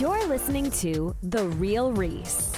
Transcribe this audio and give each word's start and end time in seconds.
You're 0.00 0.28
listening 0.28 0.70
to 0.70 1.14
The 1.22 1.44
Real 1.44 1.92
Reese. 1.92 2.54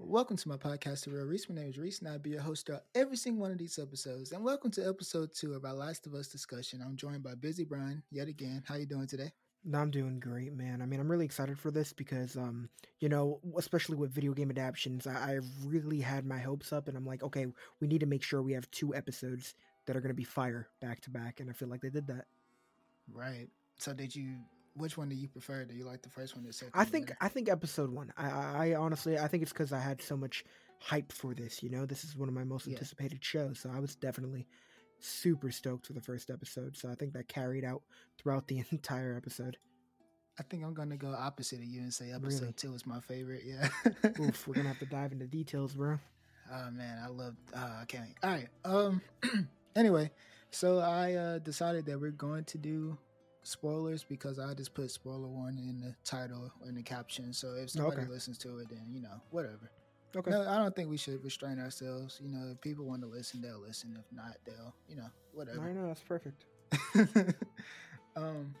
Welcome 0.00 0.36
to 0.36 0.48
my 0.48 0.56
podcast, 0.56 1.04
The 1.04 1.12
Real 1.12 1.26
Reese. 1.26 1.48
My 1.48 1.54
name 1.54 1.68
is 1.68 1.78
Reese, 1.78 2.00
and 2.00 2.08
I'll 2.08 2.18
be 2.18 2.30
your 2.30 2.40
host 2.40 2.66
throughout 2.66 2.82
every 2.96 3.16
single 3.16 3.42
one 3.42 3.52
of 3.52 3.58
these 3.58 3.78
episodes. 3.78 4.32
And 4.32 4.42
welcome 4.42 4.72
to 4.72 4.84
episode 4.84 5.32
two 5.32 5.54
of 5.54 5.64
our 5.64 5.74
Last 5.74 6.08
of 6.08 6.14
Us 6.14 6.26
discussion. 6.26 6.82
I'm 6.84 6.96
joined 6.96 7.22
by 7.22 7.36
Bizzy 7.36 7.64
Bron 7.64 8.02
yet 8.10 8.26
again. 8.26 8.64
How 8.66 8.74
you 8.74 8.86
doing 8.86 9.06
today? 9.06 9.30
No, 9.64 9.78
I'm 9.78 9.92
doing 9.92 10.18
great, 10.18 10.52
man. 10.52 10.82
I 10.82 10.86
mean, 10.86 10.98
I'm 10.98 11.08
really 11.08 11.24
excited 11.24 11.56
for 11.56 11.70
this 11.70 11.92
because, 11.92 12.36
um, 12.36 12.68
you 12.98 13.08
know, 13.08 13.38
especially 13.56 13.96
with 13.96 14.10
video 14.10 14.32
game 14.32 14.50
adaptations, 14.50 15.06
I, 15.06 15.12
I 15.12 15.38
really 15.64 16.00
had 16.00 16.26
my 16.26 16.40
hopes 16.40 16.72
up, 16.72 16.88
and 16.88 16.96
I'm 16.96 17.06
like, 17.06 17.22
okay, 17.22 17.46
we 17.78 17.86
need 17.86 18.00
to 18.00 18.06
make 18.06 18.24
sure 18.24 18.42
we 18.42 18.54
have 18.54 18.68
two 18.72 18.92
episodes 18.92 19.54
that 19.86 19.96
are 19.96 20.00
going 20.00 20.10
to 20.10 20.14
be 20.14 20.24
fire 20.24 20.68
back 20.80 21.00
to 21.02 21.10
back, 21.10 21.40
and 21.40 21.48
I 21.50 21.52
feel 21.52 21.68
like 21.68 21.80
they 21.82 21.90
did 21.90 22.06
that. 22.08 22.26
Right. 23.12 23.48
So, 23.76 23.92
did 23.92 24.14
you? 24.14 24.36
Which 24.76 24.96
one 24.98 25.08
do 25.08 25.14
you 25.14 25.28
prefer? 25.28 25.64
Do 25.64 25.74
you 25.74 25.84
like 25.84 26.02
the 26.02 26.08
first 26.08 26.34
one 26.34 26.44
or 26.44 26.48
the 26.48 26.52
second? 26.52 26.72
I 26.74 26.84
think 26.84 27.06
better? 27.08 27.18
I 27.20 27.28
think 27.28 27.48
episode 27.48 27.90
one. 27.90 28.12
I, 28.16 28.70
I, 28.70 28.74
honestly, 28.74 29.18
I 29.18 29.28
think 29.28 29.42
it's 29.44 29.52
because 29.52 29.72
I 29.72 29.78
had 29.78 30.02
so 30.02 30.16
much 30.16 30.44
hype 30.80 31.12
for 31.12 31.32
this. 31.32 31.62
You 31.62 31.70
know, 31.70 31.86
this 31.86 32.02
is 32.04 32.16
one 32.16 32.28
of 32.28 32.34
my 32.34 32.42
most 32.44 32.66
Yeah. 32.66 32.72
anticipated 32.74 33.24
shows, 33.24 33.60
so 33.60 33.70
I 33.72 33.78
was 33.78 33.94
definitely 33.94 34.48
super 34.98 35.50
stoked 35.52 35.86
for 35.86 35.92
the 35.92 36.00
first 36.00 36.28
episode. 36.30 36.76
So 36.76 36.90
I 36.90 36.94
think 36.96 37.12
that 37.12 37.28
carried 37.28 37.64
out 37.64 37.82
throughout 38.18 38.48
the 38.48 38.64
entire 38.72 39.14
episode. 39.16 39.56
I 40.40 40.42
think 40.42 40.64
I'm 40.64 40.74
gonna 40.74 40.96
go 40.96 41.14
opposite 41.16 41.60
of 41.60 41.66
you 41.66 41.80
and 41.82 41.94
say 41.94 42.10
episode 42.10 42.40
Really? 42.40 42.52
two 42.54 42.74
is 42.74 42.84
my 42.86 42.98
favorite. 43.00 43.42
Yeah. 43.46 43.68
Oof, 44.18 44.48
we're 44.48 44.54
gonna 44.54 44.68
have 44.68 44.80
to 44.80 44.86
dive 44.90 45.12
into 45.12 45.26
details, 45.28 45.74
bro. 45.74 45.98
Oh 46.52 46.70
man, 46.72 46.98
I 47.00 47.06
love. 47.08 47.36
Uh, 47.54 47.78
I 47.82 47.84
can't. 47.86 48.08
All 48.24 48.30
right. 48.30 48.48
Um. 48.64 49.00
anyway, 49.76 50.10
so 50.50 50.78
I 50.78 51.14
uh, 51.14 51.38
decided 51.38 51.86
that 51.86 52.00
we're 52.00 52.10
going 52.10 52.44
to 52.44 52.58
do 52.58 52.96
spoilers 53.42 54.04
because 54.04 54.38
I 54.38 54.54
just 54.54 54.72
put 54.74 54.90
spoiler 54.90 55.28
warning 55.28 55.68
in 55.68 55.80
the 55.80 55.94
title 56.04 56.50
or 56.62 56.68
in 56.68 56.74
the 56.74 56.82
caption. 56.82 57.32
So 57.32 57.54
if 57.54 57.70
somebody 57.70 58.02
Okay. 58.02 58.10
listens 58.10 58.38
to 58.38 58.58
it, 58.58 58.68
then 58.70 58.86
you 58.90 59.02
know 59.02 59.20
whatever. 59.30 59.70
Okay. 60.16 60.30
No, 60.30 60.48
I 60.48 60.58
don't 60.58 60.74
think 60.76 60.88
we 60.88 60.96
should 60.96 61.22
restrain 61.24 61.58
ourselves. 61.58 62.20
You 62.22 62.30
know, 62.30 62.52
if 62.52 62.60
people 62.60 62.84
want 62.86 63.02
to 63.02 63.08
listen, 63.08 63.42
they'll 63.42 63.60
listen. 63.60 63.96
If 63.98 64.10
not, 64.12 64.36
they'll 64.46 64.74
you 64.88 64.96
know 64.96 65.08
whatever. 65.32 65.60
I 65.60 65.72
know 65.72 65.86
that's 65.88 66.02
perfect. 66.02 66.44
um. 68.16 68.54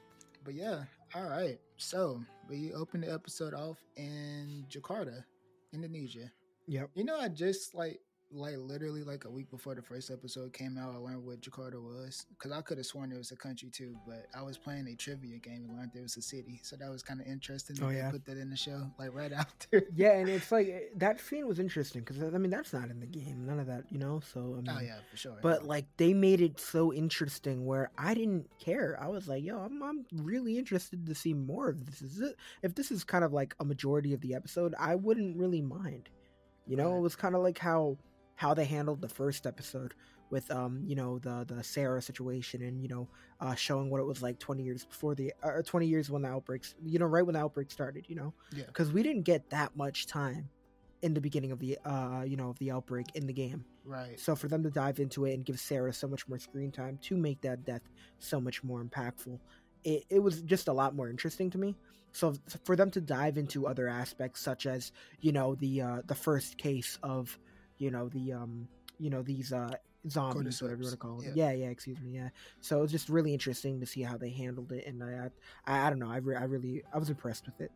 But 0.44 0.54
yeah. 0.54 0.82
All 1.14 1.24
right. 1.28 1.58
So 1.76 2.20
we 2.48 2.72
opened 2.74 3.04
the 3.04 3.12
episode 3.12 3.54
off 3.54 3.78
in 3.96 4.66
Jakarta, 4.68 5.24
Indonesia. 5.72 6.30
Yep. 6.66 6.90
You 6.94 7.04
know, 7.04 7.18
I 7.18 7.28
just 7.28 7.74
like 7.74 8.00
like 8.34 8.56
literally 8.58 9.02
like 9.04 9.24
a 9.26 9.30
week 9.30 9.50
before 9.50 9.74
the 9.74 9.82
first 9.82 10.10
episode 10.10 10.52
came 10.52 10.76
out, 10.76 10.92
I 10.92 10.98
learned 10.98 11.24
what 11.24 11.40
Jakarta 11.40 11.80
was 11.80 12.26
because 12.30 12.50
I 12.52 12.60
could 12.62 12.78
have 12.78 12.86
sworn 12.86 13.12
it 13.12 13.16
was 13.18 13.30
a 13.30 13.36
country 13.36 13.70
too, 13.70 13.94
but 14.06 14.26
I 14.36 14.42
was 14.42 14.58
playing 14.58 14.88
a 14.88 14.94
trivia 14.96 15.38
game 15.38 15.64
and 15.68 15.76
learned 15.78 15.92
it 15.94 16.02
was 16.02 16.16
a 16.16 16.22
city, 16.22 16.60
so 16.62 16.76
that 16.76 16.90
was 16.90 17.02
kind 17.02 17.20
of 17.20 17.26
interesting. 17.26 17.76
that 17.76 17.84
Oh, 17.84 17.88
they 17.90 17.96
yeah. 17.96 18.10
put 18.10 18.24
that 18.26 18.36
in 18.36 18.50
the 18.50 18.56
show 18.56 18.90
like 18.98 19.14
right 19.14 19.32
after. 19.44 19.84
Yeah, 19.94 20.14
and 20.18 20.28
it's 20.28 20.50
like 20.50 20.68
eh, 20.68 20.80
that 20.96 21.20
scene 21.20 21.46
was 21.46 21.58
interesting 21.58 22.02
because 22.02 22.22
I 22.22 22.38
mean 22.38 22.50
that's 22.50 22.72
not 22.72 22.90
in 22.90 22.98
the 23.00 23.06
game, 23.06 23.46
none 23.46 23.60
of 23.60 23.66
that, 23.68 23.84
you 23.90 23.98
know. 23.98 24.20
So 24.32 24.40
I 24.58 24.60
mean, 24.62 24.68
oh 24.68 24.80
yeah, 24.80 24.96
for 25.10 25.16
sure. 25.16 25.38
but 25.40 25.64
like 25.64 25.86
they 25.96 26.12
made 26.12 26.40
it 26.40 26.58
so 26.58 26.92
interesting 26.92 27.64
where 27.66 27.90
I 27.96 28.14
didn't 28.14 28.48
care. 28.58 28.98
I 29.00 29.08
was 29.08 29.28
like, 29.28 29.44
yo, 29.44 29.58
I'm 29.58 29.82
I'm 29.82 30.04
really 30.12 30.58
interested 30.58 31.06
to 31.06 31.14
see 31.14 31.34
more 31.34 31.68
of 31.68 31.86
this. 31.86 32.02
Is 32.02 32.20
it 32.20 32.36
if 32.62 32.74
this 32.74 32.90
is 32.90 33.04
kind 33.04 33.22
of 33.24 33.32
like 33.32 33.54
a 33.60 33.64
majority 33.64 34.12
of 34.12 34.20
the 34.20 34.34
episode, 34.34 34.74
I 34.78 34.96
wouldn't 34.96 35.36
really 35.36 35.62
mind. 35.62 36.08
You 36.66 36.76
know, 36.78 36.90
Right. 36.92 36.96
it 36.96 37.02
was 37.02 37.14
kind 37.14 37.34
of 37.34 37.42
like 37.42 37.58
how 37.58 37.98
how 38.36 38.54
they 38.54 38.64
handled 38.64 39.00
the 39.00 39.08
first 39.08 39.46
episode 39.46 39.94
with 40.30 40.50
um 40.50 40.82
you 40.86 40.94
know 40.94 41.18
the 41.18 41.44
the 41.46 41.62
Sarah 41.62 42.02
situation 42.02 42.62
and 42.62 42.82
you 42.82 42.88
know 42.88 43.08
uh 43.40 43.54
showing 43.54 43.90
what 43.90 44.00
it 44.00 44.04
was 44.04 44.22
like 44.22 44.38
20 44.38 44.62
years 44.62 44.84
before 44.84 45.14
the 45.14 45.32
or 45.42 45.62
20 45.62 45.86
years 45.86 46.10
when 46.10 46.22
the 46.22 46.28
outbreaks 46.28 46.74
you 46.84 46.98
know 46.98 47.06
right 47.06 47.24
when 47.24 47.34
the 47.34 47.40
outbreak 47.40 47.70
started 47.70 48.06
you 48.08 48.16
know? 48.16 48.32
Yeah, 48.54 48.64
because 48.66 48.92
we 48.92 49.02
didn't 49.02 49.22
get 49.22 49.50
that 49.50 49.76
much 49.76 50.06
time 50.06 50.48
in 51.02 51.12
the 51.12 51.20
beginning 51.20 51.52
of 51.52 51.58
the 51.58 51.78
uh 51.84 52.22
you 52.26 52.36
know 52.36 52.48
of 52.50 52.58
the 52.58 52.70
outbreak 52.70 53.06
in 53.14 53.26
the 53.26 53.32
game. 53.32 53.64
Right. 53.86 54.18
so 54.18 54.34
for 54.34 54.48
them 54.48 54.62
to 54.62 54.70
dive 54.70 54.98
into 54.98 55.26
it 55.26 55.34
and 55.34 55.44
give 55.44 55.60
sarah 55.60 55.92
so 55.92 56.08
much 56.08 56.26
more 56.26 56.38
screen 56.38 56.72
time 56.72 56.98
to 57.02 57.18
make 57.18 57.42
that 57.42 57.66
death 57.66 57.82
so 58.18 58.40
much 58.40 58.64
more 58.64 58.82
impactful 58.82 59.38
it, 59.84 60.04
it 60.10 60.18
was 60.18 60.42
just 60.42 60.68
a 60.68 60.72
lot 60.72 60.94
more 60.94 61.08
interesting 61.08 61.50
to 61.50 61.58
me. 61.58 61.76
So 62.12 62.34
for 62.64 62.76
them 62.76 62.90
to 62.92 63.00
dive 63.00 63.38
into 63.38 63.66
other 63.66 63.88
aspects 63.88 64.40
such 64.40 64.66
as 64.66 64.92
you 65.20 65.32
know 65.32 65.54
the 65.56 65.82
uh 65.82 66.02
the 66.06 66.14
first 66.14 66.58
case 66.58 66.98
of 67.02 67.38
you 67.84 67.90
know 67.90 68.08
the 68.08 68.32
um 68.32 68.66
you 68.98 69.10
know 69.10 69.22
these 69.22 69.52
uh 69.52 69.74
zombies 70.08 70.60
whatever 70.62 70.80
you 70.82 70.86
want 70.88 70.92
to 70.92 70.98
call 71.06 71.16
them 71.16 71.32
yeah. 71.34 71.50
yeah 71.50 71.64
yeah 71.64 71.70
excuse 71.76 71.98
me 72.00 72.10
yeah 72.10 72.28
so 72.60 72.78
it 72.78 72.82
was 72.82 72.92
just 72.92 73.08
really 73.08 73.32
interesting 73.32 73.80
to 73.80 73.86
see 73.86 74.02
how 74.02 74.16
they 74.16 74.30
handled 74.30 74.70
it 74.72 74.86
and 74.86 75.02
i 75.02 75.30
i, 75.66 75.86
I 75.86 75.90
don't 75.90 75.98
know 75.98 76.10
I, 76.10 76.18
re- 76.18 76.36
I 76.36 76.44
really 76.44 76.82
i 76.92 76.98
was 76.98 77.08
impressed 77.10 77.46
with 77.46 77.60
it 77.60 77.72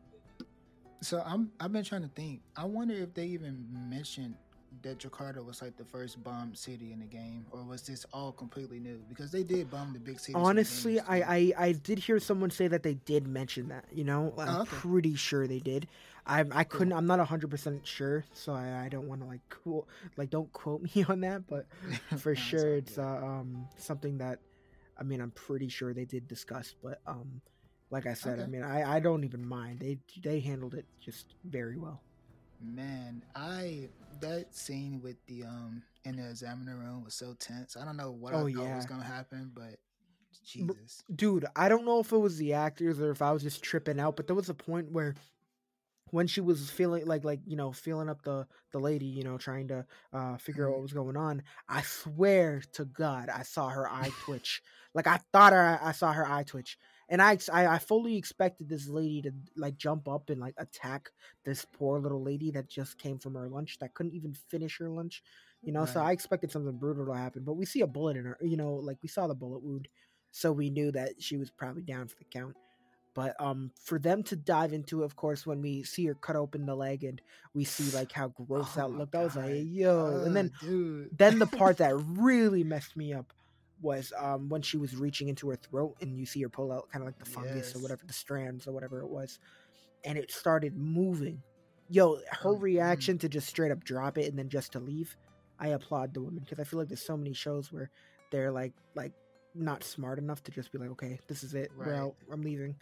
So 1.00 1.22
I'm 1.24 1.42
I've 1.60 1.72
been 1.72 1.84
trying 1.84 2.02
to 2.02 2.12
think. 2.20 2.40
I 2.56 2.64
wonder 2.64 2.94
if 2.94 3.14
they 3.14 3.26
even 3.26 3.54
mentioned 3.96 4.34
that 4.82 4.98
Jakarta 4.98 5.44
was 5.44 5.62
like 5.62 5.76
the 5.76 5.84
first 5.84 6.22
bombed 6.22 6.56
city 6.56 6.92
in 6.92 7.00
the 7.00 7.06
game, 7.06 7.46
or 7.50 7.62
was 7.62 7.82
this 7.82 8.04
all 8.12 8.32
completely 8.32 8.78
new? 8.80 9.00
Because 9.08 9.30
they 9.30 9.42
did 9.42 9.70
bomb 9.70 9.92
the 9.92 9.98
big 9.98 10.20
cities. 10.20 10.36
Honestly, 10.36 11.00
I. 11.00 11.16
I 11.36 11.52
I 11.58 11.72
did 11.72 11.98
hear 11.98 12.18
someone 12.20 12.50
say 12.50 12.68
that 12.68 12.82
they 12.82 12.94
did 12.94 13.26
mention 13.26 13.68
that. 13.68 13.86
You 13.92 14.04
know, 14.04 14.34
I'm 14.38 14.56
Oh, 14.56 14.60
okay. 14.62 14.76
pretty 14.78 15.14
sure 15.14 15.46
they 15.46 15.58
did. 15.60 15.88
I 16.26 16.44
I 16.52 16.64
couldn't. 16.64 16.92
I'm 16.92 17.06
not 17.06 17.18
hundred 17.26 17.50
percent 17.50 17.86
sure, 17.86 18.24
so 18.32 18.52
I, 18.52 18.84
I 18.84 18.88
don't 18.88 19.08
want 19.08 19.22
to 19.22 19.26
like 19.26 19.40
cool 19.48 19.88
like 20.16 20.30
don't 20.30 20.52
quote 20.52 20.82
me 20.94 21.04
on 21.08 21.20
that. 21.20 21.46
But 21.46 21.66
for 22.18 22.34
No, 22.34 22.40
sure, 22.40 22.74
it's 22.76 22.98
uh, 22.98 23.02
um 23.24 23.68
something 23.78 24.18
that 24.18 24.40
I 24.98 25.02
mean 25.04 25.20
I'm 25.20 25.30
pretty 25.32 25.68
sure 25.68 25.94
they 25.94 26.04
did 26.04 26.28
discuss. 26.28 26.74
But 26.82 27.00
um, 27.06 27.40
like 27.90 28.06
I 28.06 28.14
said, 28.14 28.38
I 28.40 28.46
mean 28.46 28.62
I 28.62 28.96
I 28.96 29.00
don't 29.00 29.24
even 29.24 29.46
mind. 29.46 29.80
They 29.80 29.98
they 30.22 30.40
handled 30.40 30.74
it 30.74 30.86
just 31.00 31.34
very 31.44 31.78
well. 31.78 32.02
Man, 32.60 33.22
I 33.36 33.88
that 34.20 34.54
scene 34.54 35.00
with 35.02 35.16
the 35.26 35.44
um 35.44 35.82
in 36.04 36.16
the 36.16 36.28
examiner 36.28 36.76
room 36.76 37.04
was 37.04 37.14
so 37.14 37.34
tense. 37.38 37.76
I 37.76 37.84
don't 37.84 37.96
know 37.96 38.10
what 38.10 38.34
Oh, 38.34 38.46
I 38.46 38.52
thought 38.52 38.64
yeah. 38.64 38.76
was 38.76 38.86
gonna 38.86 39.04
happen, 39.04 39.50
but 39.54 39.78
Jesus. 40.44 41.02
dude 41.14 41.44
i 41.56 41.68
don't 41.68 41.84
know 41.84 42.00
if 42.00 42.10
it 42.12 42.16
was 42.16 42.38
the 42.38 42.54
actors 42.54 42.98
or 43.00 43.10
if 43.10 43.20
i 43.20 43.30
was 43.32 43.42
just 43.42 43.62
tripping 43.62 44.00
out 44.00 44.16
but 44.16 44.26
there 44.26 44.36
was 44.36 44.48
a 44.48 44.54
point 44.54 44.90
where 44.90 45.14
when 46.10 46.26
she 46.26 46.40
was 46.40 46.70
feeling 46.70 47.04
like 47.06 47.24
like 47.24 47.40
you 47.46 47.56
know 47.56 47.70
feeling 47.72 48.08
up 48.08 48.22
the 48.22 48.46
the 48.72 48.78
lady 48.78 49.04
you 49.06 49.22
know 49.22 49.36
trying 49.36 49.68
to 49.68 49.84
uh 50.12 50.36
figure 50.38 50.66
out 50.66 50.72
what 50.72 50.82
was 50.82 50.92
going 50.92 51.16
on 51.16 51.42
i 51.68 51.82
swear 51.82 52.62
to 52.72 52.84
god 52.86 53.28
i 53.28 53.42
saw 53.42 53.68
her 53.68 53.88
eye 53.90 54.10
twitch 54.24 54.62
like 54.94 55.06
i 55.06 55.18
thought 55.32 55.52
her 55.52 55.78
i 55.82 55.92
saw 55.92 56.12
her 56.12 56.26
eye 56.26 56.42
twitch 56.44 56.78
and 57.08 57.22
I, 57.22 57.38
I 57.52 57.66
i 57.66 57.78
fully 57.78 58.16
expected 58.16 58.68
this 58.68 58.88
lady 58.88 59.22
to 59.22 59.32
like 59.56 59.76
jump 59.76 60.08
up 60.08 60.30
and 60.30 60.40
like 60.40 60.54
attack 60.58 61.10
this 61.44 61.64
poor 61.64 61.98
little 61.98 62.22
lady 62.22 62.50
that 62.52 62.68
just 62.68 62.98
came 62.98 63.18
from 63.18 63.34
her 63.34 63.48
lunch 63.48 63.78
that 63.78 63.94
couldn't 63.94 64.14
even 64.14 64.34
finish 64.48 64.78
her 64.78 64.88
lunch 64.88 65.22
you 65.62 65.72
know 65.72 65.84
so 65.84 66.00
i 66.00 66.12
expected 66.12 66.52
something 66.52 66.76
brutal 66.76 67.06
to 67.06 67.12
happen 67.12 67.42
but 67.44 67.54
we 67.54 67.64
see 67.64 67.80
a 67.80 67.86
bullet 67.86 68.16
in 68.16 68.24
her 68.24 68.38
you 68.40 68.56
know 68.56 68.74
like 68.74 68.98
we 69.02 69.08
saw 69.08 69.26
the 69.26 69.34
bullet 69.34 69.62
wound 69.62 69.88
so 70.30 70.52
we 70.52 70.70
knew 70.70 70.92
that 70.92 71.20
she 71.22 71.36
was 71.36 71.50
probably 71.50 71.82
down 71.82 72.08
for 72.08 72.16
the 72.16 72.24
count. 72.24 72.54
But 73.14 73.34
um, 73.40 73.72
for 73.82 73.98
them 73.98 74.22
to 74.24 74.36
dive 74.36 74.72
into, 74.72 75.02
it, 75.02 75.06
of 75.06 75.16
course, 75.16 75.44
when 75.44 75.60
we 75.60 75.82
see 75.82 76.06
her 76.06 76.14
cut 76.14 76.36
open 76.36 76.66
the 76.66 76.74
leg 76.74 77.02
and 77.02 77.20
we 77.54 77.64
see 77.64 77.90
like 77.96 78.12
how 78.12 78.28
gross 78.28 78.68
Oh 78.76 78.80
that 78.80 78.90
looked, 78.90 79.14
I 79.14 79.24
was 79.24 79.36
like, 79.36 79.46
God. 79.46 79.66
"Yo!" 79.66 80.22
and 80.24 80.36
then 80.36 80.52
dude. 80.60 81.16
then 81.16 81.38
the 81.38 81.46
part 81.58 81.78
that 81.78 81.96
really 81.96 82.62
messed 82.62 82.96
me 82.96 83.12
up 83.12 83.32
was 83.80 84.12
um 84.18 84.48
when 84.48 84.62
she 84.62 84.76
was 84.76 84.96
reaching 84.96 85.28
into 85.28 85.48
her 85.48 85.56
throat 85.56 85.94
and 86.00 86.18
you 86.18 86.26
see 86.26 86.42
her 86.42 86.48
pull 86.48 86.72
out 86.72 86.88
kind 86.90 87.02
of 87.02 87.06
like 87.06 87.18
the 87.18 87.24
fungus 87.26 87.74
or 87.74 87.78
whatever 87.80 88.02
the 88.06 88.12
strands 88.12 88.66
or 88.66 88.72
whatever 88.72 89.00
it 89.00 89.08
was, 89.08 89.38
and 90.04 90.18
it 90.18 90.30
started 90.30 90.76
moving. 90.76 91.42
Yo, 91.88 92.18
her 92.30 92.54
Mm, 92.54 92.58
mm. 92.58 92.62
reaction 92.62 93.18
to 93.18 93.28
just 93.28 93.48
straight 93.48 93.72
up 93.72 93.84
drop 93.84 94.18
it 94.18 94.26
and 94.28 94.38
then 94.38 94.48
just 94.48 94.72
to 94.72 94.80
leave, 94.80 95.16
I 95.58 95.68
applaud 95.68 96.14
the 96.14 96.20
woman 96.22 96.40
because 96.44 96.58
I 96.60 96.64
feel 96.64 96.78
like 96.78 96.88
there's 96.88 97.02
so 97.04 97.16
many 97.16 97.32
shows 97.32 97.72
where 97.72 97.90
they're 98.30 98.50
like 98.52 98.72
like 98.94 99.12
not 99.54 99.82
smart 99.84 100.18
enough 100.18 100.42
to 100.44 100.50
just 100.52 100.72
be 100.72 100.78
like, 100.78 100.90
okay, 100.90 101.18
this 101.28 101.42
is 101.42 101.54
it, 101.54 101.72
we're 101.78 101.92
Right. 101.92 102.02
out, 102.02 102.14
I'm 102.32 102.42
leaving. 102.42 102.76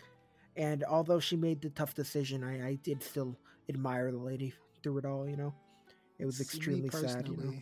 And 0.56 0.84
although 0.84 1.20
she 1.20 1.37
made 1.37 1.60
the 1.62 1.70
tough 1.70 1.94
decision, 1.94 2.42
I, 2.44 2.66
I 2.69 2.75
did 2.82 3.02
still 3.02 3.37
admire 3.69 4.10
the 4.10 4.19
lady 4.19 4.52
through 4.82 4.99
it 4.99 5.04
all. 5.04 5.28
You 5.28 5.37
know, 5.37 5.54
it 6.19 6.26
was 6.26 6.40
extremely 6.40 6.90
sad. 6.90 7.28
You 7.28 7.37
know, 7.37 7.54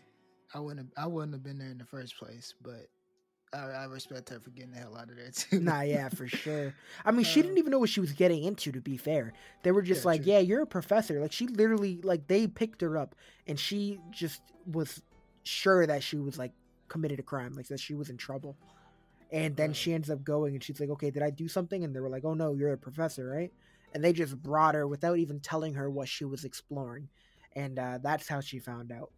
I 0.54 0.60
wouldn't 0.60 0.86
have, 0.96 1.04
I 1.04 1.06
wouldn't 1.08 1.34
have 1.34 1.42
been 1.42 1.58
there 1.58 1.70
in 1.70 1.78
the 1.78 1.84
first 1.86 2.16
place, 2.18 2.54
but 2.62 2.86
I, 3.54 3.82
I 3.82 3.84
respect 3.86 4.28
her 4.30 4.40
for 4.40 4.50
getting 4.50 4.72
the 4.72 4.78
hell 4.78 4.96
out 4.96 5.10
of 5.10 5.16
there 5.16 5.30
too. 5.30 5.60
nah, 5.60 5.82
yeah, 5.82 6.08
for 6.08 6.26
sure. 6.26 6.74
I 7.04 7.12
mean, 7.12 7.24
she 7.24 7.40
Uh, 7.40 7.42
didn't 7.42 7.58
even 7.58 7.70
know 7.70 7.78
what 7.78 7.90
she 7.90 8.00
was 8.00 8.12
getting 8.12 8.42
into. 8.44 8.72
To 8.72 8.80
be 8.80 8.96
fair, 8.96 9.32
they 9.62 9.72
were 9.72 9.82
just 9.82 10.04
Yeah, 10.04 10.10
like, 10.10 10.20
true. 10.22 10.26
"Yeah, 10.26 10.38
you're 10.40 10.62
a 10.62 10.66
professor." 10.66 11.20
Like 11.20 11.32
she 11.32 11.46
literally, 11.46 12.00
like 12.02 12.26
they 12.26 12.46
picked 12.46 12.80
her 12.82 12.96
up, 12.98 13.14
and 13.46 13.58
she 13.58 14.00
just 14.10 14.42
was 14.66 15.02
sure 15.44 15.86
that 15.86 16.02
she 16.02 16.16
was 16.18 16.38
like 16.38 16.52
committed 16.88 17.18
a 17.20 17.22
crime, 17.22 17.54
like 17.54 17.68
that 17.68 17.80
she 17.80 17.94
was 17.94 18.10
in 18.10 18.16
trouble. 18.16 18.58
And 19.32 19.56
then 19.56 19.72
she 19.72 19.92
ends 19.92 20.10
up 20.10 20.22
going, 20.24 20.54
and 20.54 20.62
she's 20.62 20.80
like, 20.80 20.90
"Okay, 20.90 21.10
did 21.10 21.22
I 21.22 21.30
do 21.30 21.48
something?" 21.48 21.84
And 21.84 21.94
they 21.94 22.00
were 22.00 22.10
like, 22.10 22.24
"Oh 22.24 22.34
no, 22.34 22.52
you're 22.54 22.72
a 22.72 22.78
professor, 22.78 23.26
right?" 23.28 23.52
And 23.94 24.04
they 24.04 24.12
just 24.12 24.40
brought 24.42 24.74
her 24.74 24.86
without 24.88 25.18
even 25.18 25.40
telling 25.40 25.74
her 25.74 25.90
what 25.90 26.08
she 26.08 26.24
was 26.24 26.44
exploring, 26.44 27.08
and 27.54 27.78
uh, 27.78 27.98
that's 28.02 28.28
how 28.28 28.40
she 28.40 28.58
found 28.60 28.92
out. 28.92 29.12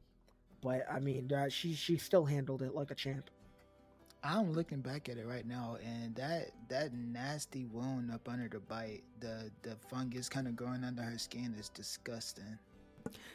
But 0.63 0.87
I 0.91 1.01
mean, 1.01 1.33
uh, 1.33 1.49
she 1.49 1.75
she 1.75 1.99
still 1.99 2.25
handled 2.27 2.63
it 2.63 2.75
like 2.75 2.91
a 2.91 2.95
champ. 2.95 3.31
I'm 4.25 4.53
looking 4.53 4.81
back 4.81 5.09
at 5.09 5.19
it 5.19 5.27
right 5.27 5.47
now, 5.47 5.77
and 5.85 6.15
that 6.17 6.51
that 6.69 6.93
nasty 6.95 7.65
wound 7.67 8.11
up 8.11 8.29
under 8.29 8.49
the 8.49 8.61
bite, 8.61 9.03
the 9.21 9.51
the 9.63 9.77
fungus 9.89 10.29
kind 10.29 10.49
of 10.49 10.57
growing 10.57 10.85
under 10.85 11.03
her 11.03 11.19
skin 11.19 11.55
is 11.59 11.69
disgusting. 11.69 12.59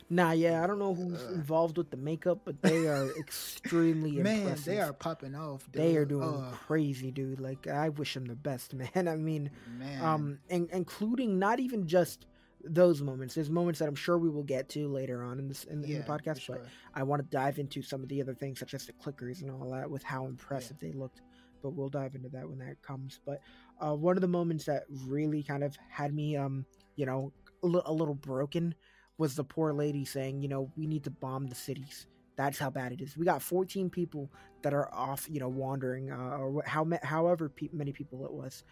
Nah, 0.10 0.32
yeah, 0.32 0.62
I 0.62 0.68
don't 0.68 0.80
know 0.80 0.94
who's 0.94 1.24
involved 1.24 1.78
with 1.78 1.90
the 1.90 1.96
makeup, 1.96 2.40
but 2.44 2.62
they 2.62 2.88
are 2.88 3.10
extremely 3.20 4.12
Man, 4.12 4.40
impressive. 4.42 4.66
they 4.66 4.82
are 4.82 4.92
popping 4.92 5.36
off. 5.36 5.72
Dude. 5.72 5.82
They 5.82 5.96
are 5.96 6.04
doing 6.04 6.44
crazy, 6.52 7.12
dude. 7.12 7.40
Like 7.40 7.68
I 7.68 7.88
wish 7.90 8.14
them 8.14 8.26
the 8.26 8.36
best, 8.36 8.74
man. 8.96 9.08
I 9.08 9.16
mean, 9.16 9.50
man. 9.80 10.04
um, 10.04 10.40
and 10.50 10.68
including 10.74 11.40
not 11.40 11.62
even 11.62 11.88
just 11.88 12.26
those 12.66 13.02
moments. 13.02 13.36
There's 13.36 13.50
moments 13.50 13.80
that 13.80 13.88
I'm 13.88 13.96
sure 13.96 14.18
we 14.18 14.30
will 14.30 14.44
get 14.44 14.70
to 14.70 14.88
later 14.88 15.24
on 15.24 15.40
in 15.40 15.48
this 15.48 15.64
in, 15.66 15.84
in 15.84 16.00
the 16.00 16.04
podcast, 16.04 16.42
sure. 16.42 16.58
but 16.58 16.66
I 16.94 17.04
want 17.04 17.22
to 17.22 17.28
dive 17.30 17.60
into 17.60 17.82
some 17.82 18.04
of 18.04 18.10
the 18.10 18.22
other 18.22 18.34
things, 18.34 18.60
such 18.60 18.74
as 18.74 18.86
the 18.86 18.94
clickers 18.94 19.42
and 19.42 19.52
all 19.52 19.72
that, 19.72 19.90
with 19.90 20.04
how 20.04 20.26
impressive 20.26 20.78
they 20.80 20.92
looked. 20.92 21.22
But 21.62 21.74
we'll 21.74 21.90
dive 21.90 22.16
into 22.16 22.30
that 22.30 22.48
when 22.48 22.60
that 22.60 22.82
comes. 22.82 23.20
But 23.26 23.42
uh, 23.80 23.96
one 23.96 24.18
of 24.18 24.22
the 24.22 24.28
moments 24.28 24.66
that 24.66 24.84
really 25.06 25.44
kind 25.44 25.64
of 25.64 25.78
had 25.90 26.14
me, 26.14 26.36
um, 26.36 26.66
you 26.96 27.06
know, 27.06 27.32
a, 27.64 27.68
little 27.68 28.16
broken 28.16 28.74
was 29.18 29.36
the 29.36 29.44
poor 29.44 29.72
lady 29.72 30.04
saying, 30.04 30.42
you 30.42 30.48
know, 30.48 30.72
we 30.76 30.88
need 30.88 31.04
to 31.04 31.12
bomb 31.12 31.48
the 31.48 31.56
cities. 31.56 32.08
That's 32.36 32.58
how 32.58 32.72
bad 32.72 32.92
it 32.92 33.02
is. 33.02 33.16
We 33.16 33.26
got 33.26 33.42
14 33.44 33.92
people 33.92 34.32
that 34.64 34.74
are 34.74 34.92
off, 34.92 35.28
you 35.30 35.40
know, 35.40 35.50
wandering, 35.50 36.12
uh, 36.12 36.38
or 36.38 36.64
how 36.66 36.88
however 37.04 37.50
pe- 37.50 37.70
many 37.72 37.92
people 37.92 38.26
it 38.26 38.32
was, 38.32 38.64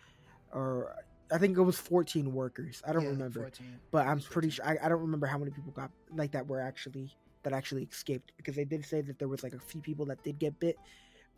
or 0.51 0.95
I 1.31 1.37
think 1.37 1.57
it 1.57 1.61
was 1.61 1.77
14 1.77 2.31
workers. 2.33 2.81
I 2.87 2.93
don't 2.93 3.03
Yeah, 3.03 3.09
remember 3.09 3.41
14. 3.41 3.79
but 3.91 4.07
I'm 4.07 4.17
It's 4.17 4.27
pretty 4.27 4.49
sure 4.49 4.65
I, 4.65 4.77
I 4.83 4.89
don't 4.89 5.01
remember 5.01 5.27
how 5.27 5.37
many 5.37 5.51
people 5.51 5.71
got 5.71 5.91
like 6.11 6.31
that 6.31 6.47
were 6.47 6.61
actually 6.61 7.15
that 7.43 7.53
actually 7.53 7.83
escaped 7.83 8.31
because 8.37 8.55
they 8.55 8.65
did 8.65 8.85
say 8.85 9.01
that 9.01 9.19
there 9.19 9.27
was 9.27 9.43
like 9.43 9.53
a 9.53 9.59
few 9.59 9.81
people 9.81 10.05
that 10.07 10.23
did 10.23 10.39
get 10.39 10.59
bit, 10.59 10.77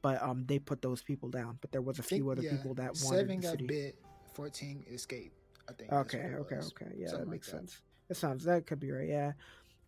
but 0.01 0.21
um 0.21 0.45
they 0.47 0.59
put 0.59 0.81
those 0.81 1.01
people 1.01 1.29
down. 1.29 1.57
But 1.61 1.71
there 1.71 1.81
was 1.81 1.99
a 1.99 2.03
think, 2.03 2.21
few 2.21 2.29
other 2.31 2.43
yeah, 2.43 2.51
people 2.51 2.73
that 2.75 2.91
wandered 3.03 3.27
seven 3.27 3.41
got 3.41 3.51
city. 3.51 3.67
bit, 3.67 3.95
fourteen 4.33 4.83
escaped. 4.89 5.35
I 5.69 5.73
think. 5.73 5.91
Okay, 5.91 6.33
okay, 6.39 6.55
okay. 6.55 6.88
Yeah, 6.97 7.07
Something 7.07 7.19
that 7.19 7.27
like 7.27 7.31
makes 7.38 7.47
that. 7.47 7.57
sense. 7.57 7.81
That 8.09 8.15
sounds 8.15 8.43
that 8.45 8.65
could 8.65 8.79
be 8.79 8.91
right. 8.91 9.07
Yeah, 9.07 9.33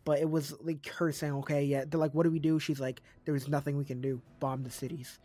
but 0.04 0.18
it 0.20 0.28
was 0.30 0.54
like 0.60 0.86
her 0.88 1.12
saying, 1.12 1.34
"Okay, 1.34 1.64
yeah." 1.64 1.84
They're 1.86 2.00
like, 2.00 2.14
"What 2.14 2.24
do 2.24 2.30
we 2.30 2.38
do?" 2.40 2.58
She's 2.58 2.80
like, 2.80 3.02
"There's 3.24 3.48
nothing 3.48 3.76
we 3.76 3.84
can 3.84 4.00
do. 4.00 4.22
Bomb 4.40 4.62
the 4.62 4.70
cities." 4.70 5.18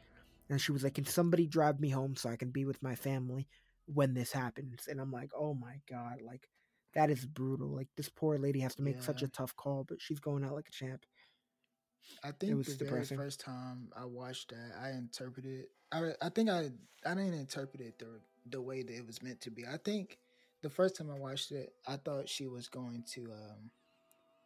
And 0.49 0.59
she 0.61 0.71
was 0.71 0.83
like, 0.83 0.95
"Can 0.95 1.05
somebody 1.05 1.47
drive 1.47 1.79
me 1.79 1.89
home 1.89 2.15
so 2.15 2.29
I 2.29 2.35
can 2.37 2.51
be 2.51 2.65
with 2.65 2.81
my 2.83 2.95
family 2.95 3.47
when 3.93 4.13
this 4.13 4.31
happens?" 4.31 4.87
And 4.87 4.99
I'm 5.01 5.11
like, 5.11 5.31
"Oh 5.35 5.53
my 5.53 5.81
god!" 5.89 6.21
Like 6.21 6.49
that 6.93 7.09
is 7.09 7.25
brutal. 7.25 7.69
Like 7.69 7.89
this 7.97 8.09
poor 8.09 8.37
lady 8.37 8.59
has 8.61 8.75
to 8.75 8.83
make 8.83 9.01
such 9.01 9.21
a 9.23 9.27
tough 9.29 9.55
call, 9.55 9.83
but 9.87 10.01
she's 10.01 10.19
going 10.19 10.43
out 10.45 10.55
like 10.55 10.67
a 10.69 10.71
champ. 10.71 11.05
I 12.23 12.31
think 12.31 12.57
was 12.57 12.67
the 12.67 12.75
depressing. 12.75 13.17
very 13.17 13.27
first 13.27 13.39
time 13.39 13.89
I 13.95 14.05
watched 14.05 14.49
that, 14.49 14.73
I 14.81 14.91
interpreted. 14.91 15.65
I 15.91 16.11
I 16.21 16.29
think 16.29 16.49
I 16.49 16.71
I 17.05 17.15
didn't 17.15 17.33
interpret 17.35 17.81
it 17.81 17.99
the 17.99 18.21
the 18.49 18.61
way 18.61 18.83
that 18.83 18.95
it 18.95 19.05
was 19.05 19.21
meant 19.21 19.41
to 19.41 19.51
be. 19.51 19.65
I 19.65 19.77
think 19.77 20.17
the 20.61 20.69
first 20.69 20.95
time 20.95 21.09
I 21.11 21.15
watched 21.17 21.51
it, 21.51 21.73
I 21.87 21.97
thought 21.97 22.29
she 22.29 22.47
was 22.47 22.67
going 22.67 23.03
to. 23.13 23.21
um 23.31 23.71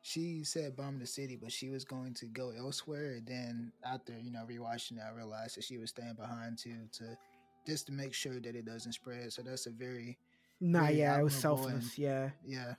She 0.04 0.44
said 0.44 0.76
bomb 0.76 1.00
the 1.00 1.08
city, 1.08 1.36
but 1.38 1.52
she 1.52 1.70
was 1.70 1.86
going 1.86 2.14
to 2.16 2.28
go 2.28 2.52
elsewhere. 2.52 3.14
And 3.16 3.28
then 3.28 3.74
after 3.84 4.14
you 4.20 4.32
know 4.32 4.46
rewatching 4.48 4.98
it, 4.98 5.04
I 5.08 5.12
realized 5.16 5.58
that 5.58 5.64
she 5.66 5.78
was 5.78 5.90
staying 5.92 6.16
behind 6.16 6.58
too 6.60 6.88
to 7.00 7.18
just 7.66 7.88
to 7.88 7.92
make 7.94 8.14
sure 8.14 8.40
that 8.40 8.56
it 8.56 8.66
doesn't 8.66 8.94
spread. 8.94 9.32
So 9.34 9.42
that's 9.42 9.66
a 9.66 9.72
very 9.72 10.18
Nah, 10.62 10.86
Very 10.86 11.00
yeah, 11.00 11.20
it 11.20 11.24
was 11.24 11.36
selfless. 11.36 11.74
and- 11.74 11.98
Yeah, 11.98 12.30
yeah 12.46 12.76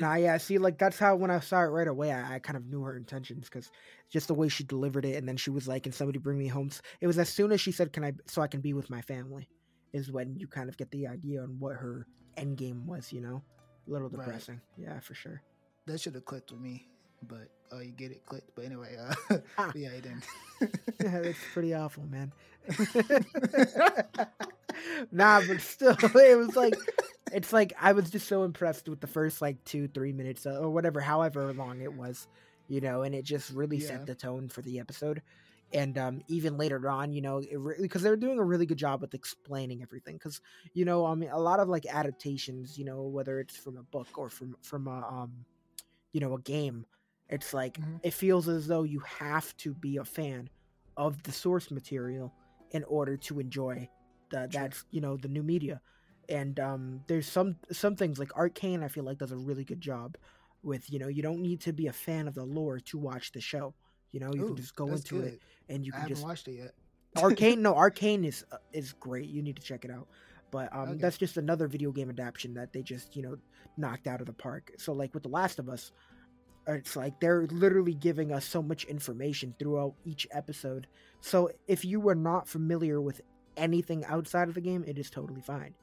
Nah, 0.00 0.14
yeah. 0.14 0.36
See, 0.38 0.56
like 0.58 0.78
that's 0.78 0.98
how 0.98 1.14
when 1.16 1.30
I 1.30 1.40
saw 1.40 1.60
it 1.62 1.66
right 1.66 1.86
away, 1.88 2.10
I, 2.12 2.36
I 2.36 2.38
kind 2.38 2.56
of 2.56 2.64
knew 2.66 2.82
her 2.82 2.96
intentions 2.96 3.44
because 3.48 3.70
just 4.10 4.28
the 4.28 4.34
way 4.34 4.48
she 4.48 4.64
delivered 4.64 5.04
it, 5.04 5.16
and 5.16 5.28
then 5.28 5.36
she 5.36 5.50
was 5.50 5.68
like, 5.68 5.82
"Can 5.82 5.92
somebody 5.92 6.18
bring 6.18 6.38
me 6.38 6.46
home?" 6.48 6.70
It 7.00 7.06
was 7.06 7.18
as 7.18 7.28
soon 7.28 7.52
as 7.52 7.60
she 7.60 7.70
said, 7.70 7.92
"Can 7.92 8.02
I?" 8.04 8.12
So 8.26 8.40
I 8.40 8.46
can 8.46 8.60
be 8.62 8.72
with 8.72 8.88
my 8.88 9.02
family, 9.02 9.48
is 9.92 10.10
when 10.10 10.36
you 10.36 10.46
kind 10.48 10.68
of 10.70 10.76
get 10.78 10.90
the 10.90 11.06
idea 11.06 11.42
on 11.42 11.58
what 11.60 11.76
her 11.76 12.06
end 12.38 12.56
game 12.56 12.86
was. 12.86 13.12
You 13.12 13.20
know, 13.20 13.42
a 13.86 13.90
little 13.90 14.08
Right. 14.08 14.24
depressing. 14.24 14.60
Yeah, 14.78 14.98
for 15.00 15.14
sure. 15.14 15.42
that 15.86 16.00
should 16.00 16.14
have 16.14 16.24
clicked 16.24 16.50
with 16.50 16.60
me. 16.62 16.88
But 17.28 17.48
oh, 17.72 17.80
you 17.80 17.92
get 17.92 18.10
it 18.12 18.24
clicked. 18.26 18.50
But 18.54 18.64
anyway, 18.66 18.96
uh, 18.98 19.36
Ah. 19.58 19.74
yeah, 19.74 19.90
it 19.90 20.02
didn't. 20.02 20.24
That's 21.00 21.44
pretty 21.46 21.74
awful, 21.74 22.04
man. 22.06 22.32
nah, 25.10 25.40
but 25.40 25.60
still, 25.60 25.96
it 26.02 26.36
was 26.38 26.56
like 26.56 26.78
it's 27.30 27.52
like 27.52 27.72
I 27.80 27.92
was 27.92 28.10
just 28.10 28.28
so 28.28 28.44
impressed 28.44 28.88
with 28.88 29.00
the 29.00 29.06
first 29.06 29.40
like 29.42 29.62
two, 29.64 29.88
three 29.88 30.12
minutes 30.12 30.46
uh, 30.46 30.58
or 30.58 30.70
whatever, 30.70 31.00
however 31.00 31.52
long 31.52 31.80
it 31.80 31.92
was, 31.92 32.26
you 32.68 32.80
know, 32.80 33.02
and 33.02 33.14
it 33.14 33.24
just 33.24 33.50
really 33.50 33.78
Yeah. 33.78 33.80
set 33.80 34.06
the 34.06 34.14
tone 34.14 34.48
for 34.48 34.62
the 34.62 34.78
episode. 34.80 35.22
And 35.72 35.98
um, 35.98 36.20
even 36.28 36.56
later 36.56 36.88
on, 36.88 37.12
you 37.12 37.20
know, 37.20 37.38
it 37.38 37.56
re- 37.58 37.76
because 37.80 38.02
they're 38.02 38.16
doing 38.16 38.38
a 38.38 38.44
really 38.44 38.66
good 38.66 38.78
job 38.78 39.00
with 39.00 39.14
explaining 39.14 39.82
everything. 39.82 40.14
Because 40.16 40.40
you 40.74 40.84
know, 40.84 41.06
I 41.06 41.14
mean, 41.14 41.30
a 41.30 41.38
lot 41.40 41.60
of 41.60 41.68
like 41.68 41.86
adaptations, 41.86 42.78
you 42.78 42.84
know, 42.84 43.02
whether 43.02 43.40
it's 43.40 43.56
from 43.56 43.76
a 43.76 43.82
book 43.82 44.08
or 44.16 44.30
from 44.30 44.56
from 44.62 44.86
a 44.88 44.98
um, 45.10 45.44
you 46.12 46.20
know, 46.20 46.34
a 46.34 46.40
game, 46.40 46.86
it's 47.28 47.52
like 47.54 47.80
Mhm. 47.80 48.00
it 48.02 48.14
feels 48.14 48.48
as 48.48 48.66
though 48.66 48.82
you 48.82 49.00
have 49.00 49.56
to 49.58 49.74
be 49.74 49.96
a 49.96 50.04
fan 50.04 50.48
of 50.96 51.22
the 51.22 51.32
source 51.32 51.70
material 51.70 52.34
in 52.70 52.84
order 52.84 53.16
to 53.16 53.40
enjoy 53.40 53.88
the 54.30 54.48
that's 54.52 54.84
you 54.90 55.00
know 55.00 55.16
the 55.16 55.28
new 55.28 55.42
media. 55.42 55.80
And 56.28 56.58
um 56.60 57.00
there's 57.08 57.26
some 57.28 57.56
some 57.72 57.96
things 57.96 58.18
like 58.18 58.34
arcane 58.36 58.82
i 58.82 58.88
feel 58.88 59.04
like 59.04 59.18
does 59.18 59.32
a 59.32 59.36
really 59.36 59.64
good 59.64 59.80
job 59.80 60.16
with 60.62 60.90
you 60.90 60.98
know 60.98 61.08
you 61.08 61.22
don't 61.22 61.42
need 61.42 61.60
to 61.62 61.72
be 61.72 61.86
a 61.88 61.92
fan 61.92 62.26
of 62.28 62.34
the 62.34 62.44
lore 62.44 62.80
to 62.80 62.98
watch 62.98 63.32
the 63.32 63.40
show. 63.40 63.74
You 64.12 64.20
know 64.20 64.34
you 64.34 64.44
Ooh, 64.44 64.44
can 64.44 64.56
just 64.56 64.74
go 64.76 64.94
into 64.94 65.20
it 65.20 65.34
and 65.68 65.84
you 65.84 65.92
I 65.92 65.98
can 65.98 66.04
haven't 66.04 66.20
just 66.22 66.22
watched 66.22 66.48
it 66.48 66.52
yet. 66.54 66.74
arcane 67.16 67.60
no 67.62 67.74
arcane 67.74 68.24
is 68.24 68.44
uh, 68.52 68.56
is 68.72 68.92
great. 68.94 69.28
You 69.28 69.42
need 69.42 69.56
to 69.56 69.62
check 69.62 69.84
it 69.84 69.90
out. 69.90 70.08
But 70.50 70.74
um 70.74 70.98
Okay. 70.98 71.00
that's 71.00 71.18
just 71.18 71.36
another 71.36 71.68
video 71.68 71.92
game 71.92 72.10
adaptation 72.10 72.54
that 72.54 72.72
they 72.72 72.82
just 72.82 73.14
you 73.16 73.22
know 73.22 73.36
knocked 73.76 74.06
out 74.06 74.20
of 74.20 74.26
the 74.26 74.32
park. 74.34 74.70
So 74.78 74.92
like 74.92 75.14
with 75.14 75.22
the 75.24 75.28
last 75.28 75.58
of 75.58 75.68
us 75.68 75.92
it's 76.66 76.96
like 76.96 77.20
they're 77.20 77.46
literally 77.50 77.94
giving 77.94 78.32
us 78.32 78.44
so 78.44 78.62
much 78.62 78.84
information 78.84 79.54
throughout 79.58 79.94
each 80.04 80.26
episode 80.32 80.86
so 81.20 81.50
if 81.68 81.84
you 81.84 82.00
were 82.00 82.14
not 82.14 82.48
familiar 82.48 83.00
with 83.00 83.20
anything 83.56 84.04
outside 84.06 84.48
of 84.48 84.54
the 84.54 84.60
game 84.60 84.84
it 84.86 84.98
is 84.98 85.10
totally 85.10 85.40
fine 85.42 85.74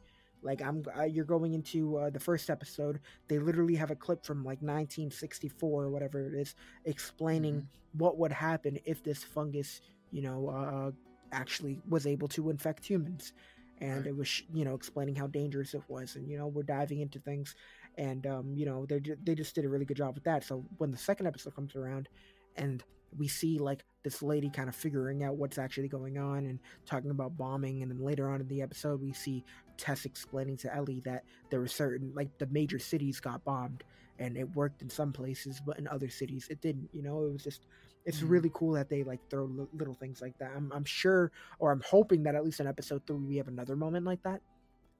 like 0.41 0.61
i'm 0.61 0.83
uh, 0.97 1.03
you're 1.03 1.23
going 1.25 1.53
into 1.53 1.97
uh, 1.97 2.09
the 2.09 2.19
first 2.19 2.49
episode 2.49 2.99
they 3.27 3.37
literally 3.39 3.75
have 3.75 3.91
a 3.91 3.95
clip 3.95 4.25
from 4.25 4.43
like 4.43 4.61
1964 4.61 5.83
or 5.83 5.89
whatever 5.89 6.25
it 6.27 6.33
is 6.33 6.55
explaining 6.85 7.55
Mhm. 7.61 7.67
what 7.99 8.17
would 8.17 8.31
happen 8.31 8.79
if 8.85 9.03
this 9.03 9.23
fungus 9.23 9.81
you 10.11 10.21
know 10.21 10.49
uh, 10.49 10.91
actually 11.31 11.79
was 11.87 12.05
able 12.07 12.27
to 12.29 12.49
infect 12.49 12.85
humans 12.85 13.33
and 13.79 13.97
Right. 13.99 14.07
it 14.07 14.15
was 14.17 14.27
sh- 14.27 14.43
you 14.53 14.65
know 14.65 14.75
explaining 14.75 15.15
how 15.15 15.27
dangerous 15.27 15.73
it 15.73 15.81
was 15.87 16.15
and 16.15 16.29
you 16.29 16.37
know 16.37 16.47
we're 16.47 16.63
diving 16.63 16.99
into 17.01 17.19
things 17.19 17.55
and 17.97 18.25
um, 18.27 18.53
you 18.55 18.65
know 18.65 18.85
they 18.85 19.01
they 19.23 19.35
just 19.35 19.55
did 19.55 19.65
a 19.65 19.69
really 19.69 19.85
good 19.85 19.97
job 19.97 20.15
with 20.15 20.23
that. 20.25 20.43
So 20.43 20.65
when 20.77 20.91
the 20.91 20.97
second 20.97 21.27
episode 21.27 21.55
comes 21.55 21.75
around 21.75 22.09
and 22.55 22.83
we 23.17 23.27
see 23.27 23.59
like 23.59 23.83
this 24.03 24.21
lady 24.23 24.49
kind 24.49 24.69
of 24.69 24.75
figuring 24.75 25.23
out 25.23 25.35
what's 25.35 25.57
actually 25.57 25.89
going 25.89 26.17
on 26.17 26.45
and 26.45 26.59
talking 26.85 27.11
about 27.11 27.37
bombing 27.37 27.81
and 27.81 27.91
then 27.91 27.99
later 27.99 28.29
on 28.29 28.39
in 28.39 28.47
the 28.47 28.61
episode 28.61 29.01
we 29.01 29.11
see 29.13 29.43
Tess 29.77 30.05
explaining 30.05 30.55
to 30.57 30.73
Ellie 30.73 31.01
that 31.05 31.23
there 31.49 31.59
were 31.59 31.67
certain 31.67 32.13
like 32.15 32.29
the 32.37 32.47
major 32.47 32.79
cities 32.79 33.19
got 33.19 33.43
bombed 33.43 33.83
and 34.19 34.37
it 34.37 34.49
worked 34.55 34.81
in 34.81 34.89
some 34.89 35.11
places 35.11 35.61
but 35.65 35.77
in 35.77 35.87
other 35.89 36.09
cities 36.09 36.47
it 36.49 36.61
didn't 36.61 36.87
you 36.93 37.01
know? 37.01 37.25
It 37.25 37.33
was 37.33 37.43
just 37.43 37.67
it's 38.05 38.21
Mhm. 38.21 38.29
really 38.29 38.51
cool 38.53 38.73
that 38.73 38.89
they 38.89 39.03
like 39.03 39.19
throw 39.29 39.43
li- 39.43 39.67
little 39.73 39.93
things 39.93 40.21
like 40.21 40.37
that. 40.39 40.51
I'm, 40.55 40.71
I'm 40.71 40.85
sure 40.85 41.31
or 41.59 41.71
i'm 41.71 41.81
hoping 41.85 42.23
that 42.23 42.35
at 42.35 42.45
least 42.45 42.61
in 42.61 42.67
episode 42.67 43.05
three 43.05 43.17
we 43.25 43.37
have 43.37 43.49
another 43.49 43.75
moment 43.75 44.05
like 44.05 44.23
that 44.23 44.41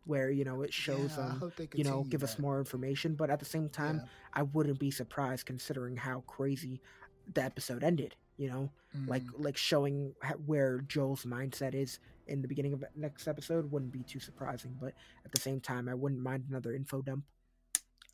where 0.06 0.30
you 0.32 0.44
know 0.44 0.62
it 0.62 0.74
shows 0.74 1.18
Yeah, 1.18 1.26
um 1.28 1.44
they 1.58 1.68
you 1.74 1.84
know 1.84 2.04
give 2.10 2.24
us 2.24 2.38
more 2.40 2.58
information 2.60 3.16
but 3.16 3.30
at 3.30 3.40
the 3.40 3.46
same 3.46 3.70
time 3.70 4.02
Yeah. 4.02 4.08
i 4.34 4.42
wouldn't 4.44 4.80
be 4.80 4.92
surprised 4.92 5.46
considering 5.46 5.96
how 5.96 6.22
crazy 6.28 6.82
the 7.34 7.44
episode 7.44 7.84
ended 7.84 8.16
you 8.38 8.50
know 8.50 8.72
like 9.08 9.24
Mhm. 9.24 9.44
like 9.46 9.58
showing 9.58 10.14
where 10.46 10.80
joel's 10.82 11.24
mindset 11.26 11.74
is 11.76 12.00
in 12.28 12.42
the 12.42 12.48
beginning 12.48 12.74
of 12.74 12.84
next 12.96 13.28
episode 13.28 13.72
wouldn't 13.72 13.92
be 13.92 14.04
too 14.04 14.20
surprising 14.20 14.76
but 14.80 14.94
at 15.26 15.32
the 15.32 15.40
same 15.40 15.60
time 15.60 15.88
i 15.88 15.94
wouldn't 15.94 16.22
mind 16.22 16.46
another 16.50 16.74
info 16.74 17.02
dump 17.02 17.24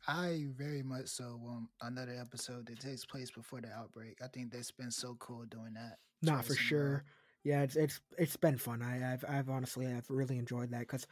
I 0.06 0.46
very 0.56 0.82
much 0.82 1.08
so 1.08 1.38
want 1.42 1.68
another 1.82 2.16
episode 2.18 2.66
that 2.66 2.80
takes 2.80 3.04
place 3.04 3.30
before 3.30 3.60
the 3.60 3.70
outbreak. 3.70 4.18
I 4.22 4.28
think 4.28 4.50
that's 4.52 4.70
been 4.70 4.90
so 4.90 5.16
cool 5.18 5.44
doing 5.44 5.74
that. 5.74 5.98
Nah, 6.22 6.40
for 6.40 6.54
sure. 6.54 7.04
Yeah, 7.44 7.62
it's 7.62 7.76
it's 7.76 8.00
it's 8.16 8.36
been 8.36 8.56
fun. 8.58 8.82
I, 8.82 9.12
I've 9.12 9.24
I've 9.28 9.50
honestly 9.50 9.86
I've 9.86 10.08
really 10.08 10.38
enjoyed 10.38 10.70
that 10.70 10.80
because 10.80 11.06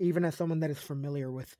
even 0.00 0.24
as 0.24 0.34
someone 0.34 0.60
that 0.60 0.70
is 0.70 0.78
familiar 0.78 1.30
with 1.30 1.56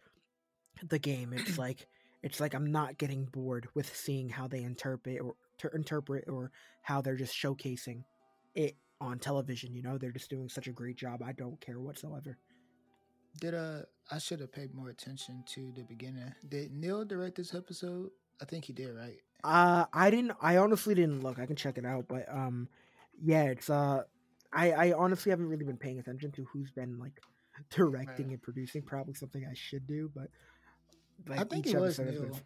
the 0.89 0.99
game, 0.99 1.33
it's 1.33 1.59
like 1.59 1.87
it's 2.23 2.41
like 2.41 2.55
I'm 2.55 2.73
not 2.73 2.99
getting 2.99 3.27
bored 3.27 3.69
with 3.75 3.95
seeing 3.95 4.29
how 4.29 4.49
they 4.49 4.63
interpret 4.63 5.21
or 5.21 5.35
ter- 5.59 5.69
interpret 5.69 6.25
or 6.29 6.51
how 6.83 7.01
they're 7.01 7.17
just 7.17 7.35
showcasing 7.35 8.03
it 8.55 8.77
on 9.01 9.19
television. 9.19 9.73
You 9.75 9.83
know, 9.83 9.97
they're 9.97 10.11
just 10.11 10.31
doing 10.31 10.49
such 10.49 10.67
a 10.67 10.73
great 10.73 10.97
job. 10.97 11.23
I 11.25 11.33
don't 11.33 11.61
care 11.61 11.79
whatsoever. 11.79 12.37
Did 13.41 13.55
uh 13.55 13.83
I 14.11 14.19
should 14.19 14.41
have 14.41 14.53
paid 14.53 14.75
more 14.75 14.89
attention 14.89 15.45
to 15.55 15.73
the 15.77 15.85
beginning. 15.85 16.35
Did 16.49 16.73
Neil 16.73 17.05
direct 17.05 17.37
this 17.37 17.55
episode? 17.55 18.11
I 18.43 18.45
think 18.47 18.65
he 18.65 18.73
did, 18.73 18.91
right? 18.95 19.19
Uh, 19.45 19.85
I 19.93 20.11
didn't. 20.11 20.33
I 20.41 20.57
honestly 20.57 20.95
didn't 20.95 21.23
look. 21.23 21.39
I 21.39 21.47
can 21.47 21.57
check 21.57 21.79
it 21.79 21.87
out, 21.87 22.07
but 22.09 22.27
um, 22.29 22.69
yeah, 23.23 23.45
it's 23.45 23.71
uh, 23.71 24.03
I 24.53 24.73
I 24.73 24.93
honestly 24.93 25.31
haven't 25.31 25.49
really 25.49 25.65
been 25.65 25.77
paying 25.77 25.99
attention 25.99 26.33
to 26.33 26.45
who's 26.53 26.71
been 26.71 26.99
like 26.99 27.21
directing 27.71 28.27
Right. 28.27 28.33
and 28.35 28.43
producing. 28.43 28.83
Probably 28.83 29.15
something 29.15 29.45
I 29.49 29.55
should 29.55 29.87
do, 29.87 30.11
but 30.15 30.29
like 31.27 31.41
I 31.41 31.45
think 31.45 31.67
each 31.67 31.75
it 31.75 31.81
was 31.81 31.99
episode 31.99 32.21
been- 32.23 32.31
Neil. 32.31 32.41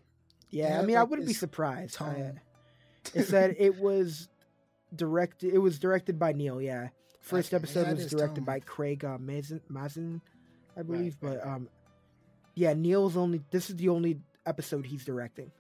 Yeah, 0.51 0.69
Yeah, 0.69 0.81
I 0.81 0.85
mean, 0.87 0.97
I 0.97 1.03
wouldn't 1.03 1.27
be 1.29 1.35
surprised. 1.35 2.01
I- 2.01 2.35
it 3.15 3.25
said 3.25 3.57
it 3.59 3.77
was 3.79 4.29
directed. 4.95 5.53
It 5.53 5.59
was 5.59 5.79
directed 5.79 6.19
by 6.19 6.33
Neil. 6.33 6.61
Yeah, 6.63 6.89
first 7.21 7.53
Okay, 7.53 7.57
episode 7.63 7.97
was 7.97 8.07
directed 8.11 8.37
Tone. 8.37 8.45
by 8.45 8.61
Craig 8.61 9.05
uh, 9.05 9.19
Mazin, 9.19 9.61
Mazin, 9.69 10.21
I 10.77 10.83
believe. 10.83 11.17
right, 11.21 11.39
but 11.41 11.45
right. 11.47 11.55
um, 11.55 11.69
yeah, 12.55 12.73
Neil's 12.73 13.17
only. 13.17 13.43
This 13.51 13.69
is 13.71 13.77
the 13.77 13.89
only 13.89 14.21
episode 14.47 14.87
he's 14.87 15.05
directing. 15.05 15.51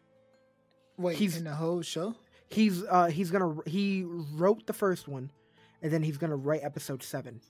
Wait, 0.97 1.17
He's- 1.17 1.37
in 1.37 1.45
the 1.45 1.55
whole 1.55 1.83
show? 1.83 2.15
He's 2.49 2.85
uh 2.85 3.07
he's 3.07 3.31
gonna 3.33 3.57
he 3.67 4.05
wrote 4.05 4.67
the 4.67 4.73
first 4.73 5.09
one, 5.09 5.31
and 5.83 5.93
then 5.93 6.03
he's 6.05 6.19
gonna 6.19 6.37
write 6.37 6.63
episode 6.63 7.03
seven, 7.03 7.41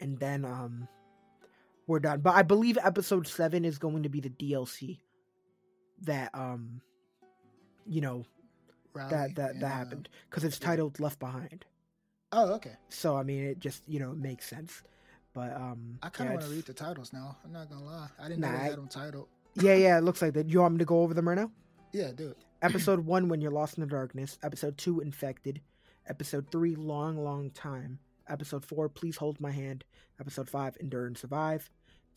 and 0.00 0.18
then 0.18 0.44
um, 0.44 0.86
we're 1.88 1.98
done. 1.98 2.20
But 2.20 2.36
I 2.36 2.42
believe 2.42 2.78
episode 2.84 3.26
seven 3.26 3.64
is 3.64 3.78
going 3.78 4.04
to 4.04 4.08
be 4.08 4.20
the 4.20 4.30
DLC 4.30 4.98
that 6.02 6.30
um, 6.34 6.80
you 7.86 8.00
know 8.00 8.24
Riley 8.92 9.10
that 9.10 9.34
that 9.34 9.50
and, 9.54 9.62
that 9.62 9.68
happened 9.68 10.08
because 10.30 10.44
it's 10.44 10.60
yeah. 10.60 10.68
titled 10.68 11.00
Left 11.00 11.18
Behind. 11.18 11.64
Oh, 12.30 12.52
okay. 12.54 12.76
So 12.90 13.16
I 13.16 13.24
mean, 13.24 13.44
it 13.44 13.58
just 13.58 13.82
you 13.88 13.98
know 13.98 14.12
makes 14.12 14.46
sense. 14.46 14.82
But 15.34 15.54
um, 15.56 15.98
I 16.02 16.08
kind 16.08 16.30
yeah, 16.30 16.34
of 16.36 16.40
want 16.40 16.50
to 16.50 16.56
read 16.56 16.66
the 16.66 16.72
titles 16.74 17.12
now. 17.12 17.36
I'm 17.44 17.52
not 17.52 17.68
gonna 17.68 17.84
lie. 17.84 18.08
I 18.18 18.28
didn't 18.28 18.40
Nah, 18.40 18.52
know 18.52 18.58
they 18.58 18.64
had 18.64 18.76
them 18.76 18.88
titled. 18.88 19.28
yeah, 19.54 19.74
yeah, 19.74 19.98
it 19.98 20.04
looks 20.04 20.22
like 20.22 20.34
that. 20.34 20.48
You 20.48 20.60
want 20.60 20.74
me 20.74 20.78
to 20.78 20.84
go 20.84 21.02
over 21.02 21.14
them 21.14 21.28
right 21.28 21.36
now? 21.38 21.50
Yeah, 21.92 22.10
do 22.14 22.28
it. 22.28 22.36
Episode 22.62 23.00
one, 23.06 23.28
when 23.28 23.40
you're 23.40 23.52
lost 23.52 23.78
in 23.78 23.82
the 23.82 23.86
darkness. 23.86 24.38
Episode 24.42 24.76
two, 24.78 25.00
infected. 25.00 25.60
Episode 26.06 26.50
three, 26.50 26.74
long, 26.74 27.16
long 27.22 27.50
time. 27.50 27.98
Episode 28.28 28.64
four, 28.64 28.88
please 28.88 29.16
hold 29.16 29.40
my 29.40 29.50
hand. 29.50 29.84
Episode 30.20 30.48
five, 30.50 30.76
endure 30.80 31.06
and 31.06 31.16
survive. 31.16 31.70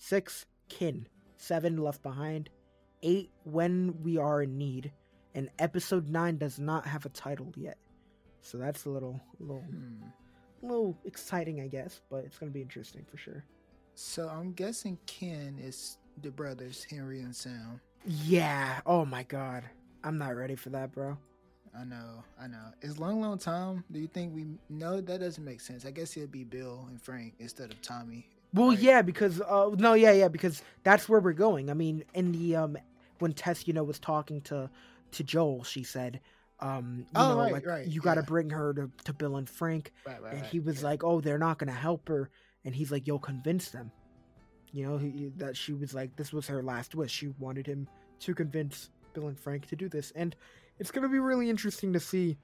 Six, 0.05 0.47
kin. 0.67 1.07
Seven, 1.37 1.77
left 1.77 2.01
behind. 2.01 2.49
Eight, 3.03 3.29
when 3.43 4.01
we 4.01 4.17
are 4.17 4.41
in 4.41 4.57
need. 4.57 4.91
And 5.35 5.49
episode 5.59 6.09
nine 6.09 6.37
does 6.39 6.57
not 6.57 6.87
have 6.87 7.05
a 7.05 7.09
title 7.09 7.53
yet. 7.55 7.77
So 8.41 8.57
that's 8.57 8.85
a 8.85 8.89
little, 8.89 9.21
little, 9.39 9.61
Hmm. 9.61 10.05
little 10.63 10.97
exciting, 11.05 11.61
I 11.61 11.67
guess. 11.67 12.01
But 12.09 12.25
it's 12.25 12.39
gonna 12.39 12.51
be 12.51 12.63
interesting 12.63 13.05
for 13.05 13.17
sure. 13.17 13.45
So 13.93 14.27
I'm 14.27 14.53
guessing 14.53 14.97
Kin 15.05 15.59
is 15.59 15.99
the 16.23 16.31
brothers 16.31 16.83
Henry 16.83 17.21
and 17.21 17.35
Sam. 17.35 17.79
Yeah. 18.03 18.81
Oh 18.87 19.05
my 19.05 19.21
god. 19.21 19.63
I'm 20.03 20.17
not 20.17 20.35
ready 20.35 20.55
for 20.55 20.71
that, 20.71 20.91
bro. 20.91 21.15
I 21.77 21.83
know, 21.83 22.23
I 22.39 22.47
know. 22.47 22.73
It's 22.81 22.97
long, 22.97 23.21
long 23.21 23.37
time. 23.37 23.83
Do 23.91 23.99
you 23.99 24.07
think 24.07 24.33
we? 24.33 24.47
No, 24.67 24.99
that 24.99 25.19
doesn't 25.19 25.45
make 25.45 25.61
sense. 25.61 25.85
I 25.85 25.91
guess 25.91 26.17
it'll 26.17 26.27
be 26.27 26.43
Bill 26.43 26.87
and 26.89 26.99
Frank 26.99 27.35
instead 27.37 27.71
of 27.71 27.81
Tommy. 27.83 28.27
Well, 28.53 28.69
Right. 28.69 28.79
yeah, 28.79 29.01
because 29.01 29.39
uh, 29.41 29.71
no, 29.77 29.93
yeah, 29.93 30.11
yeah, 30.11 30.27
because 30.27 30.61
that's 30.83 31.07
where 31.07 31.19
we're 31.19 31.33
going. 31.33 31.69
I 31.69 31.73
mean, 31.73 32.03
in 32.13 32.31
the 32.31 32.55
um, 32.57 32.77
when 33.19 33.33
Tess, 33.33 33.67
you 33.67 33.73
know, 33.73 33.83
was 33.83 33.99
talking 33.99 34.41
to 34.41 34.69
to 35.11 35.23
Joel, 35.23 35.63
she 35.63 35.83
said, 35.83 36.19
um, 36.59 36.99
you 36.99 37.05
Oh, 37.15 37.29
know, 37.35 37.39
right, 37.39 37.53
like 37.53 37.65
right, 37.65 37.87
you 37.87 38.01
got 38.01 38.15
to 38.15 38.21
yeah. 38.21 38.25
bring 38.25 38.49
her 38.49 38.73
to, 38.73 38.89
to 39.05 39.13
Bill 39.13 39.37
and 39.37 39.49
Frank, 39.49 39.91
Right, 40.05 40.21
right. 40.21 40.33
and 40.35 40.45
he 40.45 40.59
was 40.59 40.81
yeah. 40.81 40.87
like, 40.89 41.03
oh, 41.03 41.21
they're 41.21 41.37
not 41.37 41.57
gonna 41.59 41.71
help 41.71 42.07
her, 42.09 42.29
and 42.65 42.75
he's 42.75 42.91
like, 42.91 43.07
you'll 43.07 43.19
convince 43.19 43.69
them. 43.69 43.91
You 44.73 44.85
know, 44.87 44.97
he, 44.97 45.31
that 45.37 45.57
she 45.57 45.73
was 45.73 45.93
like, 45.93 46.15
this 46.15 46.31
was 46.31 46.47
her 46.47 46.63
last 46.63 46.95
wish. 46.95 47.11
She 47.11 47.27
wanted 47.39 47.67
him 47.67 47.87
to 48.21 48.33
convince 48.33 48.89
Bill 49.13 49.27
and 49.27 49.37
Frank 49.39 49.67
to 49.67 49.75
do 49.75 49.89
this, 49.89 50.11
and 50.15 50.35
it's 50.79 50.91
gonna 50.91 51.09
be 51.09 51.19
really 51.19 51.49
interesting 51.49 51.93
to 51.93 51.99
see 51.99 52.37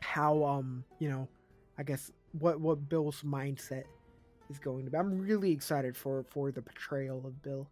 how, 0.00 0.44
um, 0.44 0.84
you 0.98 1.08
know, 1.08 1.28
I 1.78 1.82
guess 1.82 2.10
what 2.32 2.60
what 2.60 2.88
Bill's 2.88 3.22
mindset 3.22 3.84
is 4.50 4.58
going 4.58 4.84
to 4.84 4.90
be. 4.90 4.96
I'm 4.96 5.18
really 5.18 5.52
excited 5.52 5.96
for 5.96 6.22
for 6.24 6.50
the 6.50 6.62
portrayal 6.62 7.26
of 7.26 7.42
Bill 7.42 7.66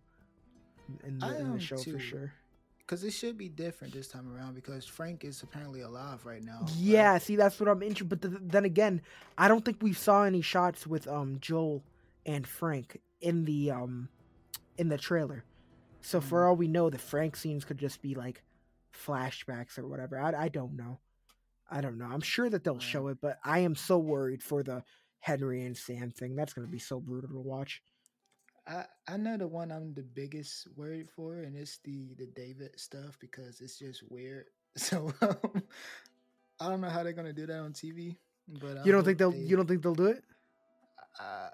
in 1.04 1.18
the, 1.18 1.40
in 1.40 1.52
the 1.54 1.60
show 1.60 1.76
too. 1.76 1.92
for 1.92 1.98
sure. 1.98 2.32
Because 2.78 3.02
it 3.02 3.12
should 3.12 3.38
be 3.38 3.48
different 3.48 3.94
this 3.94 4.08
time 4.08 4.30
around 4.36 4.54
because 4.54 4.84
Frank 4.84 5.24
is 5.24 5.42
apparently 5.42 5.80
alive 5.80 6.26
right 6.26 6.42
now. 6.44 6.58
right? 6.60 6.72
Yeah, 6.76 7.16
see, 7.16 7.34
that's 7.36 7.58
what 7.58 7.68
I'm 7.68 7.82
interested. 7.82 8.10
But 8.10 8.22
th- 8.22 8.42
then 8.42 8.66
again, 8.66 9.00
I 9.38 9.48
don't 9.48 9.64
think 9.64 9.78
we 9.82 9.94
saw 9.94 10.24
any 10.24 10.42
shots 10.42 10.86
with 10.86 11.08
um 11.08 11.38
Joel 11.40 11.82
and 12.26 12.46
Frank 12.46 13.00
in 13.20 13.44
the 13.46 13.70
um 13.70 14.08
in 14.76 14.88
the 14.88 14.98
trailer. 14.98 15.44
So 16.02 16.20
for 16.20 16.42
Mm. 16.42 16.48
all 16.48 16.56
we 16.56 16.68
know, 16.68 16.90
the 16.90 16.98
Frank 16.98 17.36
scenes 17.36 17.64
could 17.64 17.78
just 17.78 18.02
be 18.02 18.14
like 18.14 18.42
flashbacks 18.92 19.78
or 19.78 19.86
whatever. 19.88 20.18
I 20.18 20.32
I 20.44 20.48
don't 20.48 20.76
know. 20.76 20.98
I 21.70 21.80
don't 21.80 21.96
know. 21.96 22.04
I'm 22.06 22.20
sure 22.20 22.50
that 22.50 22.64
they'll 22.64 22.74
Right. 22.74 22.82
show 22.82 23.08
it, 23.08 23.18
but 23.22 23.38
I 23.42 23.60
am 23.60 23.74
so 23.74 23.96
worried 23.98 24.42
for 24.42 24.62
the 24.62 24.84
Henry 25.24 25.64
and 25.64 25.74
Sam 25.74 26.10
thing. 26.10 26.36
That's 26.36 26.52
gonna 26.52 26.66
be 26.66 26.78
so 26.78 27.00
brutal 27.00 27.30
to 27.30 27.40
watch. 27.40 27.80
I, 28.66 28.84
I 29.08 29.16
know 29.16 29.38
the 29.38 29.46
one 29.48 29.72
I'm 29.72 29.94
the 29.94 30.02
biggest 30.02 30.68
worried 30.76 31.08
for, 31.10 31.36
and 31.38 31.56
it's 31.56 31.78
the 31.82 32.14
the 32.18 32.26
David 32.26 32.78
stuff 32.78 33.16
because 33.20 33.62
it's 33.62 33.78
just 33.78 34.02
weird. 34.10 34.44
So 34.76 35.14
um, 35.22 35.62
I 36.60 36.68
don't 36.68 36.80
know 36.80 36.88
how 36.90 37.02
they're 37.04 37.12
gonna 37.14 37.32
do 37.32 37.46
that 37.46 37.58
on 37.60 37.72
TV. 37.72 38.16
But 38.48 38.84
You 38.84 38.92
don't 38.92 39.04
think 39.04 39.16
they'll? 39.18 39.30
they- 39.30 39.38
You 39.38 39.56
don't 39.56 39.66
think 39.68 39.82
they'll 39.82 39.94
do 39.94 40.06
it? 40.06 40.22
Uh, 41.18 41.48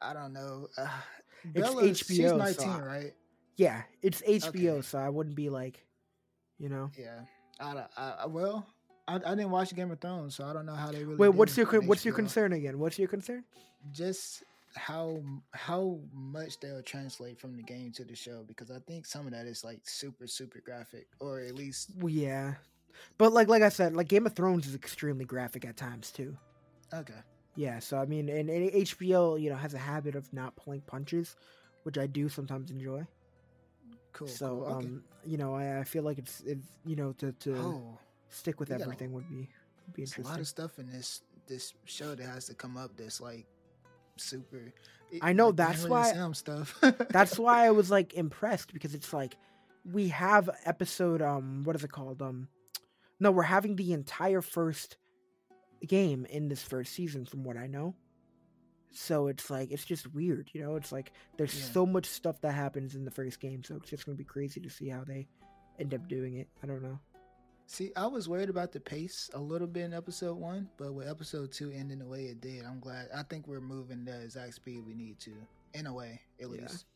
I 0.00 0.14
don't 0.14 0.32
know. 0.32 0.68
Uh, 0.78 0.86
It's 1.54 1.68
Bella, 1.68 1.82
HBO, 1.82 2.06
She's 2.06 2.28
so 2.30 2.36
19, 2.36 2.68
I- 2.68 2.80
right? 2.86 3.12
Yeah, 3.56 3.82
it's 4.02 4.22
HBO, 4.22 4.70
Okay. 4.78 4.82
so 4.82 4.98
I 4.98 5.08
wouldn't 5.10 5.34
be 5.36 5.50
like, 5.50 5.84
you 6.58 6.68
know. 6.70 6.90
Yeah. 6.98 7.20
I, 7.60 7.84
I 7.96 8.26
well, 8.26 8.66
I, 9.10 9.32
I 9.32 9.34
didn't 9.34 9.50
watch 9.50 9.74
Game 9.74 9.90
of 9.90 10.00
Thrones, 10.00 10.36
so 10.36 10.44
I 10.44 10.52
don't 10.52 10.66
know 10.66 10.74
how 10.74 10.92
they 10.92 11.04
really. 11.04 11.16
Wait, 11.16 11.30
what's 11.30 11.56
your 11.56 11.66
what's 11.82 12.04
your 12.04 12.14
concern 12.14 12.52
again? 12.52 12.78
What's 12.78 12.98
your 12.98 13.08
concern? 13.08 13.44
Just 13.90 14.44
how 14.76 15.20
how 15.52 15.98
much 16.12 16.60
they'll 16.60 16.82
translate 16.82 17.40
from 17.40 17.56
the 17.56 17.62
game 17.62 17.90
to 17.90 18.04
the 18.04 18.14
show 18.14 18.44
because 18.46 18.70
I 18.70 18.78
think 18.86 19.04
some 19.04 19.26
of 19.26 19.32
that 19.32 19.46
is 19.46 19.64
like 19.64 19.80
super 19.84 20.26
super 20.26 20.60
graphic, 20.64 21.08
or 21.18 21.40
at 21.40 21.54
least 21.54 21.90
Well, 21.98 22.10
yeah, 22.10 22.54
but 23.18 23.32
like 23.32 23.48
like 23.48 23.62
I 23.62 23.68
said, 23.68 23.94
like 23.94 24.08
Game 24.08 24.26
of 24.26 24.34
Thrones 24.34 24.66
is 24.66 24.74
extremely 24.74 25.24
graphic 25.24 25.64
at 25.64 25.76
times 25.76 26.12
too. 26.12 26.36
okay. 26.94 27.14
Yeah, 27.56 27.80
so 27.80 27.98
I 27.98 28.06
mean, 28.06 28.28
and, 28.28 28.48
and 28.48 28.70
HBO, 28.70 29.38
you 29.38 29.50
know, 29.50 29.56
has 29.56 29.74
a 29.74 29.78
habit 29.78 30.14
of 30.14 30.32
not 30.32 30.54
pulling 30.54 30.82
punches, 30.82 31.36
which 31.82 31.98
I 31.98 32.06
do 32.06 32.28
sometimes 32.28 32.70
enjoy. 32.70 33.04
Cool. 34.12 34.28
so, 34.28 34.48
cool. 34.48 34.64
okay. 34.64 34.86
um, 34.86 35.02
you 35.24 35.36
know, 35.36 35.54
I, 35.54 35.80
I 35.80 35.84
feel 35.84 36.04
like 36.04 36.18
it's 36.18 36.40
it's 36.46 36.66
you 36.86 36.94
know 36.94 37.12
to 37.14 37.32
to 37.32 37.56
oh, 37.56 37.98
stick 38.30 38.58
with 38.60 38.68
we 38.70 38.74
got 38.74 38.80
a- 38.80 38.84
everything 38.84 39.12
would 39.12 39.28
be 39.28 39.48
would 39.86 39.94
be 39.94 40.04
there's 40.04 40.18
a 40.18 40.28
lot 40.28 40.40
of 40.40 40.46
stuff 40.48 40.78
in 40.78 40.90
this 40.90 41.22
this 41.46 41.74
show 41.84 42.14
that 42.14 42.24
has 42.24 42.46
to 42.46 42.54
come 42.54 42.76
up. 42.76 42.96
That's 42.96 43.20
like 43.20 43.46
super. 44.16 44.72
it- 45.10 45.20
I 45.22 45.32
know, 45.32 45.48
like 45.48 45.56
that's 45.56 45.84
why- 45.86 46.12
Sam 46.12 46.34
stuff. 46.34 46.78
That's 47.10 47.36
why 47.38 47.66
I 47.66 47.70
was 47.72 47.90
like 47.90 48.14
impressed 48.14 48.72
because 48.72 48.94
it's 48.94 49.12
like 49.12 49.36
we 49.90 50.08
have 50.08 50.48
episode 50.64 51.20
um 51.22 51.64
what 51.64 51.74
is 51.74 51.82
it 51.82 51.90
called 51.90 52.20
um 52.22 52.46
no 53.18 53.30
we're 53.32 53.42
having 53.42 53.74
the 53.76 53.92
entire 53.92 54.40
first 54.42 54.96
game 55.86 56.26
in 56.26 56.48
this 56.48 56.62
first 56.62 56.92
season 56.92 57.24
from 57.24 57.42
what 57.42 57.56
I 57.56 57.66
know. 57.66 57.94
So 58.92 59.26
it's 59.28 59.50
like 59.50 59.70
it's 59.72 59.84
just 59.84 60.12
weird, 60.14 60.50
you 60.52 60.60
know. 60.60 60.76
It's 60.76 60.92
like 60.92 61.12
there's 61.38 61.58
Yeah. 61.58 61.72
so 61.72 61.86
much 61.86 62.06
stuff 62.06 62.40
that 62.42 62.52
happens 62.52 62.94
in 62.94 63.04
the 63.04 63.10
first 63.10 63.40
game, 63.40 63.64
so 63.64 63.76
it's 63.76 63.88
just 63.90 64.04
gonna 64.06 64.16
be 64.16 64.24
crazy 64.24 64.60
to 64.60 64.70
see 64.70 64.88
how 64.88 65.02
they 65.04 65.26
end 65.78 65.94
up 65.94 66.06
doing 66.08 66.34
it. 66.36 66.48
I 66.62 66.66
don't 66.66 66.82
know. 66.82 66.98
See, 67.72 67.92
I 67.94 68.08
was 68.08 68.28
worried 68.28 68.50
about 68.50 68.72
the 68.72 68.80
pace 68.80 69.30
a 69.32 69.38
little 69.38 69.68
bit 69.68 69.84
in 69.84 69.94
episode 69.94 70.36
one, 70.36 70.68
but 70.76 70.92
with 70.92 71.06
episode 71.08 71.52
two 71.52 71.70
ending 71.70 72.00
the 72.00 72.04
way 72.04 72.24
it 72.24 72.40
did, 72.40 72.64
I'm 72.64 72.80
glad. 72.80 73.06
I 73.14 73.22
think 73.22 73.46
we're 73.46 73.60
moving 73.60 74.04
the 74.04 74.20
exact 74.22 74.54
speed 74.54 74.82
we 74.84 74.92
need 74.92 75.20
to, 75.20 75.30
in 75.74 75.86
a 75.86 75.92
way, 75.94 76.20
at 76.42 76.50
Yeah. 76.50 76.62
least. 76.62 76.86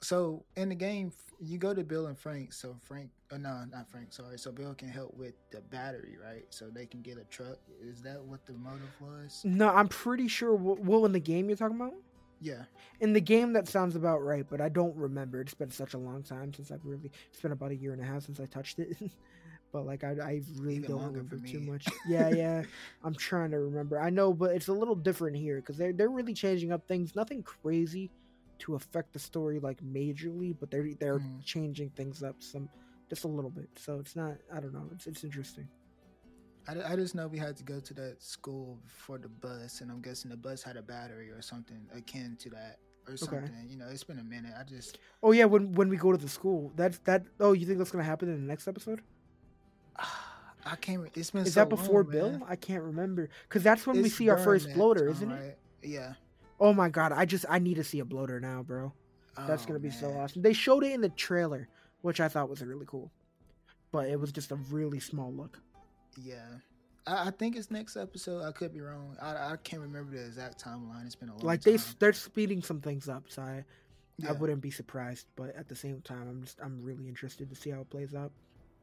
So 0.00 0.44
in 0.54 0.68
the 0.68 0.76
game, 0.76 1.10
you 1.40 1.58
go 1.58 1.74
to 1.74 1.82
Bill 1.82 2.06
and 2.06 2.16
Frank. 2.16 2.52
So 2.52 2.76
Frank, 2.80 3.10
uh, 3.32 3.38
no, 3.38 3.64
not 3.64 3.90
Frank. 3.90 4.12
Sorry. 4.12 4.38
So 4.38 4.52
Bill 4.52 4.72
can 4.72 4.86
help 4.88 5.14
with 5.14 5.34
the 5.50 5.60
battery, 5.62 6.16
right? 6.24 6.46
So 6.50 6.70
they 6.70 6.86
can 6.86 7.02
get 7.02 7.18
a 7.18 7.24
truck. 7.24 7.58
Is 7.82 8.00
that 8.02 8.22
what 8.22 8.46
the 8.46 8.52
motive 8.52 8.94
was? 9.00 9.42
No, 9.44 9.68
I'm 9.68 9.88
pretty 9.88 10.28
sure. 10.28 10.54
Well, 10.54 11.06
in 11.06 11.10
the 11.12 11.18
game 11.18 11.48
you're 11.48 11.56
talking 11.56 11.74
about, 11.74 11.94
Yeah. 12.40 12.66
in 13.00 13.14
the 13.14 13.20
game 13.20 13.52
that 13.54 13.66
sounds 13.66 13.96
about 13.96 14.18
right, 14.22 14.46
but 14.48 14.60
I 14.60 14.68
don't 14.68 14.94
remember. 14.96 15.40
It's 15.40 15.54
been 15.54 15.72
such 15.72 15.94
a 15.94 15.98
long 15.98 16.22
time 16.22 16.54
since 16.54 16.70
I've 16.70 16.84
really. 16.86 17.10
It's 17.32 17.40
been 17.40 17.50
about 17.50 17.72
a 17.72 17.76
year 17.76 17.92
and 17.92 18.00
a 18.00 18.04
half 18.04 18.22
since 18.22 18.38
I 18.38 18.46
touched 18.46 18.78
it. 18.78 18.96
but 19.72 19.86
like 19.86 20.04
I, 20.04 20.10
I 20.22 20.40
really 20.58 20.76
Even 20.76 20.90
don't 20.90 21.02
remember 21.06 21.36
too 21.38 21.60
much. 21.60 21.86
Yeah, 22.08 22.28
yeah. 22.30 22.62
I'm 23.04 23.14
trying 23.14 23.50
to 23.52 23.58
remember. 23.58 24.00
I 24.00 24.10
know, 24.10 24.32
but 24.32 24.52
it's 24.54 24.68
a 24.68 24.72
little 24.72 24.94
different 24.94 25.36
here 25.36 25.56
because 25.56 25.76
they're 25.76 25.92
they're 25.92 26.08
really 26.10 26.34
changing 26.34 26.72
up 26.72 26.86
things. 26.88 27.14
Nothing 27.14 27.42
crazy 27.42 28.10
to 28.60 28.74
affect 28.74 29.12
the 29.12 29.18
story 29.18 29.60
like 29.60 29.80
majorly, 29.82 30.54
but 30.58 30.70
they're 30.70 30.88
they're 30.98 31.18
Mm. 31.20 31.44
changing 31.44 31.90
things 31.90 32.22
up 32.22 32.36
some 32.40 32.68
just 33.08 33.24
a 33.24 33.28
little 33.28 33.50
bit. 33.50 33.68
So 33.76 33.98
it's 34.00 34.16
not. 34.16 34.32
I 34.52 34.60
don't 34.60 34.72
know. 34.72 34.88
It's 34.92 35.06
it's 35.06 35.24
interesting. 35.24 35.68
I, 36.68 36.92
I 36.92 36.96
just 36.96 37.14
know 37.14 37.26
we 37.28 37.38
had 37.38 37.56
to 37.56 37.64
go 37.64 37.80
to 37.80 37.94
that 37.94 38.22
school 38.22 38.78
for 38.86 39.16
the 39.18 39.28
bus, 39.28 39.80
and 39.80 39.90
I'm 39.90 40.02
guessing 40.02 40.30
the 40.30 40.36
bus 40.36 40.62
had 40.62 40.76
a 40.76 40.82
battery 40.82 41.30
or 41.30 41.40
something 41.40 41.80
akin 41.94 42.36
to 42.40 42.50
that 42.50 42.76
or 43.08 43.16
something. 43.16 43.66
You 43.68 43.78
know, 43.78 43.86
it's 43.90 44.04
been 44.04 44.18
a 44.18 44.24
minute. 44.24 44.52
I 44.58 44.64
just 44.64 44.98
Oh 45.22 45.32
yeah, 45.32 45.46
when 45.46 45.72
when 45.72 45.88
we 45.88 45.96
go 45.96 46.12
to 46.12 46.18
the 46.18 46.28
school, 46.28 46.72
that's 46.76 46.98
that. 47.04 47.24
Oh, 47.40 47.52
you 47.52 47.64
think 47.66 47.78
that's 47.78 47.90
gonna 47.90 48.04
happen 48.04 48.28
in 48.28 48.34
the 48.40 48.46
next 48.46 48.68
episode? 48.68 49.00
I 50.70 50.76
can't. 50.76 51.06
It's 51.14 51.30
been 51.30 51.42
Is 51.42 51.54
so 51.54 51.60
that 51.60 51.68
before 51.68 52.02
long, 52.02 52.12
Bill? 52.12 52.30
man. 52.32 52.42
I 52.48 52.56
can't 52.56 52.82
remember 52.82 53.28
because 53.48 53.62
that's 53.62 53.86
when 53.86 54.02
we 54.02 54.08
see 54.08 54.28
our 54.28 54.38
first 54.38 54.72
bloater, 54.74 55.08
isn't 55.08 55.30
it? 55.30 55.58
Yeah. 55.82 56.14
Oh 56.60 56.72
my 56.72 56.88
god! 56.88 57.12
I 57.12 57.24
just 57.24 57.44
I 57.48 57.58
need 57.58 57.74
to 57.76 57.84
see 57.84 58.00
a 58.00 58.04
bloater 58.04 58.40
now, 58.40 58.62
bro. 58.62 58.92
That's 59.46 59.64
Oh, 59.64 59.66
gonna 59.68 59.78
be 59.78 59.90
so 59.90 60.10
awesome. 60.12 60.42
They 60.42 60.52
showed 60.52 60.82
it 60.84 60.92
in 60.92 61.00
the 61.00 61.08
trailer, 61.10 61.68
which 62.02 62.20
I 62.20 62.28
thought 62.28 62.48
was 62.50 62.60
really 62.62 62.86
cool, 62.86 63.10
but 63.92 64.08
it 64.08 64.18
was 64.18 64.32
just 64.32 64.50
a 64.50 64.56
really 64.56 64.98
small 65.00 65.32
look. 65.32 65.60
Yeah. 66.20 66.44
I, 67.06 67.28
I 67.28 67.30
think 67.30 67.54
it's 67.56 67.70
next 67.70 67.96
episode. 67.96 68.42
I 68.44 68.50
could 68.50 68.72
be 68.74 68.80
wrong. 68.80 69.16
I, 69.22 69.52
I 69.52 69.56
can't 69.62 69.80
remember 69.82 70.10
the 70.16 70.24
exact 70.26 70.62
timeline. 70.62 71.06
It's 71.06 71.14
been 71.14 71.28
a 71.28 71.32
long 71.32 71.38
time. 71.40 71.46
Like 71.46 71.62
they 71.62 71.74
s- 71.74 71.94
they're 72.00 72.12
speeding 72.12 72.60
some 72.62 72.80
things 72.80 73.08
up, 73.08 73.24
so 73.28 73.42
I, 73.42 73.64
Yeah. 74.16 74.30
I 74.30 74.32
wouldn't 74.32 74.60
be 74.60 74.72
surprised. 74.72 75.26
But 75.36 75.54
at 75.54 75.68
the 75.68 75.76
same 75.76 76.00
time, 76.02 76.28
I'm 76.28 76.42
just 76.42 76.58
I'm 76.60 76.82
really 76.82 77.06
interested 77.06 77.48
to 77.48 77.54
see 77.54 77.70
how 77.70 77.80
it 77.82 77.90
plays 77.90 78.14
out. 78.14 78.32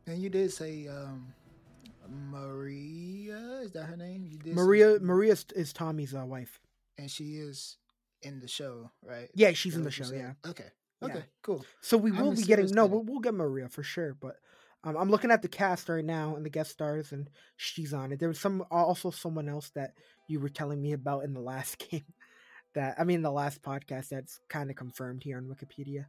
And 0.08 0.18
you 0.20 0.30
did 0.30 0.54
say 0.54 0.88
um, 0.88 1.34
Maria. 2.09 3.59
Is 3.63 3.71
that 3.74 3.85
her 3.85 3.97
name? 3.97 4.25
You 4.29 4.38
did 4.39 4.55
Maria 4.55 5.00
Maria 5.00 5.35
is- 5.55 5.74
Tommy's 5.74 6.13
uh, 6.13 6.25
wife. 6.25 6.59
and 6.97 7.09
she 7.09 7.35
is 7.35 7.77
in 8.21 8.39
the 8.39 8.47
show, 8.47 8.89
right? 9.03 9.29
Yeah, 9.35 9.51
she's 9.53 9.75
in 9.75 9.83
the 9.83 9.91
show. 9.91 10.12
Yeah. 10.13 10.33
Okay. 10.47 10.65
Yeah. 11.01 11.07
Okay. 11.07 11.24
Cool. 11.41 11.65
So 11.81 11.97
we 11.97 12.12
will 12.12 12.17
haven't 12.17 12.35
be 12.38 12.43
getting 12.43 12.67
no, 12.67 12.85
we'll, 12.85 13.03
we'll 13.03 13.19
get 13.19 13.33
Maria 13.33 13.67
for 13.69 13.83
sure. 13.83 14.13
But 14.19 14.38
um, 14.83 14.95
I'm 14.97 15.09
looking 15.09 15.31
at 15.31 15.41
the 15.41 15.47
cast 15.47 15.89
right 15.89 16.05
now 16.05 16.35
and 16.35 16.45
the 16.45 16.50
guest 16.50 16.71
stars, 16.71 17.12
and 17.12 17.29
she's 17.57 17.93
on 17.93 18.12
it. 18.12 18.19
There 18.19 18.29
was 18.29 18.39
some 18.39 18.63
also 18.71 19.12
someone 19.12 19.50
else 19.50 19.69
that 19.75 19.93
you 20.27 20.39
were 20.39 20.50
telling 20.50 20.81
me 20.81 20.93
about 20.93 21.24
in 21.24 21.33
the 21.33 21.41
last 21.41 21.77
game. 21.91 22.05
That 22.74 22.95
I 23.00 23.03
mean, 23.03 23.21
the 23.21 23.31
last 23.31 23.62
podcast 23.62 24.09
that's 24.09 24.39
kind 24.50 24.69
of 24.69 24.75
confirmed 24.75 25.24
here 25.24 25.38
on 25.38 25.45
Wikipedia. 25.45 26.05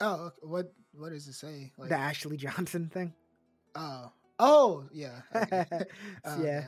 Oh, 0.00 0.32
what 0.42 0.72
what 0.92 1.10
does 1.10 1.26
it 1.28 1.34
say? 1.34 1.72
Like, 1.78 1.88
the 1.88 1.96
Ashley 1.96 2.36
Johnson 2.36 2.90
thing. 2.92 3.14
oh, 3.74 4.12
oh, 4.38 4.84
yeah. 4.92 5.20
okay. 5.34 5.66
Oh, 6.24 6.42
yeah. 6.42 6.64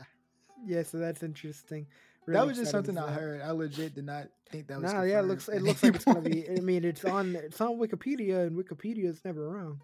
yeah, 0.66 0.82
so 0.82 0.98
that's 0.98 1.22
interesting. 1.22 1.86
That 2.26 2.46
was 2.46 2.56
just 2.56 2.70
something 2.70 2.98
I 2.98 3.10
heard. 3.12 3.40
I 3.42 3.50
legit 3.52 3.94
did 3.94 4.04
not 4.04 4.28
think 4.50 4.66
that 4.68 4.80
was. 4.80 4.92
No, 4.92 5.02
yeah, 5.02 5.20
it 5.20 5.26
looks 5.26 5.48
it 5.48 5.62
looks 5.62 5.82
like 5.82 5.94
it's 5.94 6.04
gonna 6.04 6.20
be. 6.20 6.48
I 6.48 6.60
mean, 6.60 6.84
it's 6.84 7.04
on 7.04 7.36
it's 7.36 7.60
on 7.60 7.78
Wikipedia, 7.78 8.46
and 8.46 8.56
Wikipedia 8.56 9.06
is 9.06 9.24
never 9.24 9.48
wrong. 9.48 9.80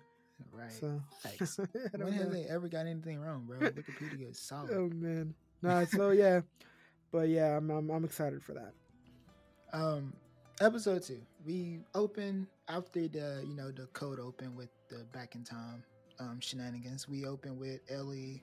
right. 0.53 0.73
So 0.73 1.01
Thanks. 1.21 1.59
I 1.61 1.97
don't 1.97 2.07
When 2.07 2.13
have 2.15 2.33
they 2.33 2.45
ever 2.47 2.69
got 2.69 2.87
anything 2.87 3.21
wrong, 3.21 3.45
bro? 3.47 3.59
Wikipedia 3.59 4.31
is 4.31 4.39
solid. 4.39 4.73
Oh 4.73 4.91
man, 4.93 5.35
no. 5.63 5.85
So 5.85 6.11
yeah, 6.11 6.41
but 7.13 7.29
yeah, 7.29 7.57
I'm 7.57 7.71
I'm, 7.71 7.91
I'm 7.91 8.05
excited 8.05 8.43
for 8.43 8.55
that. 8.55 8.73
Um, 9.73 10.13
episode 10.61 11.03
two. 11.05 11.21
We 11.47 11.81
open 11.95 12.49
after 12.69 13.07
the 13.07 13.45
you 13.47 13.55
know 13.55 13.71
the 13.71 13.87
cold 13.93 14.19
open 14.19 14.57
with 14.57 14.71
the 14.89 15.05
back 15.13 15.37
in 15.37 15.45
time 15.45 15.85
um 16.23 16.41
shenanigans. 16.41 17.09
We 17.09 17.27
open 17.27 17.59
with 17.59 17.81
Ellie 17.91 18.43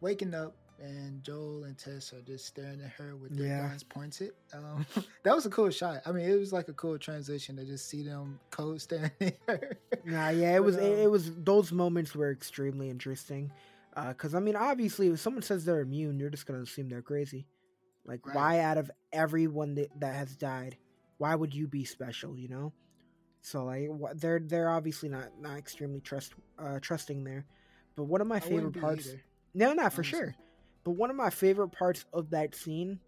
waking 0.00 0.34
up 0.34 0.54
and 0.80 1.22
Joel 1.22 1.64
and 1.64 1.78
Tess 1.78 2.12
are 2.12 2.20
just 2.22 2.46
staring 2.46 2.80
at 2.82 2.90
her 2.90 3.16
with 3.16 3.36
their 3.36 3.46
Yeah. 3.46 3.68
guns 3.68 3.84
pointed. 3.84 4.32
Um, 4.52 4.84
that 5.22 5.34
was 5.34 5.46
a 5.46 5.50
cool 5.50 5.70
shot. 5.70 6.02
I 6.04 6.12
mean, 6.12 6.28
it 6.28 6.36
was 6.38 6.52
like 6.52 6.68
a 6.68 6.72
cool 6.72 6.98
transition 6.98 7.56
to 7.56 7.64
just 7.64 7.88
see 7.88 8.02
them 8.02 8.40
cold 8.50 8.80
staring 8.80 9.12
at 9.20 9.38
her. 9.46 9.78
Nah, 10.04 10.30
yeah, 10.30 10.56
it 10.56 10.64
was 10.64 10.76
But, 10.76 10.84
it, 10.84 10.98
it 11.00 11.06
um, 11.06 11.12
was 11.12 11.30
those 11.36 11.70
moments 11.72 12.14
were 12.14 12.30
extremely 12.32 12.90
interesting. 12.90 13.50
Because 14.08 14.34
I 14.34 14.40
mean, 14.40 14.56
obviously, 14.56 15.06
if 15.08 15.20
someone 15.20 15.42
says 15.42 15.64
they're 15.64 15.80
immune, 15.80 16.18
you're 16.18 16.30
just 16.30 16.46
gonna 16.46 16.62
assume 16.62 16.88
they're 16.88 17.00
crazy. 17.02 17.46
Like, 18.04 18.26
Right. 18.26 18.34
why 18.34 18.58
out 18.60 18.76
of 18.76 18.90
everyone 19.12 19.76
that, 19.76 19.88
that 20.00 20.14
has 20.16 20.34
died, 20.36 20.76
why 21.18 21.34
would 21.36 21.54
you 21.54 21.68
be 21.68 21.84
special? 21.84 22.36
You 22.36 22.48
know. 22.48 22.72
So 23.44 23.64
like, 23.66 23.88
wh- 23.90 24.14
they're 24.16 24.40
they're 24.40 24.70
obviously 24.70 25.10
not 25.10 25.38
not 25.40 25.58
extremely 25.58 26.00
trust 26.00 26.34
uh, 26.58 26.80
trusting 26.80 27.24
there. 27.24 27.46
But 27.96 28.04
one 28.04 28.22
of 28.22 28.28
my 28.28 28.40
I 28.40 28.40
favorite 28.40 28.74
parts, 28.74 29.06
either, 29.08 29.24
no, 29.54 29.74
not 29.74 29.92
for 29.94 30.02
honestly. 30.02 30.18
sure. 30.18 30.36
But 30.84 30.92
one 30.92 31.10
of 31.10 31.16
my 31.16 31.30
favorite 31.30 31.70
parts 31.70 32.06
of 32.12 32.30
that 32.30 32.54
scene 32.56 33.00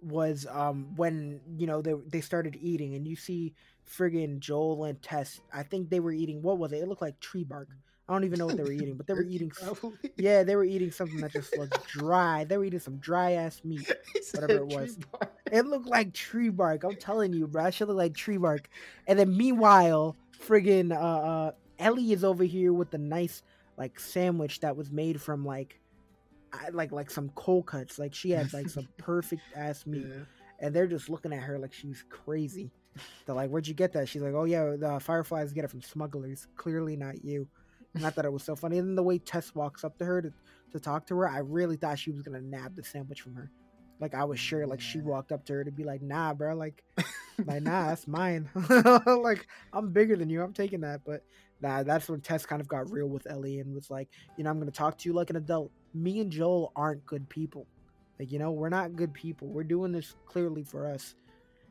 was 0.00 0.46
um 0.50 0.94
when 0.96 1.40
you 1.58 1.66
know 1.66 1.82
they 1.82 1.94
they 2.08 2.20
started 2.20 2.56
eating 2.60 2.94
and 2.94 3.06
you 3.08 3.16
see 3.16 3.54
friggin' 3.88 4.40
Joel 4.40 4.84
and 4.84 5.02
Tess. 5.02 5.40
I 5.52 5.64
think 5.64 5.90
they 5.90 6.00
were 6.00 6.12
eating 6.12 6.42
what 6.42 6.58
was 6.58 6.72
it? 6.72 6.78
It 6.82 6.88
looked 6.88 7.02
like 7.02 7.20
tree 7.20 7.44
bark. 7.44 7.68
I 8.08 8.12
don't 8.12 8.22
even 8.24 8.38
know 8.38 8.46
what 8.46 8.56
they 8.56 8.62
were 8.62 8.70
eating, 8.72 8.94
but 8.96 9.06
they 9.08 9.14
were 9.14 9.24
eating. 9.24 9.50
probably. 9.62 9.98
Yeah, 10.16 10.44
they 10.44 10.54
were 10.54 10.64
eating 10.64 10.92
something 10.92 11.20
that 11.22 11.32
just 11.32 11.56
looked 11.58 11.86
dry. 11.88 12.44
They 12.44 12.56
were 12.56 12.64
eating 12.64 12.78
some 12.78 12.98
dry 12.98 13.32
ass 13.32 13.62
meat. 13.64 13.90
Whatever 14.32 14.60
it 14.62 14.66
was. 14.68 14.96
bark. 14.96 15.32
It 15.50 15.66
looked 15.66 15.86
like 15.88 16.12
tree 16.14 16.48
bark. 16.50 16.84
I'm 16.84 16.94
telling 16.96 17.32
you, 17.32 17.48
bro. 17.48 17.66
It 17.66 17.74
should 17.74 17.88
look 17.88 17.96
like 17.96 18.14
tree 18.14 18.36
bark. 18.36 18.68
And 19.08 19.18
then 19.18 19.36
meanwhile, 19.36 20.16
friggin' 20.46 20.92
uh, 20.92 20.96
uh, 21.00 21.52
Ellie 21.80 22.12
is 22.12 22.22
over 22.22 22.44
here 22.44 22.72
with 22.72 22.90
the 22.92 22.98
nice 22.98 23.42
like 23.76 23.98
sandwich 23.98 24.60
that 24.60 24.76
was 24.76 24.90
made 24.92 25.20
from 25.20 25.44
like, 25.44 25.80
I, 26.52 26.68
like 26.70 26.92
like 26.92 27.10
some 27.10 27.30
cold 27.34 27.66
cuts. 27.66 27.98
Like 27.98 28.14
she 28.14 28.30
had 28.30 28.52
like 28.52 28.68
some 28.68 28.86
perfect 28.98 29.42
ass 29.56 29.84
meat, 29.84 30.06
Yeah. 30.08 30.22
and 30.60 30.72
they're 30.74 30.86
just 30.86 31.10
looking 31.10 31.32
at 31.32 31.40
her 31.42 31.58
like 31.58 31.72
she's 31.72 32.04
crazy. 32.08 32.70
They're 33.26 33.34
like, 33.34 33.50
"Where'd 33.50 33.66
you 33.66 33.74
get 33.74 33.92
that?" 33.94 34.08
She's 34.08 34.22
like, 34.22 34.32
"Oh 34.32 34.44
yeah, 34.44 34.76
the 34.78 35.00
fireflies 35.00 35.52
get 35.52 35.64
it 35.64 35.70
from 35.70 35.82
smugglers. 35.82 36.46
Clearly 36.56 36.96
not 36.96 37.24
you." 37.24 37.48
And 37.96 38.06
I 38.06 38.10
thought 38.10 38.24
it 38.24 38.32
was 38.32 38.42
so 38.42 38.54
funny. 38.54 38.78
And 38.78 38.88
then 38.88 38.94
the 38.94 39.02
way 39.02 39.18
Tess 39.18 39.54
walks 39.54 39.84
up 39.84 39.98
to 39.98 40.04
her 40.04 40.22
to, 40.22 40.32
to 40.72 40.80
talk 40.80 41.06
to 41.08 41.16
her, 41.16 41.28
I 41.28 41.38
really 41.38 41.76
thought 41.76 41.98
she 41.98 42.10
was 42.10 42.22
gonna 42.22 42.40
nab 42.40 42.76
the 42.76 42.84
sandwich 42.84 43.22
from 43.22 43.34
her. 43.34 43.50
Like 43.98 44.14
I 44.14 44.24
was 44.24 44.38
sure, 44.38 44.66
like 44.66 44.80
she 44.80 45.00
walked 45.00 45.32
up 45.32 45.44
to 45.46 45.54
her 45.54 45.64
to 45.64 45.70
be 45.70 45.84
like, 45.84 46.02
"Nah, 46.02 46.34
bro, 46.34 46.54
like, 46.54 46.84
like 47.46 47.62
nah, 47.62 47.88
that's 47.88 48.06
mine. 48.06 48.48
like 49.06 49.46
I'm 49.72 49.90
bigger 49.92 50.16
than 50.16 50.28
you. 50.28 50.42
I'm 50.42 50.52
taking 50.52 50.82
that." 50.82 51.00
But 51.04 51.22
nah, 51.62 51.82
that's 51.82 52.08
when 52.08 52.20
Tess 52.20 52.44
kind 52.44 52.60
of 52.60 52.68
got 52.68 52.90
real 52.90 53.08
with 53.08 53.26
Ellie 53.30 53.60
and 53.60 53.74
was 53.74 53.90
like, 53.90 54.08
"You 54.36 54.44
know, 54.44 54.50
I'm 54.50 54.58
gonna 54.58 54.70
talk 54.70 54.98
to 54.98 55.08
you 55.08 55.14
like 55.14 55.30
an 55.30 55.36
adult. 55.36 55.70
Me 55.94 56.20
and 56.20 56.30
Joel 56.30 56.72
aren't 56.76 57.06
good 57.06 57.26
people. 57.30 57.66
Like, 58.18 58.32
you 58.32 58.38
know, 58.38 58.52
we're 58.52 58.68
not 58.68 58.96
good 58.96 59.12
people. 59.14 59.48
We're 59.48 59.64
doing 59.64 59.92
this 59.92 60.14
clearly 60.26 60.62
for 60.62 60.86
us. 60.86 61.14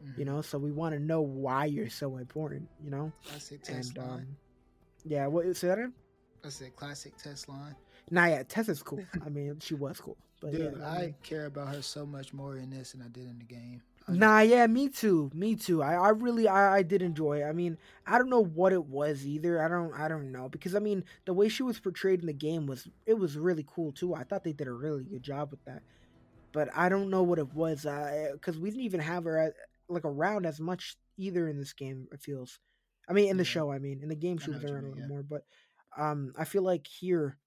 Mhm. 0.03 0.17
You 0.17 0.25
know, 0.25 0.41
so 0.41 0.57
we 0.57 0.71
want 0.71 0.93
to 0.93 0.99
know 0.99 1.21
why 1.21 1.65
you're 1.65 1.89
so 1.89 2.17
important. 2.17 2.67
You 2.83 2.89
know, 2.91 3.11
classic 3.25 3.63
Tess 3.63 3.89
and 3.89 3.99
um, 3.99 4.37
yeah, 5.05 5.27
what 5.27 5.55
say 5.55 5.67
that 5.67 5.77
again? 5.77 5.93
I 6.45 6.49
said 6.49 6.75
classic 6.75 7.17
Tess 7.17 7.47
line. 7.49 7.75
Nah, 8.11 8.25
yeah, 8.25 8.43
Tess 8.43 8.69
is 8.69 8.83
cool. 8.83 9.03
I 9.25 9.29
mean, 9.29 9.57
she 9.59 9.73
was 9.73 9.99
cool, 9.99 10.17
but 10.41 10.51
Dude, 10.51 10.75
yeah, 10.79 10.87
I 10.87 11.01
mean- 11.01 11.15
care 11.23 11.45
about 11.47 11.73
her 11.73 11.81
so 11.81 12.05
much 12.05 12.33
more 12.33 12.57
in 12.57 12.69
this 12.69 12.91
than 12.91 13.01
I 13.01 13.07
did 13.07 13.23
in 13.27 13.39
the 13.39 13.45
game. 13.45 13.81
I- 14.07 14.11
Nah, 14.13 14.39
yeah, 14.41 14.67
me 14.67 14.87
too. 14.89 15.31
Me 15.33 15.55
too. 15.55 15.81
I, 15.81 15.95
I 15.95 16.09
really 16.09 16.47
I, 16.47 16.75
I 16.77 16.83
did 16.83 17.01
enjoy 17.01 17.41
it. 17.41 17.45
I 17.45 17.51
mean, 17.53 17.75
I 18.05 18.19
don't 18.19 18.29
know 18.29 18.43
what 18.43 18.71
it 18.71 18.85
was 18.85 19.25
either. 19.25 19.59
I 19.63 19.67
don't 19.67 19.91
I 19.99 20.07
don't 20.07 20.31
know. 20.31 20.47
Because 20.47 20.75
I 20.75 20.79
mean, 20.79 21.03
the 21.25 21.33
way 21.33 21.49
she 21.49 21.63
was 21.63 21.79
portrayed 21.79 22.19
in 22.19 22.27
the 22.27 22.33
game 22.33 22.67
was 22.67 22.87
it 23.07 23.15
was 23.15 23.35
really 23.35 23.65
cool 23.67 23.91
too. 23.91 24.13
I 24.13 24.23
thought 24.23 24.43
they 24.43 24.53
did 24.53 24.67
a 24.67 24.71
really 24.71 25.03
good 25.03 25.23
job 25.23 25.49
with 25.49 25.65
that. 25.65 25.81
But 26.51 26.69
I 26.75 26.87
don't 26.89 27.09
know 27.09 27.23
what 27.23 27.39
it 27.39 27.51
was. 27.55 27.87
Uh, 27.87 28.33
cuz 28.41 28.59
we 28.59 28.69
didn't 28.69 28.85
even 28.85 28.99
have 28.99 29.23
her 29.23 29.39
at, 29.39 29.53
like 29.89 30.05
around 30.05 30.45
as 30.45 30.59
much 30.61 30.97
either 31.17 31.47
in 31.47 31.57
this 31.57 31.73
game, 31.73 32.07
it 32.11 32.21
feels. 32.21 32.59
I 33.09 33.13
mean, 33.13 33.29
in 33.29 33.37
the 33.37 33.43
Yeah. 33.43 33.47
show, 33.49 33.71
I 33.71 33.79
mean, 33.79 34.01
in 34.03 34.09
the 34.09 34.15
game 34.15 34.37
she 34.37 34.51
was 34.51 34.63
around 34.63 34.83
a 34.85 34.87
little 34.89 34.99
yeah. 34.99 35.07
more, 35.07 35.23
but 35.23 35.45
um 35.97 36.33
I 36.37 36.45
feel 36.45 36.63
like 36.63 36.87
here 36.87 37.37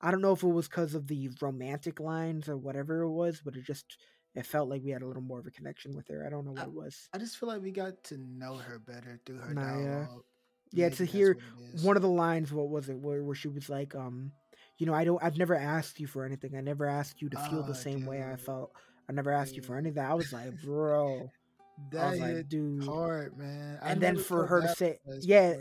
I 0.00 0.10
don't 0.10 0.22
know 0.22 0.32
if 0.32 0.42
it 0.42 0.48
was 0.48 0.66
because 0.68 0.94
of 0.94 1.06
the 1.08 1.28
romantic 1.40 2.00
lines 2.00 2.48
or 2.48 2.56
whatever 2.56 3.02
it 3.02 3.10
was, 3.10 3.42
but 3.44 3.54
it 3.56 3.64
just 3.64 3.98
it 4.34 4.46
felt 4.46 4.68
like 4.68 4.82
we 4.84 4.90
had 4.90 5.02
a 5.02 5.06
little 5.06 5.22
more 5.22 5.40
of 5.40 5.46
a 5.46 5.50
connection 5.50 5.94
with 5.96 6.06
her. 6.08 6.24
I 6.26 6.30
don't 6.30 6.44
know 6.44 6.52
what 6.52 6.60
I- 6.62 6.64
it 6.66 6.72
was. 6.72 7.08
I 7.12 7.18
just 7.18 7.36
feel 7.36 7.48
like 7.48 7.62
we 7.62 7.70
got 7.72 8.02
to 8.04 8.16
know 8.16 8.54
her 8.56 8.78
better 8.78 9.18
through 9.26 9.38
her 9.38 9.52
Nah, 9.54 9.62
yeah. 9.78 9.94
dialogue. 10.04 10.24
Yeah, 10.72 10.84
Maybe 10.86 10.96
to 10.96 11.04
hear 11.04 11.34
what 11.34 11.64
it 11.70 11.74
is. 11.74 11.84
One 11.84 11.96
of 11.96 12.02
the 12.02 12.08
lines, 12.08 12.52
what 12.52 12.68
was 12.70 12.88
it, 12.88 12.96
where, 12.96 13.24
where 13.24 13.34
she 13.34 13.48
was 13.48 13.68
like, 13.68 13.94
um, 13.96 14.30
you 14.78 14.86
know, 14.86 14.94
I 14.94 15.02
don't, 15.04 15.20
I've 15.22 15.36
never 15.36 15.56
asked 15.56 15.98
you 15.98 16.06
for 16.06 16.24
anything. 16.24 16.56
I 16.56 16.60
never 16.60 16.86
asked 16.86 17.20
you 17.20 17.28
to 17.28 17.36
feel 17.50 17.64
the 17.64 17.70
Ah, 17.72 17.74
same 17.74 18.06
way 18.06 18.22
I 18.22 18.36
felt. 18.36 18.70
I 19.08 19.12
never 19.12 19.32
asked 19.32 19.56
you 19.56 19.62
for 19.62 19.74
Dude. 19.74 19.78
any 19.78 19.88
of 19.88 19.94
that. 19.96 20.08
I 20.10 20.14
was 20.14 20.32
like, 20.32 20.62
bro. 20.62 21.28
That 21.92 22.10
was 22.10 22.20
like, 22.20 22.48
dude. 22.48 22.84
hard, 22.84 23.36
man. 23.38 23.78
I 23.82 23.90
And 23.92 24.00
then 24.02 24.16
for 24.18 24.46
her 24.46 24.60
to 24.60 24.68
say, 24.76 25.00
yeah. 25.22 25.54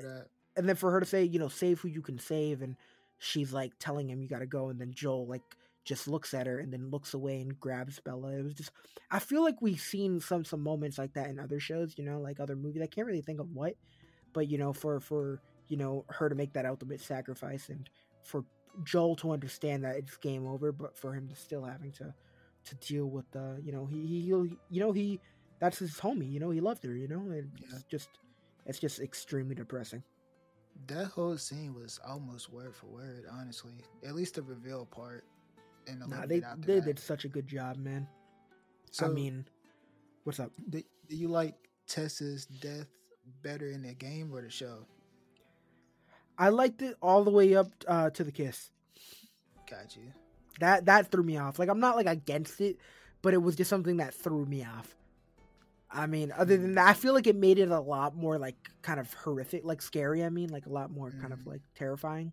And 0.56 0.68
then 0.68 0.76
for 0.76 0.92
her 0.92 1.00
to 1.00 1.06
say, 1.06 1.24
you 1.24 1.40
know, 1.40 1.48
save 1.48 1.80
who 1.80 1.88
you 1.88 2.02
can 2.02 2.20
save, 2.20 2.62
and 2.62 2.76
she's 3.18 3.54
like 3.54 3.74
telling 3.80 4.10
him 4.10 4.22
you 4.22 4.28
got 4.28 4.40
to 4.40 4.46
go, 4.48 4.70
and 4.70 4.80
then 4.80 4.94
Joel 4.94 5.28
like 5.28 5.44
just 5.86 6.08
looks 6.08 6.34
at 6.34 6.46
her 6.48 6.60
and 6.60 6.72
then 6.72 6.90
looks 6.92 7.14
away 7.14 7.42
and 7.42 7.60
grabs 7.60 8.00
Bella. 8.00 8.34
It 8.38 8.44
was 8.44 8.54
just, 8.54 8.72
I 9.10 9.20
feel 9.20 9.44
like 9.44 9.62
we've 9.62 9.80
seen 9.80 10.20
some 10.20 10.44
some 10.46 10.62
moments 10.62 10.98
like 10.98 11.14
that 11.14 11.30
in 11.30 11.40
other 11.40 11.60
shows, 11.60 11.96
you 11.98 12.04
know, 12.06 12.20
like 12.20 12.40
other 12.40 12.56
movies. 12.56 12.82
I 12.84 12.88
can't 12.88 13.08
really 13.08 13.22
think 13.22 13.40
of 13.40 13.50
what, 13.52 13.76
but 14.34 14.48
you 14.48 14.58
know, 14.58 14.74
for 14.74 15.00
for 15.00 15.42
you 15.68 15.78
know 15.78 16.06
her 16.10 16.30
to 16.30 16.36
make 16.36 16.54
that 16.54 16.66
ultimate 16.66 17.02
sacrifice 17.02 17.70
and 17.70 17.90
for 18.24 18.44
Joel 18.84 19.16
to 19.18 19.32
understand 19.32 19.84
that 19.84 19.96
it's 19.98 20.18
game 20.18 20.46
over, 20.48 20.72
but 20.72 20.98
for 20.98 21.14
him 21.14 21.28
to 21.30 21.36
still 21.36 21.64
having 21.64 21.92
to 21.94 22.14
to 22.66 22.76
deal 22.76 23.08
with 23.10 23.30
the, 23.32 23.60
you 23.64 23.72
know, 23.72 23.86
he 23.86 24.06
he 24.06 24.22
he- 24.22 24.60
you 24.70 24.80
know 24.82 24.92
he 24.92 25.20
that's 25.60 25.80
his 25.80 25.96
homie, 25.96 26.32
you 26.32 26.40
know, 26.40 26.52
he 26.52 26.62
loved 26.62 26.84
her, 26.84 26.96
you 26.96 27.08
know, 27.08 27.30
and 27.32 27.52
Yeah. 27.60 27.68
it's 27.72 27.84
just 27.86 28.10
it's 28.66 28.80
just 28.80 29.00
extremely 29.00 29.56
depressing. 29.56 30.04
That 30.88 31.06
whole 31.08 31.38
scene 31.38 31.74
was 31.74 32.00
almost 32.08 32.52
word 32.52 32.74
for 32.76 32.88
word, 32.88 33.26
honestly. 33.32 33.74
At 34.06 34.16
least 34.16 34.36
the 34.36 34.42
reveal 34.42 34.86
part. 34.86 35.24
And 35.88 36.00
Nah, 36.08 36.26
they 36.26 36.40
they 36.58 36.80
that. 36.80 36.86
did 36.86 37.00
such 37.00 37.26
a 37.26 37.28
good 37.28 37.48
job, 37.48 37.78
man. 37.78 38.08
So, 38.92 39.06
I 39.06 39.10
mean, 39.10 39.46
what's 40.24 40.40
up? 40.40 40.52
do, 40.70 40.82
do 41.08 41.16
you 41.16 41.28
like 41.28 41.56
Tess's 41.88 42.46
death 42.46 42.88
better 43.44 43.68
in 43.70 43.82
the 43.84 43.94
game 43.94 44.34
or 44.34 44.42
the 44.42 44.50
show? 44.50 44.86
I 46.38 46.50
liked 46.50 46.82
it 46.82 46.96
all 47.02 47.24
the 47.24 47.32
way 47.32 47.56
up 47.56 47.68
uh, 47.88 48.10
to 48.12 48.24
the 48.24 48.32
kiss. 48.32 48.72
Got 49.70 49.96
you. 49.96 50.14
That 50.60 50.86
that 50.86 51.12
threw 51.12 51.24
me 51.24 51.38
off. 51.38 51.60
Like 51.60 51.70
I'm 51.70 51.80
not 51.80 51.96
like 51.96 52.08
against 52.08 52.62
it, 52.62 52.78
but 53.22 53.34
it 53.34 53.42
was 53.42 53.56
just 53.56 53.70
something 53.70 53.98
that 53.98 54.14
threw 54.14 54.46
me 54.46 54.64
off. 54.64 54.96
I 55.92 56.06
mean, 56.08 56.32
other 56.38 56.58
than 56.58 56.76
that, 56.76 56.88
I 56.90 56.94
feel 56.94 57.14
like 57.14 57.28
it 57.28 57.36
made 57.36 57.60
it 57.60 57.70
a 57.72 57.80
lot 57.80 58.16
more 58.16 58.38
like 58.38 58.56
kind 58.82 59.00
of 59.00 59.12
horrific, 59.14 59.66
like 59.66 59.82
scary. 59.82 60.24
I 60.24 60.30
mean, 60.30 60.50
like 60.50 60.68
a 60.68 60.72
lot 60.72 60.92
more 60.92 61.12
kind 61.22 61.34
of 61.34 61.40
Mhm. 61.40 61.48
like 61.48 61.62
terrifying. 61.76 62.32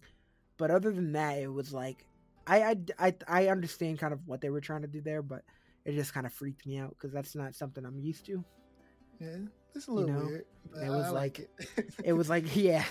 But 0.59 0.71
other 0.71 0.91
than 0.93 1.13
that, 1.13 1.39
it 1.39 1.49
was 1.49 1.73
like 1.73 2.07
I 2.47 2.63
I 2.65 2.77
I, 2.99 3.15
I 3.29 3.49
understand 3.49 3.99
kind 3.99 4.13
of 4.13 4.27
what 4.27 4.41
they 4.41 4.51
were 4.51 4.61
trying 4.61 4.83
to 4.83 4.89
do 4.89 5.01
there, 5.01 5.23
but 5.23 5.43
it 5.85 5.93
just 5.95 6.15
kind 6.15 6.27
of 6.27 6.33
freaked 6.33 6.67
me 6.67 6.79
out 6.79 6.91
because 6.91 7.13
that's 7.13 7.35
not 7.35 7.55
something 7.55 7.85
I'm 7.85 7.99
used 8.01 8.27
to. 8.27 8.45
Yeah, 9.21 9.39
it's 9.75 9.89
a 9.89 9.93
little 9.93 10.11
know, 10.13 10.27
weird. 10.27 10.47
It 10.83 10.91
was 10.91 11.07
I 11.07 11.11
like 11.11 11.39
it. 11.41 11.51
It 12.05 12.13
was 12.13 12.29
like 12.29 12.45
yeah, 12.57 12.85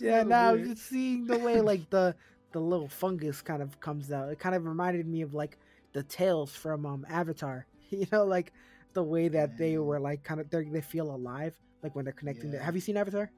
yeah. 0.00 0.22
Now 0.22 0.54
weird. 0.54 0.68
just 0.68 0.88
seeing 0.88 1.26
the 1.26 1.38
way 1.38 1.60
like 1.60 1.88
the 1.90 2.14
the 2.52 2.60
little 2.60 2.88
fungus 2.88 3.42
kind 3.42 3.62
of 3.62 3.80
comes 3.80 4.12
out, 4.12 4.28
it 4.30 4.38
kind 4.38 4.54
of 4.54 4.64
reminded 4.66 5.06
me 5.06 5.22
of 5.22 5.34
like 5.34 5.58
the 5.92 6.02
tails 6.02 6.54
from 6.54 6.86
um 6.86 7.06
Avatar. 7.08 7.66
You 7.92 8.06
know, 8.10 8.24
like 8.24 8.54
the 8.94 9.02
way 9.02 9.28
that 9.28 9.56
they 9.58 9.78
were 9.78 10.00
like 10.00 10.22
kind 10.24 10.40
of 10.40 10.50
they 10.50 10.64
they 10.64 10.80
feel 10.80 11.14
alive, 11.14 11.54
like 11.82 11.94
when 11.94 12.04
they're 12.04 12.12
connecting. 12.14 12.52
Yeah. 12.52 12.62
have 12.62 12.74
you 12.74 12.80
seen 12.80 12.96
Avatar? 12.96 13.30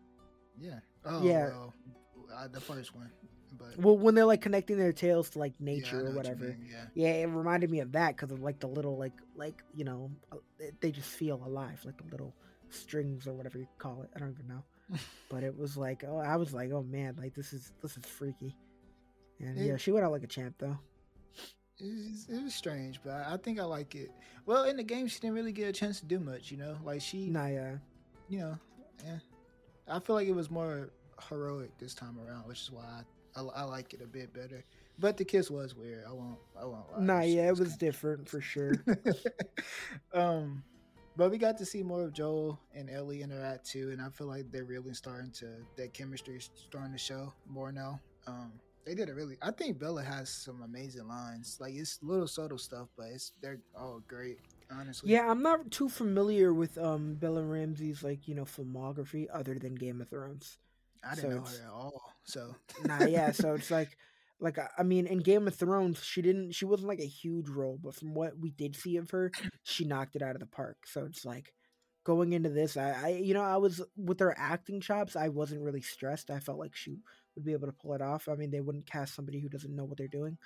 yeah. 0.59 0.79
Oh, 1.05 1.23
Yeah. 1.23 1.49
Well, 1.49 1.75
uh, 2.35 2.49
the 2.49 2.61
first 2.61 2.95
one, 2.95 3.11
but 3.59 3.77
Well, 3.79 3.97
when 3.99 4.15
they're 4.15 4.25
like 4.25 4.41
connecting 4.41 4.79
their 4.79 4.93
tails 4.93 5.31
to 5.31 5.39
like 5.39 5.61
nature 5.61 5.99
know 5.99 6.05
or 6.05 6.07
what 6.07 6.17
whatever. 6.17 6.45
mean, 6.49 6.67
Yeah. 6.71 6.87
Yeah, 6.95 7.09
it 7.23 7.27
reminded 7.27 7.71
me 7.71 7.81
of 7.81 7.93
that 7.93 8.17
because 8.17 8.31
of 8.33 8.41
like 8.41 8.59
the 8.61 8.69
little 8.69 8.97
like 8.97 9.13
like 9.37 9.63
you 9.75 9.85
know 9.85 10.11
uh, 10.33 10.37
they- 10.59 10.73
they 10.81 10.91
just 10.93 11.09
feel 11.11 11.43
alive, 11.45 11.81
like 11.85 11.97
the 11.99 12.11
little 12.11 12.35
strings 12.71 13.27
or 13.29 13.35
whatever 13.35 13.59
you 13.59 13.67
call 13.79 14.03
it. 14.03 14.11
I 14.17 14.19
don't 14.19 14.31
even 14.33 14.49
know, 14.49 14.65
but 15.31 15.43
it 15.45 15.57
was 15.57 15.77
like 15.77 16.05
oh, 16.07 16.19
I 16.19 16.37
was 16.37 16.53
like 16.55 16.71
oh 16.73 16.83
man, 16.83 17.17
like 17.19 17.35
this 17.35 17.53
is 17.53 17.73
this 17.83 17.97
is 17.97 18.05
freaky. 18.07 18.57
And 19.41 19.59
It- 19.59 19.67
yeah, 19.67 19.77
she 19.77 19.93
went 19.93 20.05
out 20.07 20.13
like 20.13 20.25
a 20.25 20.29
champ 20.29 20.55
though. 20.59 20.79
It 21.81 21.87
was, 21.87 22.29
it 22.31 22.43
was 22.43 22.55
strange, 22.55 23.01
but 23.05 23.13
I 23.13 23.35
I 23.35 23.37
think 23.37 23.59
I 23.59 23.65
like 23.65 23.95
it. 23.95 24.11
Well, 24.47 24.65
in 24.65 24.77
the 24.77 24.83
game, 24.85 25.09
she 25.09 25.19
didn't 25.21 25.35
really 25.35 25.53
get 25.53 25.69
a 25.69 25.73
chance 25.73 26.01
to 26.01 26.07
do 26.07 26.21
much. 26.21 26.51
You 26.51 26.57
know, 26.59 26.77
like 26.85 27.01
she, 27.01 27.29
Nah, 27.29 27.47
yeah, 27.47 27.77
you 28.29 28.39
know, 28.39 28.59
yeah. 29.05 29.19
I 29.89 29.99
feel 29.99 30.15
like 30.17 30.29
it 30.29 30.35
was 30.35 30.51
more 30.51 30.91
heroic 31.29 31.77
this 31.79 31.95
time 31.95 32.19
around, 32.27 32.47
which 32.47 32.61
is 32.63 32.71
why 32.71 33.03
I, 33.37 33.41
I, 33.41 33.45
I 33.45 33.63
like 33.65 33.93
it 33.93 34.01
a 34.03 34.07
bit 34.07 34.33
better. 34.33 34.65
But 34.99 35.17
the 35.17 35.25
kiss 35.25 35.51
was 35.51 35.75
weird. 35.75 36.05
I 36.09 36.13
won't. 36.13 36.39
I 36.61 36.65
won't. 36.65 36.93
Lie. 36.93 37.05
nah, 37.05 37.21
yeah, 37.23 37.49
it 37.49 37.59
was 37.59 37.77
different 37.77 38.29
for 38.29 38.41
sure. 38.53 38.73
um, 40.13 40.63
but 41.17 41.31
we 41.31 41.39
got 41.39 41.59
to 41.59 41.67
see 41.67 41.83
more 41.83 42.03
of 42.05 42.13
Joel 42.13 42.61
and 42.75 42.89
Ellie 42.89 43.23
interact 43.23 43.67
too, 43.67 43.91
and 43.91 44.01
I 44.01 44.09
feel 44.11 44.29
like 44.29 44.51
they're 44.53 44.65
really 44.65 44.95
starting 44.95 45.33
to 45.33 45.47
that 45.77 45.93
chemistry 45.93 46.37
is 46.37 46.51
starting 46.55 46.93
to 46.93 46.99
show 46.99 47.33
more 47.49 47.73
now. 47.73 48.01
Um, 48.27 48.53
they 48.85 48.95
did 48.95 49.09
a 49.09 49.15
really. 49.15 49.37
I 49.43 49.51
think 49.51 49.79
Bella 49.79 50.03
has 50.03 50.29
some 50.29 50.63
amazing 50.63 51.09
lines. 51.09 51.59
Like 51.61 51.75
it's 51.75 51.99
little 52.03 52.29
subtle 52.29 52.59
stuff, 52.59 52.89
but 52.97 53.07
it's 53.15 53.33
they're 53.41 53.61
all 53.79 54.03
great. 54.07 54.39
Honestly, 54.71 55.13
yeah, 55.13 55.31
I'm 55.31 55.43
not 55.43 55.71
too 55.71 55.89
familiar 55.89 56.53
with 56.53 56.77
um 56.79 57.15
Bella 57.15 57.43
Ramsey's 57.43 58.03
like 58.03 58.27
you 58.29 58.35
know 58.35 58.45
filmography 58.45 59.27
other 59.33 59.55
than 59.55 59.75
Game 59.75 60.01
of 60.01 60.09
Thrones. 60.09 60.59
I 61.09 61.15
so 61.15 61.23
didn't 61.23 61.37
know 61.37 61.51
her 61.51 61.65
at 61.67 61.73
all. 61.73 62.13
So 62.25 62.55
nah, 62.85 63.05
yeah. 63.05 63.33
So 63.33 63.55
it's 63.55 63.71
like, 63.71 63.97
like 64.41 64.59
I- 64.59 64.71
I 64.79 64.83
mean, 64.83 65.07
in 65.07 65.19
Game 65.19 65.47
of 65.47 65.55
Thrones, 65.55 66.03
she 66.03 66.23
didn't. 66.23 66.53
She 66.53 66.65
wasn't 66.65 66.89
like 66.89 67.01
a 67.01 67.07
huge 67.07 67.49
role, 67.49 67.79
but 67.83 67.95
from 67.95 68.15
what 68.15 68.39
we 68.39 68.51
did 68.51 68.77
see 68.77 68.97
of 68.97 69.11
her, 69.11 69.31
she 69.63 69.85
knocked 69.85 70.17
it 70.17 70.23
out 70.23 70.35
of 70.37 70.41
the 70.41 70.47
park. 70.47 70.79
So 70.87 71.05
it's 71.05 71.25
like, 71.25 71.53
going 72.05 72.33
into 72.33 72.51
this, 72.51 72.77
I, 72.77 72.93
I 73.03 73.09
you 73.23 73.35
know, 73.35 73.43
I 73.43 73.57
was 73.57 73.81
with 73.97 74.21
her 74.21 74.35
acting 74.39 74.81
chops. 74.81 75.17
I 75.17 75.29
wasn't 75.29 75.63
really 75.63 75.81
stressed. 75.83 76.31
I 76.31 76.39
felt 76.39 76.59
like 76.59 76.77
she 76.77 76.99
would 77.35 77.45
be 77.45 77.53
able 77.53 77.67
to 77.67 77.73
pull 77.73 77.95
it 77.95 78.03
off. 78.03 78.29
I 78.29 78.35
mean, 78.35 78.51
they 78.51 78.61
wouldn't 78.61 78.87
cast 78.87 79.15
somebody 79.15 79.41
who 79.41 79.49
doesn't 79.49 79.75
know 79.75 79.85
what 79.85 79.99
they're 79.99 80.09
doing. 80.09 80.39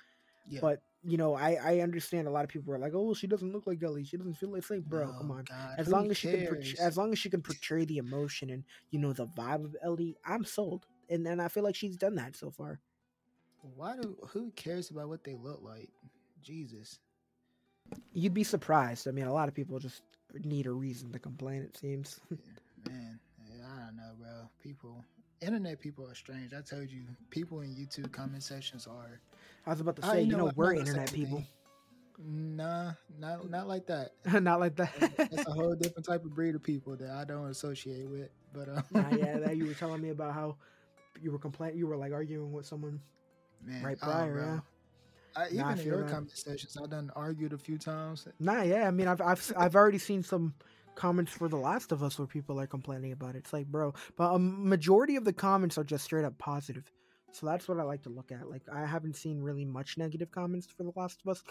yeah. 0.47 0.59
But 0.61 0.81
you 1.03 1.17
know, 1.17 1.35
I 1.35 1.57
I 1.63 1.79
understand 1.79 2.27
a 2.27 2.31
lot 2.31 2.43
of 2.43 2.49
people 2.49 2.73
are 2.73 2.79
like, 2.79 2.93
oh, 2.95 3.13
she 3.13 3.27
doesn't 3.27 3.51
look 3.53 3.67
like 3.67 3.81
Ellie. 3.83 4.03
She 4.03 4.17
doesn't 4.17 4.33
feel 4.35 4.49
like, 4.49 4.59
it's 4.59 4.69
like, 4.69 4.83
bro, 4.85 5.13
come 5.17 5.31
on. 5.31 5.45
God, 5.45 5.75
As 5.77 5.87
long 5.87 6.09
as 6.11 6.17
she 6.17 6.29
can, 6.31 6.45
portray, 6.47 6.75
as 6.79 6.97
long 6.97 7.11
as 7.13 7.19
she 7.19 7.29
can 7.29 7.41
portray 7.41 7.85
the 7.85 7.97
emotion 7.97 8.49
and 8.49 8.63
you 8.91 8.99
know 8.99 9.13
the 9.13 9.27
vibe 9.27 9.65
of 9.65 9.75
Ellie, 9.83 10.17
I'm 10.25 10.43
sold. 10.43 10.85
And 11.09 11.25
and 11.27 11.41
I 11.41 11.47
feel 11.47 11.63
like 11.63 11.75
she's 11.75 11.95
done 11.97 12.15
that 12.15 12.35
so 12.35 12.51
far. 12.51 12.79
Why 13.75 13.95
do 13.95 14.15
who 14.29 14.51
cares 14.55 14.89
about 14.89 15.09
what 15.09 15.23
they 15.23 15.35
look 15.35 15.61
like? 15.63 15.89
Jesus. 16.41 16.99
You'd 18.13 18.33
be 18.33 18.43
surprised. 18.43 19.07
I 19.07 19.11
mean, 19.11 19.25
a 19.25 19.33
lot 19.33 19.47
of 19.47 19.55
people 19.55 19.79
just 19.79 20.01
need 20.43 20.67
a 20.67 20.71
reason 20.71 21.11
to 21.11 21.19
complain. 21.19 21.61
It 21.63 21.77
seems. 21.77 22.19
Man, 22.87 23.19
I 23.65 23.85
don't 23.85 23.95
know, 23.97 24.11
bro. 24.19 24.49
People, 24.61 25.03
internet 25.41 25.79
people 25.79 26.07
are 26.07 26.15
strange. 26.15 26.53
I 26.53 26.61
told 26.61 26.89
you, 26.89 27.03
people 27.29 27.61
in 27.61 27.75
YouTube 27.75 28.11
comment 28.11 28.43
sections 28.43 28.87
are. 28.87 29.19
I 29.65 29.71
was 29.71 29.81
about 29.81 29.97
to 29.97 30.05
I 30.05 30.13
say, 30.13 30.21
you 30.23 30.37
know, 30.37 30.51
we're 30.55 30.71
I'm 30.71 30.77
not 30.77 30.85
gonna 30.85 30.85
say 30.85 30.91
internet 30.91 31.13
people. 31.13 31.43
Nah, 32.21 32.91
not 33.17 33.49
not 33.49 33.67
like 33.67 33.87
that. 33.87 34.11
Not 34.43 34.59
like 34.59 34.75
that. 34.75 34.91
That's 35.15 35.47
a 35.47 35.51
whole 35.51 35.73
different 35.73 36.05
type 36.05 36.25
of 36.25 36.35
breed 36.35 36.53
of 36.53 36.61
people 36.61 36.97
that 36.97 37.11
I 37.11 37.23
don't 37.23 37.47
associate 37.47 38.09
with. 38.09 38.29
But 38.53 38.67
um, 38.67 38.83
nah, 38.91 39.15
yeah, 39.15 39.37
that 39.45 39.55
you 39.55 39.65
were 39.65 39.73
telling 39.73 40.01
me 40.01 40.09
about 40.09 40.33
how 40.33 40.57
you 41.21 41.31
were 41.31 41.39
complaining. 41.39 41.77
You 41.77 41.87
were 41.87 41.95
like 41.95 42.11
arguing 42.11 42.51
with 42.51 42.65
someone. 42.65 42.99
man, 43.63 43.83
right 43.83 43.97
oh, 44.01 44.05
prior, 44.05 44.61
yeah. 45.37 45.41
I, 45.41 45.45
even 45.47 45.59
Nah, 45.59 45.71
in 45.71 45.85
your 45.85 46.03
comment 46.03 46.31
sections, 46.37 46.75
I've 46.81 46.89
done 46.89 47.09
argued 47.15 47.53
a 47.53 47.57
few 47.57 47.77
times. 47.77 48.27
Nah, 48.37 48.63
yeah. 48.63 48.85
I 48.85 48.91
mean, 48.91 49.07
I've 49.07 49.21
I've 49.21 49.53
I've 49.55 49.75
already 49.77 49.99
seen 49.99 50.21
some 50.21 50.55
comments 50.99 51.31
for 51.31 51.47
The 51.47 51.55
Last 51.57 51.91
of 51.91 52.03
Us 52.03 52.19
where 52.19 52.27
people 52.27 52.59
are 52.59 52.67
complaining 52.67 53.11
about 53.13 53.35
it. 53.35 53.39
It's 53.39 53.53
like, 53.53 53.67
bro, 53.67 53.93
but 54.17 54.33
a 54.33 54.39
majority 54.39 55.15
of 55.15 55.23
the 55.25 55.33
comments 55.33 55.77
are 55.77 55.83
just 55.83 56.03
straight 56.03 56.25
up 56.25 56.37
positive. 56.37 56.91
So 57.31 57.45
that's 57.45 57.67
what 57.67 57.79
I 57.79 57.83
like 57.83 58.03
to 58.03 58.09
look 58.09 58.31
at. 58.31 58.49
Like, 58.49 58.63
I 58.73 58.85
haven't 58.85 59.15
seen 59.15 59.41
really 59.41 59.63
much 59.65 59.97
negative 59.97 60.31
comments 60.31 60.67
for 60.67 60.83
The 60.83 60.91
Last 60.95 61.21
of 61.23 61.29
Us, 61.29 61.43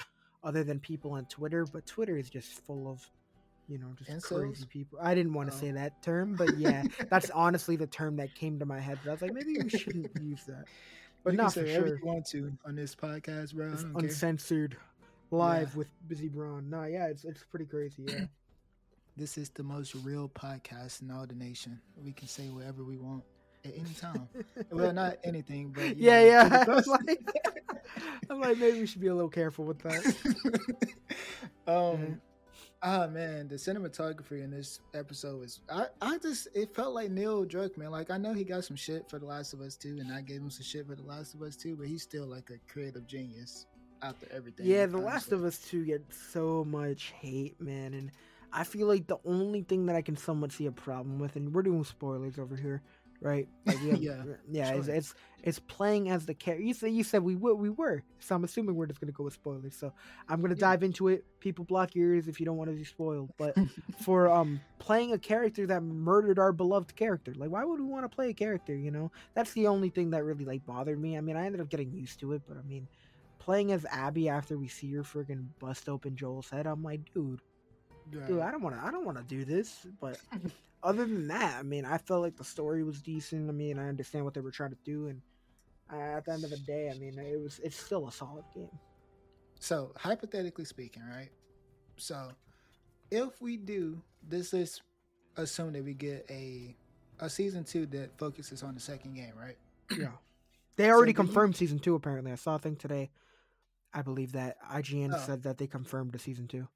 other 0.45 0.65
than 0.65 0.81
people 0.81 1.13
on 1.13 1.25
Twitter. 1.27 1.65
But 1.65 1.87
Twitter 1.87 2.17
is 2.19 2.29
just 2.29 2.65
full 2.67 2.89
of, 2.91 3.09
you 3.69 3.79
know, 3.79 3.89
just 3.97 4.25
crazy 4.27 4.67
people. 4.67 4.99
I 5.01 5.15
didn't 5.15 5.33
want 5.35 5.51
to 5.51 5.57
Oh. 5.57 5.61
say 5.61 5.71
that 5.71 6.03
term, 6.03 6.35
but 6.35 6.57
yeah, 6.59 6.83
that's 7.11 7.31
honestly 7.31 7.77
the 7.77 7.87
term 7.87 8.17
that 8.17 8.35
came 8.35 8.59
to 8.59 8.67
my 8.67 8.81
head. 8.81 8.99
But 9.05 9.11
I 9.11 9.13
was 9.15 9.23
like, 9.23 9.33
maybe 9.33 9.57
we 9.63 9.69
shouldn't 9.69 10.11
use 10.23 10.45
that. 10.47 10.65
But 11.25 11.33
you 11.33 11.37
not 11.39 11.55
can 11.55 11.65
for 11.65 11.69
sure. 11.71 11.87
you 11.87 11.99
want 12.03 12.27
to 12.31 12.53
on 12.67 12.75
this 12.77 12.95
podcast, 12.95 13.55
bro. 13.55 13.73
It's 13.73 13.83
don't 13.83 13.95
care. 13.95 14.05
uncensored, 14.05 14.77
live 15.31 15.77
with 15.77 15.89
Bizzy 16.09 16.31
Bron. 16.31 16.69
Nah, 16.71 16.85
yeah, 16.87 17.07
it's 17.07 17.25
it's 17.25 17.43
pretty 17.45 17.67
crazy. 17.67 18.05
Yeah. 18.07 18.25
This 19.19 19.37
is 19.37 19.49
the 19.49 19.65
most 19.65 19.97
real 20.05 20.29
podcast 20.29 21.03
in 21.03 21.11
all 21.11 21.27
the 21.27 21.35
nation. 21.35 21.81
We 21.97 22.13
can 22.13 22.29
say 22.29 22.45
whatever 22.51 22.85
we 22.85 22.97
want 22.97 23.25
at 23.65 23.73
any 23.75 23.93
time. 24.01 24.29
well, 24.71 24.93
not 24.93 25.17
anything, 25.25 25.73
but 25.75 25.97
yeah, 25.97 26.21
know, 26.21 26.27
yeah. 26.27 26.65
I'm 26.69 26.85
like, 26.85 27.37
I'm 28.31 28.41
like, 28.41 28.59
maybe 28.59 28.79
we 28.79 28.87
should 28.87 29.01
be 29.01 29.09
a 29.09 29.15
little 29.15 29.29
careful 29.29 29.65
with 29.65 29.81
that. 29.81 30.15
um, 31.67 32.21
ah, 32.81 33.09
man, 33.09 33.49
the 33.49 33.57
cinematography 33.57 34.45
in 34.45 34.53
this 34.53 34.79
episode 34.95 35.41
was. 35.41 35.63
I, 35.69 35.87
I 36.01 36.19
just 36.19 36.47
it 36.55 36.73
felt 36.73 36.95
like 36.95 37.11
Neil 37.11 37.45
Druckmann. 37.45 37.91
Like 37.91 38.13
I 38.13 38.19
know 38.19 38.33
he 38.33 38.45
got 38.45 38.65
some 38.67 38.77
shit 38.77 39.11
for 39.11 39.19
The 39.19 39.27
Last 39.27 39.53
of 39.53 39.61
Us 39.63 39.75
too, 39.75 39.97
and 39.99 40.13
I 40.13 40.21
gave 40.21 40.41
him 40.41 40.51
some 40.51 40.63
shit 40.63 40.87
for 40.87 40.95
The 40.95 41.03
Last 41.03 41.35
of 41.35 41.43
Us 41.43 41.57
too, 41.57 41.75
but 41.75 41.89
he's 41.89 42.05
still 42.05 42.27
like 42.27 42.51
a 42.51 42.73
creative 42.73 43.09
genius 43.09 43.67
after 44.01 44.29
everything. 44.31 44.65
Yeah, 44.67 44.87
The 44.87 44.99
Last 44.99 45.33
of 45.33 45.43
Us 45.45 45.59
2 45.69 45.87
gets 45.87 46.17
so 46.17 46.65
much 46.65 47.13
hate, 47.19 47.61
man. 47.61 47.95
And 47.95 48.13
I 48.53 48.65
feel 48.65 48.87
like 48.87 49.07
the 49.07 49.19
only 49.25 49.63
thing 49.63 49.87
that 49.87 49.97
I 49.97 50.03
can 50.03 50.17
somewhat 50.17 50.53
see 50.53 50.67
a 50.67 50.73
problem 50.73 51.19
with, 51.19 51.37
and 51.37 51.53
we're 51.55 51.63
doing 51.63 51.85
spoilers 51.85 52.39
over 52.39 52.57
here, 52.57 52.83
right? 53.21 53.47
Like 53.67 53.81
we 53.83 53.89
have- 53.91 54.03
Yeah, 54.03 54.23
yeah. 54.51 54.73
It's, 54.73 54.87
sure. 54.87 54.95
it's 54.95 55.15
it's 55.45 55.59
playing 55.61 56.09
as 56.11 56.27
the 56.27 56.35
character. 56.35 56.65
You 56.65 56.75
said 56.75 56.93
you 56.93 57.05
said 57.05 57.23
we 57.23 57.37
were 57.37 57.55
we 57.55 57.71
were, 57.71 58.03
so 58.19 58.35
I'm 58.35 58.45
assuming 58.45 58.75
we're 58.75 58.87
just 58.87 59.01
gonna 59.01 59.13
go 59.13 59.25
with 59.25 59.35
spoilers. 59.35 59.75
So 59.77 59.93
I'm 60.29 60.41
gonna 60.41 60.55
Yeah. 60.55 60.61
dive 60.61 60.83
into 60.83 61.09
it. 61.09 61.25
People 61.41 61.65
block 61.65 61.95
your 61.95 62.13
ears 62.15 62.27
if 62.29 62.41
you 62.41 62.47
don't 62.47 62.57
want 62.57 62.71
to 62.71 62.77
be 62.77 62.85
spoiled. 62.85 63.31
But 63.37 63.55
for 64.05 64.29
um 64.31 64.61
playing 64.79 65.13
a 65.13 65.19
character 65.19 65.67
that 65.67 65.83
murdered 65.83 66.39
our 66.39 66.53
beloved 66.53 66.97
character, 66.97 67.35
like 67.37 67.51
why 67.51 67.65
would 67.65 67.79
we 67.81 67.87
want 67.87 68.05
to 68.11 68.15
play 68.15 68.31
a 68.31 68.35
character? 68.35 68.75
You 68.75 68.91
know, 68.91 69.13
that's 69.35 69.53
the 69.53 69.67
only 69.67 69.91
thing 69.91 70.11
that 70.11 70.25
really 70.25 70.45
like 70.45 70.65
bothered 70.67 70.99
me. 71.01 71.17
I 71.17 71.21
mean, 71.21 71.37
I 71.37 71.45
ended 71.47 71.61
up 71.61 71.69
getting 71.69 71.93
used 71.93 72.19
to 72.21 72.33
it, 72.33 72.43
but 72.49 72.57
I 72.57 72.63
mean, 72.63 72.89
playing 73.39 73.73
as 73.73 73.85
Abby 73.91 74.29
after 74.29 74.57
we 74.59 74.69
see 74.69 74.93
her 74.95 75.03
friggin' 75.03 75.47
bust 75.61 75.89
open 75.89 76.17
Joel's 76.17 76.51
head, 76.51 76.67
I'm 76.67 76.83
like, 76.83 77.01
dude, 77.15 77.41
dude, 78.11 78.41
I 78.41 78.51
don't 78.51 78.63
want 78.63 78.77
to, 78.77 78.85
I 78.85 78.91
don't 78.91 79.05
want 79.05 79.19
to 79.19 79.25
do 79.25 79.45
this. 79.45 79.87
But 80.01 80.19
other 80.83 81.05
than 81.07 81.29
that, 81.29 81.57
I 81.59 81.63
mean, 81.63 81.85
I 81.85 81.99
felt 81.99 82.23
like 82.23 82.37
the 82.37 82.45
story 82.45 82.83
was 82.85 83.01
decent. 83.01 83.49
I 83.49 83.53
mean, 83.53 83.79
I 83.79 83.89
understand 83.89 84.25
what 84.25 84.35
they 84.35 84.41
were 84.41 84.51
trying 84.51 84.71
to 84.71 84.79
do, 84.85 85.09
and 85.09 85.21
uh, 85.93 86.17
at 86.17 86.25
the 86.25 86.33
end 86.33 86.45
of 86.45 86.51
the 86.51 86.59
day, 86.59 86.91
I 86.95 86.99
mean, 86.99 87.19
it 87.19 87.41
was, 87.41 87.61
it's 87.65 87.79
still 87.79 88.09
a 88.09 88.13
solid 88.13 88.45
game. 88.55 88.69
So 89.61 89.93
hypothetically 89.97 90.65
speaking, 90.65 91.03
right? 91.05 91.31
So 91.97 92.31
if 93.11 93.41
we 93.41 93.57
do 93.57 94.01
this 94.29 94.53
is 94.55 94.81
assume 95.37 95.73
that 95.73 95.85
we 95.85 95.95
get 95.95 96.27
a 96.31 96.77
a 97.21 97.29
season 97.29 97.65
two 97.65 97.87
that 97.87 98.17
focuses 98.19 98.63
on 98.63 98.75
the 98.75 98.81
second 98.81 99.15
game, 99.15 99.33
right? 99.37 99.57
Yeah, 99.99 100.11
they 100.77 100.91
already 100.91 101.11
you- 101.11 101.17
confirmed 101.17 101.57
season 101.57 101.81
two. 101.81 101.97
Apparently, 101.97 102.31
I 102.31 102.37
saw 102.37 102.55
a 102.55 102.59
thing 102.61 102.77
today. 102.77 103.11
I 103.93 104.03
believe 104.03 104.33
that 104.33 104.59
IGN 104.71 105.13
Oh. 105.15 105.19
said 105.19 105.43
that 105.45 105.59
they 105.59 105.67
confirmed 105.67 106.13
the 106.13 106.19
season 106.21 106.47
two. 106.47 106.69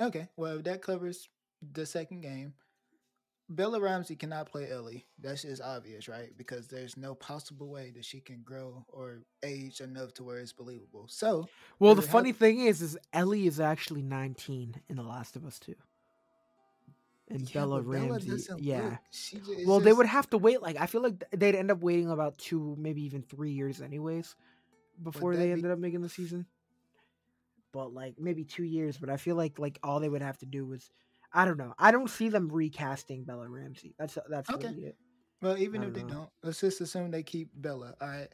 Okay. 0.00 0.28
Well 0.36 0.60
that 0.62 0.82
covers 0.82 1.28
the 1.72 1.86
second 1.86 2.20
game. 2.20 2.54
Bella 3.48 3.78
Ramsey 3.80 4.16
cannot 4.16 4.50
play 4.50 4.68
Ellie. 4.70 5.06
That's 5.20 5.42
just 5.42 5.62
obvious, 5.62 6.08
right? 6.08 6.36
Because 6.36 6.66
there's 6.66 6.96
no 6.96 7.14
possible 7.14 7.68
way 7.68 7.92
that 7.94 8.04
she 8.04 8.18
can 8.20 8.42
grow 8.42 8.84
or 8.88 9.20
age 9.44 9.80
enough 9.80 10.12
to 10.14 10.24
where 10.24 10.38
it's 10.40 10.52
believable. 10.52 11.06
So, 11.08 11.48
Well, 11.78 11.94
the 11.94 12.02
funny 12.02 12.30
help- 12.30 12.38
thing 12.40 12.60
is, 12.62 12.82
is 12.82 12.98
Ellie 13.12 13.46
is 13.46 13.60
actually 13.60 14.02
19 14.02 14.74
in 14.88 14.96
The 14.96 15.04
Last 15.04 15.36
of 15.36 15.44
Us 15.46 15.60
2. 15.60 15.76
And 17.28 17.42
yeah, 17.42 17.60
Bella 17.60 17.82
but 17.82 17.92
Bella 17.92 18.08
Ramsey, 18.18 18.54
yeah. 18.58 18.96
she 19.12 19.40
well, 19.64 19.78
they 19.78 19.92
would 19.92 20.06
have 20.06 20.28
to 20.30 20.38
wait. 20.38 20.60
Like, 20.60 20.76
I 20.80 20.86
feel 20.86 21.02
like 21.02 21.22
they'd 21.30 21.54
end 21.54 21.70
up 21.70 21.78
waiting 21.80 22.10
about 22.10 22.38
two, 22.38 22.74
maybe 22.78 23.02
even 23.04 23.22
three 23.22 23.52
years, 23.52 23.80
anyways, 23.80 24.34
before 25.02 25.36
they 25.36 25.46
be- 25.46 25.52
ended 25.52 25.70
up 25.70 25.78
making 25.78 26.02
the 26.02 26.08
season. 26.08 26.46
But 27.76 27.92
like 27.94 28.14
maybe 28.18 28.44
two 28.44 28.64
years. 28.64 28.96
But 28.96 29.10
I 29.10 29.16
feel 29.18 29.36
like 29.36 29.58
like 29.58 29.78
all 29.82 30.00
they 30.00 30.08
would 30.08 30.22
have 30.22 30.38
to 30.38 30.46
do 30.46 30.64
was, 30.66 30.90
I 31.32 31.44
don't 31.44 31.58
know. 31.58 31.74
I 31.78 31.90
don't 31.92 32.08
see 32.10 32.28
them 32.30 32.48
recasting 32.48 33.24
Bella 33.24 33.48
Ramsey. 33.48 33.94
That's 33.98 34.18
that's 34.28 34.50
Okay. 34.50 34.68
really 34.68 34.86
it. 34.86 34.96
Well, 35.42 35.58
even 35.58 35.82
if 35.82 35.92
they 35.92 36.00
don't 36.00 36.10
know. 36.10 36.30
let's 36.42 36.60
just 36.60 36.80
assume 36.80 37.10
they 37.10 37.22
keep 37.22 37.50
Bella. 37.54 37.94
All 38.00 38.08
right. 38.08 38.28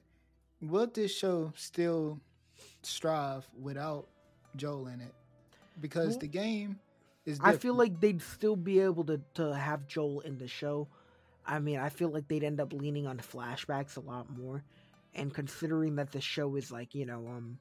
Will 0.61 0.87
this 0.87 1.13
show 1.17 1.53
still 1.57 2.21
strive 2.83 3.49
without 3.61 4.07
Joel 4.57 4.87
in 4.87 5.01
it? 5.01 5.13
Because 5.81 6.11
Well, 6.11 6.19
the 6.21 6.29
game 6.29 6.79
is. 7.27 7.39
I 7.43 7.55
feel 7.55 7.75
like 7.75 8.01
they'd 8.01 8.23
still 8.23 8.57
be 8.57 8.79
able 8.81 9.05
to 9.05 9.21
to 9.35 9.55
have 9.55 9.89
Joel 9.89 10.21
in 10.21 10.39
the 10.39 10.47
show. 10.47 10.87
I 11.45 11.59
mean, 11.59 11.79
I 11.81 11.89
feel 11.89 12.11
like 12.11 12.29
they'd 12.29 12.45
end 12.45 12.61
up 12.61 12.73
leaning 12.73 13.07
on 13.09 13.19
flashbacks 13.19 13.97
a 13.97 14.01
lot 14.01 14.31
more, 14.31 14.63
and 15.15 15.35
considering 15.35 15.97
that 15.97 16.13
the 16.13 16.21
show 16.21 16.55
is 16.55 16.71
like 16.71 16.95
you 16.95 17.05
know 17.07 17.27
um, 17.27 17.59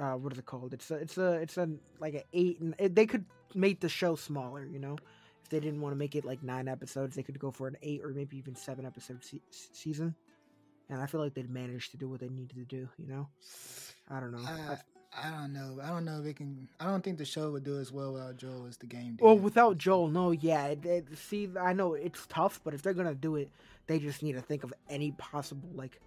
uh, 0.00 0.14
what 0.14 0.32
is 0.32 0.38
it 0.38 0.46
called? 0.46 0.72
It's 0.74 0.90
a 0.90 0.94
it's 0.94 1.18
a 1.18 1.32
it's 1.34 1.56
a 1.58 1.68
like 2.00 2.14
an 2.14 2.22
eight. 2.32 2.60
And 2.60 2.74
it, 2.78 2.94
they 2.94 3.06
could 3.06 3.24
make 3.54 3.80
the 3.80 3.88
show 3.88 4.16
smaller. 4.16 4.64
You 4.66 4.78
know, 4.78 4.96
if 5.42 5.48
they 5.50 5.60
didn't 5.60 5.80
want 5.80 5.92
to 5.92 5.96
make 5.98 6.14
it 6.16 6.24
like 6.24 6.42
nine 6.42 6.68
episodes, 6.68 7.14
they 7.14 7.22
could 7.22 7.38
go 7.38 7.50
for 7.50 7.68
an 7.68 7.76
eight 7.82 8.02
or 8.04 8.08
maybe 8.08 8.36
even 8.38 8.56
seven 8.56 8.86
episode 8.86 9.22
se- 9.24 9.42
season. 9.72 10.14
And 10.88 11.00
I 11.00 11.06
feel 11.06 11.20
like 11.20 11.34
they'd 11.34 11.50
manage 11.50 11.90
to 11.90 11.96
do 11.96 12.08
what 12.08 12.20
they 12.20 12.28
needed 12.28 12.56
to 12.56 12.64
do. 12.64 12.88
You 12.98 13.06
know, 13.08 13.28
I 14.08 14.20
don't 14.20 14.32
know. 14.32 14.42
I- 14.44 14.72
I, 14.72 14.78
I 15.12 15.30
don't 15.32 15.52
know. 15.52 15.78
I 15.82 15.88
don't 15.88 16.04
know 16.04 16.20
if 16.20 16.26
it 16.26 16.36
can. 16.36 16.68
I 16.78 16.84
don't 16.86 17.02
think 17.02 17.18
the 17.18 17.24
show 17.24 17.50
would 17.50 17.64
do 17.64 17.78
as 17.80 17.90
well 17.92 18.12
without 18.12 18.36
Joel 18.36 18.66
as 18.68 18.76
the 18.76 18.86
game 18.86 19.16
did. 19.16 19.24
Well, 19.24 19.36
without 19.36 19.76
Joel, 19.76 20.06
no, 20.08 20.30
yeah. 20.30 20.66
It, 20.66 20.86
it, 20.86 21.18
see, 21.18 21.48
I 21.60 21.72
know 21.72 21.94
it's 21.94 22.26
tough, 22.28 22.60
but 22.62 22.74
if 22.74 22.82
they're 22.82 22.94
gonna 22.94 23.14
do 23.16 23.34
it, 23.34 23.50
they 23.88 23.98
just 23.98 24.22
need 24.22 24.34
to 24.34 24.40
think 24.40 24.62
of 24.62 24.72
any 24.88 25.10
possible 25.12 25.68
like 25.74 26.00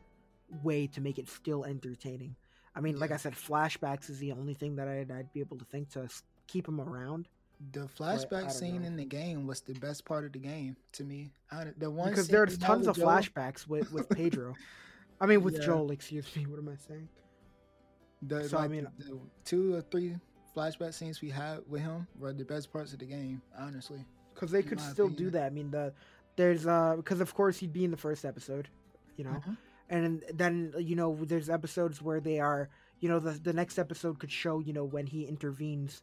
way 0.63 0.87
to 0.87 1.01
make 1.01 1.17
it 1.19 1.27
still 1.27 1.65
entertaining. 1.65 2.35
I 2.75 2.81
mean, 2.81 2.99
like 2.99 3.11
I 3.11 3.17
said, 3.17 3.33
flashbacks 3.33 4.09
is 4.09 4.19
the 4.19 4.31
only 4.31 4.53
thing 4.53 4.75
that 4.77 4.87
I'd, 4.87 5.11
I'd 5.11 5.31
be 5.33 5.39
able 5.41 5.57
to 5.57 5.65
think 5.65 5.89
to 5.91 6.07
keep 6.47 6.67
him 6.67 6.81
around 6.81 7.27
the 7.71 7.81
flashback 7.97 8.51
scene 8.51 8.81
know. 8.81 8.87
in 8.87 8.95
the 8.95 9.05
game 9.05 9.45
was 9.47 9.61
the 9.61 9.73
best 9.75 10.03
part 10.05 10.25
of 10.25 10.33
the 10.33 10.39
game 10.39 10.75
to 10.93 11.03
me. 11.03 11.31
I, 11.51 11.67
the 11.77 11.89
one 11.89 12.09
because 12.09 12.27
there's 12.27 12.57
tons 12.57 12.87
of 12.87 12.95
Joel- 12.97 13.07
flashbacks 13.07 13.67
with 13.67 13.91
with 13.91 14.09
Pedro. 14.09 14.55
I 15.21 15.27
mean, 15.27 15.41
with 15.43 15.55
Yeah. 15.55 15.65
Joel. 15.67 15.91
Excuse 15.91 16.35
me. 16.35 16.45
What 16.47 16.59
am 16.59 16.67
I 16.69 16.75
saying? 16.75 17.07
The, 18.23 18.49
So, 18.49 18.57
I 18.57 18.67
mean- 18.67 18.87
the, 18.97 19.05
the 19.05 19.19
two 19.45 19.75
or 19.75 19.81
three 19.81 20.15
flashback 20.55 20.93
scenes 20.93 21.21
we 21.21 21.29
had 21.29 21.59
with 21.69 21.81
him 21.81 22.07
were 22.19 22.33
the 22.33 22.43
best 22.45 22.71
parts 22.73 22.91
of 22.93 22.99
the 22.99 23.05
game. 23.05 23.41
Honestly, 23.57 24.03
Because 24.33 24.51
they 24.51 24.63
could 24.63 24.79
still 24.81 25.09
do 25.09 25.29
that. 25.29 25.43
I 25.45 25.49
mean, 25.51 25.71
the 25.71 25.93
there's 26.35 26.65
uh 26.65 26.95
because 26.97 27.21
of 27.21 27.33
course 27.33 27.57
he'd 27.59 27.71
be 27.71 27.85
in 27.85 27.91
the 27.91 27.97
first 27.97 28.25
episode, 28.25 28.67
you 29.15 29.23
know. 29.23 29.41
Mhm. 29.47 29.57
And 29.93 30.23
then 30.33 30.73
you 30.79 30.95
know 30.95 31.17
there's 31.31 31.49
episodes 31.49 32.01
where 32.01 32.19
they 32.19 32.39
are 32.39 32.69
you 32.99 33.07
know 33.09 33.19
the 33.19 33.31
the 33.31 33.53
next 33.53 33.77
episode 33.77 34.19
could 34.19 34.31
show 34.31 34.59
you 34.59 34.73
know 34.73 34.83
when 34.95 35.05
he 35.05 35.25
intervenes 35.25 36.01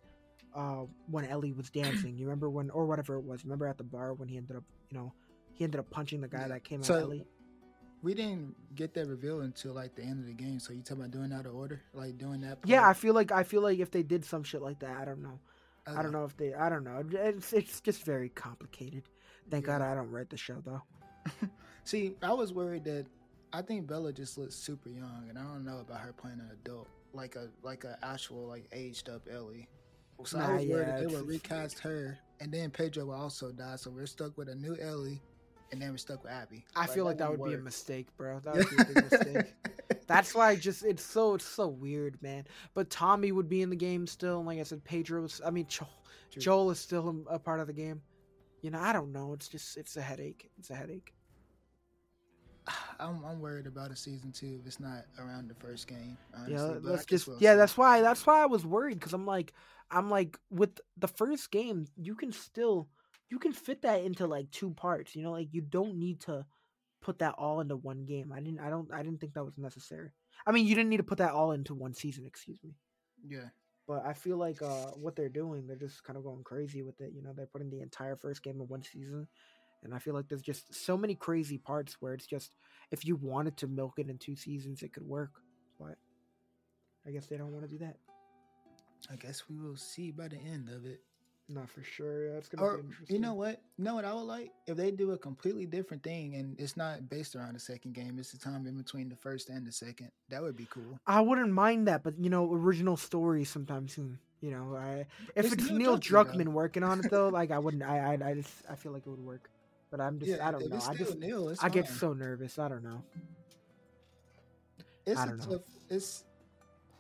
uh 0.55 0.85
when 1.11 1.25
Ellie 1.25 1.53
was 1.53 1.69
dancing. 1.71 2.17
You 2.19 2.27
remember 2.27 2.49
when 2.51 2.71
or 2.71 2.87
whatever 2.87 3.17
it 3.17 3.25
was. 3.25 3.45
Remember 3.45 3.67
at 3.67 3.79
the 3.79 3.85
bar 3.85 4.15
when 4.15 4.29
he 4.29 4.37
ended 4.37 4.57
up 4.57 4.65
you 4.91 4.97
know 4.99 5.13
he 5.55 5.65
ended 5.65 5.81
up 5.81 5.91
punching 5.91 6.21
the 6.21 6.29
guy 6.29 6.49
that 6.49 6.65
came 6.65 6.83
So, 6.83 6.95
at 6.95 7.03
Ellie? 7.03 7.27
we 8.03 8.15
didn't 8.15 8.55
get 8.75 8.95
that 8.95 9.07
reveal 9.07 9.41
until 9.43 9.75
like 9.75 9.95
the 9.95 10.03
end 10.03 10.21
of 10.21 10.27
the 10.27 10.33
game. 10.45 10.59
So 10.59 10.73
you 10.73 10.81
talking 10.83 11.03
about 11.03 11.11
doing 11.11 11.33
out 11.33 11.45
of 11.47 11.55
order, 11.55 11.83
like 11.93 12.17
doing 12.19 12.41
that? 12.43 12.59
yeah 12.65 12.89
I 12.89 12.95
feel 12.95 13.15
like 13.15 13.31
I 13.33 13.43
feel 13.43 13.61
like 13.63 13.79
if 13.79 13.91
they 13.91 14.03
did 14.03 14.25
some 14.25 14.43
shit 14.43 14.63
like 14.63 14.79
that 14.81 14.97
I 14.97 15.05
don't 15.05 15.23
know. 15.23 15.39
I 15.87 16.03
don't 16.03 16.13
know 16.13 16.25
if 16.25 16.37
they 16.37 16.55
I 16.55 16.69
don't 16.69 16.85
know. 16.85 17.03
It's 17.13 17.53
it's 17.53 17.81
just 17.81 18.05
very 18.05 18.29
complicated. 18.29 19.05
Thank 19.51 19.67
Yeah. 19.67 19.79
God 19.79 19.83
I 19.83 19.95
don't 19.95 20.11
write 20.11 20.31
the 20.31 20.37
show 20.37 20.63
though. 20.65 20.83
See, 21.85 22.15
I 22.23 22.33
was 22.33 22.53
worried 22.53 22.85
that 22.85 23.07
I 23.53 23.63
think 23.63 23.87
Bella 23.87 24.13
just 24.13 24.39
looks 24.39 24.55
super 24.55 24.89
young, 24.89 25.27
and 25.29 25.39
I 25.39 25.43
don't 25.43 25.65
know 25.65 25.79
about 25.81 26.01
her 26.01 26.13
playing 26.13 26.41
an 26.41 26.51
adult, 26.53 26.89
like 27.13 27.37
a 27.37 27.49
like 27.63 27.85
a 27.85 27.99
actual 28.03 28.47
like 28.47 28.67
aged 28.73 29.09
up 29.09 29.27
Ellie. 29.31 29.69
So 30.25 30.39
Nah, 30.39 30.51
I 30.51 30.53
was 30.57 30.67
worried 30.67 30.87
yeah, 30.87 31.01
that 31.01 31.09
they 31.09 31.15
would 31.15 31.27
recast 31.27 31.79
her, 31.81 32.19
and 32.41 32.53
then 32.53 32.71
Pedro 32.71 33.07
will 33.07 33.15
also 33.15 33.51
die. 33.53 33.77
So 33.77 33.91
we're 33.91 34.07
stuck 34.07 34.37
with 34.37 34.49
a 34.49 34.55
new 34.55 34.77
Ellie, 34.81 35.21
and 35.73 35.81
then 35.81 35.91
we're 35.91 35.97
stuck 35.97 36.23
with 36.23 36.33
Abby. 36.33 36.65
I 36.77 36.87
feel 36.87 37.05
like 37.05 37.19
that 37.19 37.29
won't 37.29 37.41
would 37.41 37.51
be 37.51 37.55
a 37.55 37.59
mistake 37.59 38.09
bro 38.17 38.39
that 38.45 38.55
would 38.55 38.71
be 38.71 38.77
a 38.77 38.85
big 38.85 39.11
mistake 39.11 39.55
That's 40.07 40.35
why 40.35 40.49
I 40.49 40.57
just 40.57 40.85
it's 40.85 41.05
so 41.05 41.35
it's 41.35 41.45
so 41.45 41.69
weird, 41.69 42.21
man. 42.23 42.45
But 42.75 42.91
Tommy 42.91 43.33
would 43.33 43.49
be 43.49 43.63
in 43.63 43.71
the 43.71 43.77
game 43.77 44.07
still, 44.07 44.39
and 44.39 44.47
like 44.47 44.59
I 44.59 44.65
said, 44.65 44.85
Pedro's. 44.85 45.41
I 45.45 45.51
mean, 45.51 45.67
Joel, 45.69 45.89
Joel 46.37 46.71
is 46.73 46.81
still 46.81 47.25
a 47.29 47.39
part 47.39 47.61
of 47.61 47.67
the 47.67 47.73
game. 47.73 48.03
You 48.63 48.71
know, 48.71 48.81
I 48.81 48.93
don't 48.93 49.13
know. 49.13 49.33
It's 49.33 49.49
just 49.49 49.77
it's 49.77 49.97
a 49.97 50.03
headache. 50.03 50.51
It's 50.59 50.71
a 50.71 50.75
headache. 50.75 51.15
I'm, 53.01 53.25
I'm 53.25 53.41
worried 53.41 53.67
about 53.67 53.91
a 53.91 53.97
season 53.97 54.33
two 54.33 54.59
if 54.61 54.67
it's 54.67 54.81
not 54.81 55.05
around 55.19 55.49
the 55.49 55.55
first 55.55 55.89
game. 55.89 56.19
Honestly, 56.35 56.55
yeah, 56.55 56.79
but 56.83 57.01
I 57.01 57.05
just 57.05 57.29
yeah. 57.39 57.55
That's 57.55 57.77
why 57.77 58.01
that's 58.03 58.27
why 58.27 58.43
I 58.43 58.47
was 58.47 58.65
worried 58.67 58.99
because 58.99 59.13
I'm 59.13 59.27
like 59.27 59.53
I'm 59.91 60.11
like 60.11 60.39
with 60.51 60.81
the 60.97 61.09
first 61.09 61.51
game, 61.51 61.87
you 61.97 62.15
can 62.15 62.33
still 62.33 62.89
you 63.31 63.39
can 63.39 63.53
fit 63.53 63.83
that 63.83 64.03
into 64.03 64.27
like 64.27 64.51
two 64.51 64.71
parts. 64.73 65.15
You 65.17 65.23
know, 65.23 65.33
like 65.33 65.49
you 65.53 65.63
don't 65.63 65.97
need 65.99 66.21
to 66.23 66.47
put 67.03 67.19
that 67.21 67.35
all 67.39 67.61
into 67.61 67.77
one 67.77 68.05
game. 68.05 68.33
I 68.33 68.41
didn't 68.41 68.61
I 68.61 68.71
don't 68.71 68.93
I 68.93 69.03
didn't 69.03 69.21
think 69.21 69.35
that 69.35 69.45
was 69.45 69.59
necessary. 69.59 70.11
I 70.47 70.53
mean, 70.53 70.67
you 70.67 70.75
didn't 70.75 70.91
need 70.91 70.99
to 70.99 71.03
put 71.03 71.19
that 71.19 71.33
all 71.33 71.53
into 71.53 71.75
one 71.75 71.95
season. 71.95 72.27
Excuse 72.27 72.59
me. 72.65 72.75
yeah. 73.27 73.49
But 73.87 74.07
I 74.07 74.13
feel 74.13 74.37
like 74.37 74.63
uh, 74.63 74.93
what 74.95 75.17
they're 75.17 75.29
doing, 75.29 75.67
they're 75.67 75.77
just 75.77 76.05
kind 76.05 76.17
of 76.17 76.23
going 76.23 76.45
crazy 76.45 76.83
with 76.83 77.01
it. 77.01 77.13
You 77.13 77.23
know, 77.23 77.33
they're 77.35 77.47
putting 77.47 77.71
the 77.71 77.81
entire 77.81 78.15
first 78.15 78.43
game 78.43 78.61
in 78.61 78.69
one 78.69 78.83
season, 78.85 79.27
and 79.83 79.95
I 79.95 79.99
feel 79.99 80.15
like 80.15 80.29
there's 80.29 80.43
just 80.43 80.75
so 80.75 80.97
many 80.97 81.15
crazy 81.15 81.59
parts 81.59 81.97
where 82.01 82.13
it's 82.15 82.27
just 82.27 82.53
if 82.91 83.05
you 83.05 83.17
wanted 83.17 83.57
to 83.59 83.67
milk 83.67 83.95
it 83.99 84.09
in 84.09 84.19
two 84.19 84.37
seasons, 84.37 84.83
it 84.83 84.93
could 84.93 85.07
work. 85.07 85.31
But 85.79 85.97
I 87.07 87.11
guess 87.11 87.27
they 87.27 87.37
don't 87.37 87.53
want 87.53 87.65
to 87.65 87.71
do 87.71 87.79
that. 87.79 87.97
I 89.11 89.17
guess 89.17 89.45
we 89.49 89.59
will 89.59 89.77
see 89.77 90.11
by 90.11 90.29
the 90.29 90.37
end 90.37 90.69
of 90.69 90.85
it. 90.85 91.01
Not 91.49 91.69
for 91.69 91.83
sure. 91.83 92.27
Yeah, 92.29 92.33
it's 92.35 92.49
gonna 92.49 92.65
Or 92.65 92.77
be 92.79 92.85
interesting. 92.87 93.17
you 93.17 93.21
know 93.21 93.35
what? 93.35 93.61
You 93.77 93.85
know 93.85 93.97
what 93.97 94.05
I 94.05 94.15
would 94.15 94.21
like 94.23 94.53
if 94.69 94.77
they 94.77 94.93
do 94.93 95.11
a 95.13 95.19
completely 95.19 95.67
different 95.67 96.03
thing 96.05 96.37
and 96.37 96.55
it's 96.61 96.77
not 96.77 97.09
based 97.09 97.35
around 97.35 97.55
the 97.55 97.59
second 97.61 97.93
game. 97.95 98.19
It's 98.21 98.31
the 98.31 98.39
time 98.39 98.67
in 98.67 98.77
between 98.77 99.09
the 99.09 99.17
first 99.17 99.49
and 99.49 99.67
the 99.67 99.73
second. 99.73 100.11
That 100.29 100.43
would 100.43 100.57
be 100.57 100.67
cool. 100.71 101.01
I 101.09 101.21
wouldn't 101.23 101.51
mind 101.51 101.89
that, 101.89 102.05
but 102.05 102.17
you 102.21 102.31
know, 102.31 102.53
original 102.53 102.97
stories 102.97 103.49
sometimes 103.51 103.95
soon. 103.95 104.19
You 104.41 104.53
know, 104.53 104.77
I 104.77 105.07
if 105.35 105.47
It's 105.47 105.55
it's, 105.55 105.71
Neil 105.71 105.79
Neil 105.79 105.99
Druckmann. 105.99 106.35
Druckmann 106.37 106.49
working 106.49 106.85
on 106.85 107.01
it 107.01 107.11
though, 107.11 107.29
like 107.31 107.51
I 107.51 107.59
wouldn't. 107.59 107.83
I 107.83 107.99
I, 108.15 108.29
I 108.31 108.35
just 108.35 108.55
I 108.71 108.77
feel 108.77 108.93
like 108.93 109.07
it 109.07 109.11
would 109.11 109.19
work. 109.19 109.51
But 109.91 110.01
I'm 110.01 110.19
just 110.19 110.41
I 110.41 110.51
don't 110.53 110.69
know. 110.71 110.81
I 110.87 110.95
just 110.95 111.19
Neil, 111.19 111.49
it's 111.49 111.63
I 111.63 111.69
get 111.69 111.87
fine. 111.87 111.97
so 111.97 112.13
nervous. 112.13 112.59
I 112.59 112.69
don't 112.69 112.85
know. 112.85 113.03
It's 115.07 115.21
I 115.21 115.25
a 115.25 115.27
don't 115.27 115.39
know. 115.39 115.45
tough. 115.47 115.63
It's 115.89 116.25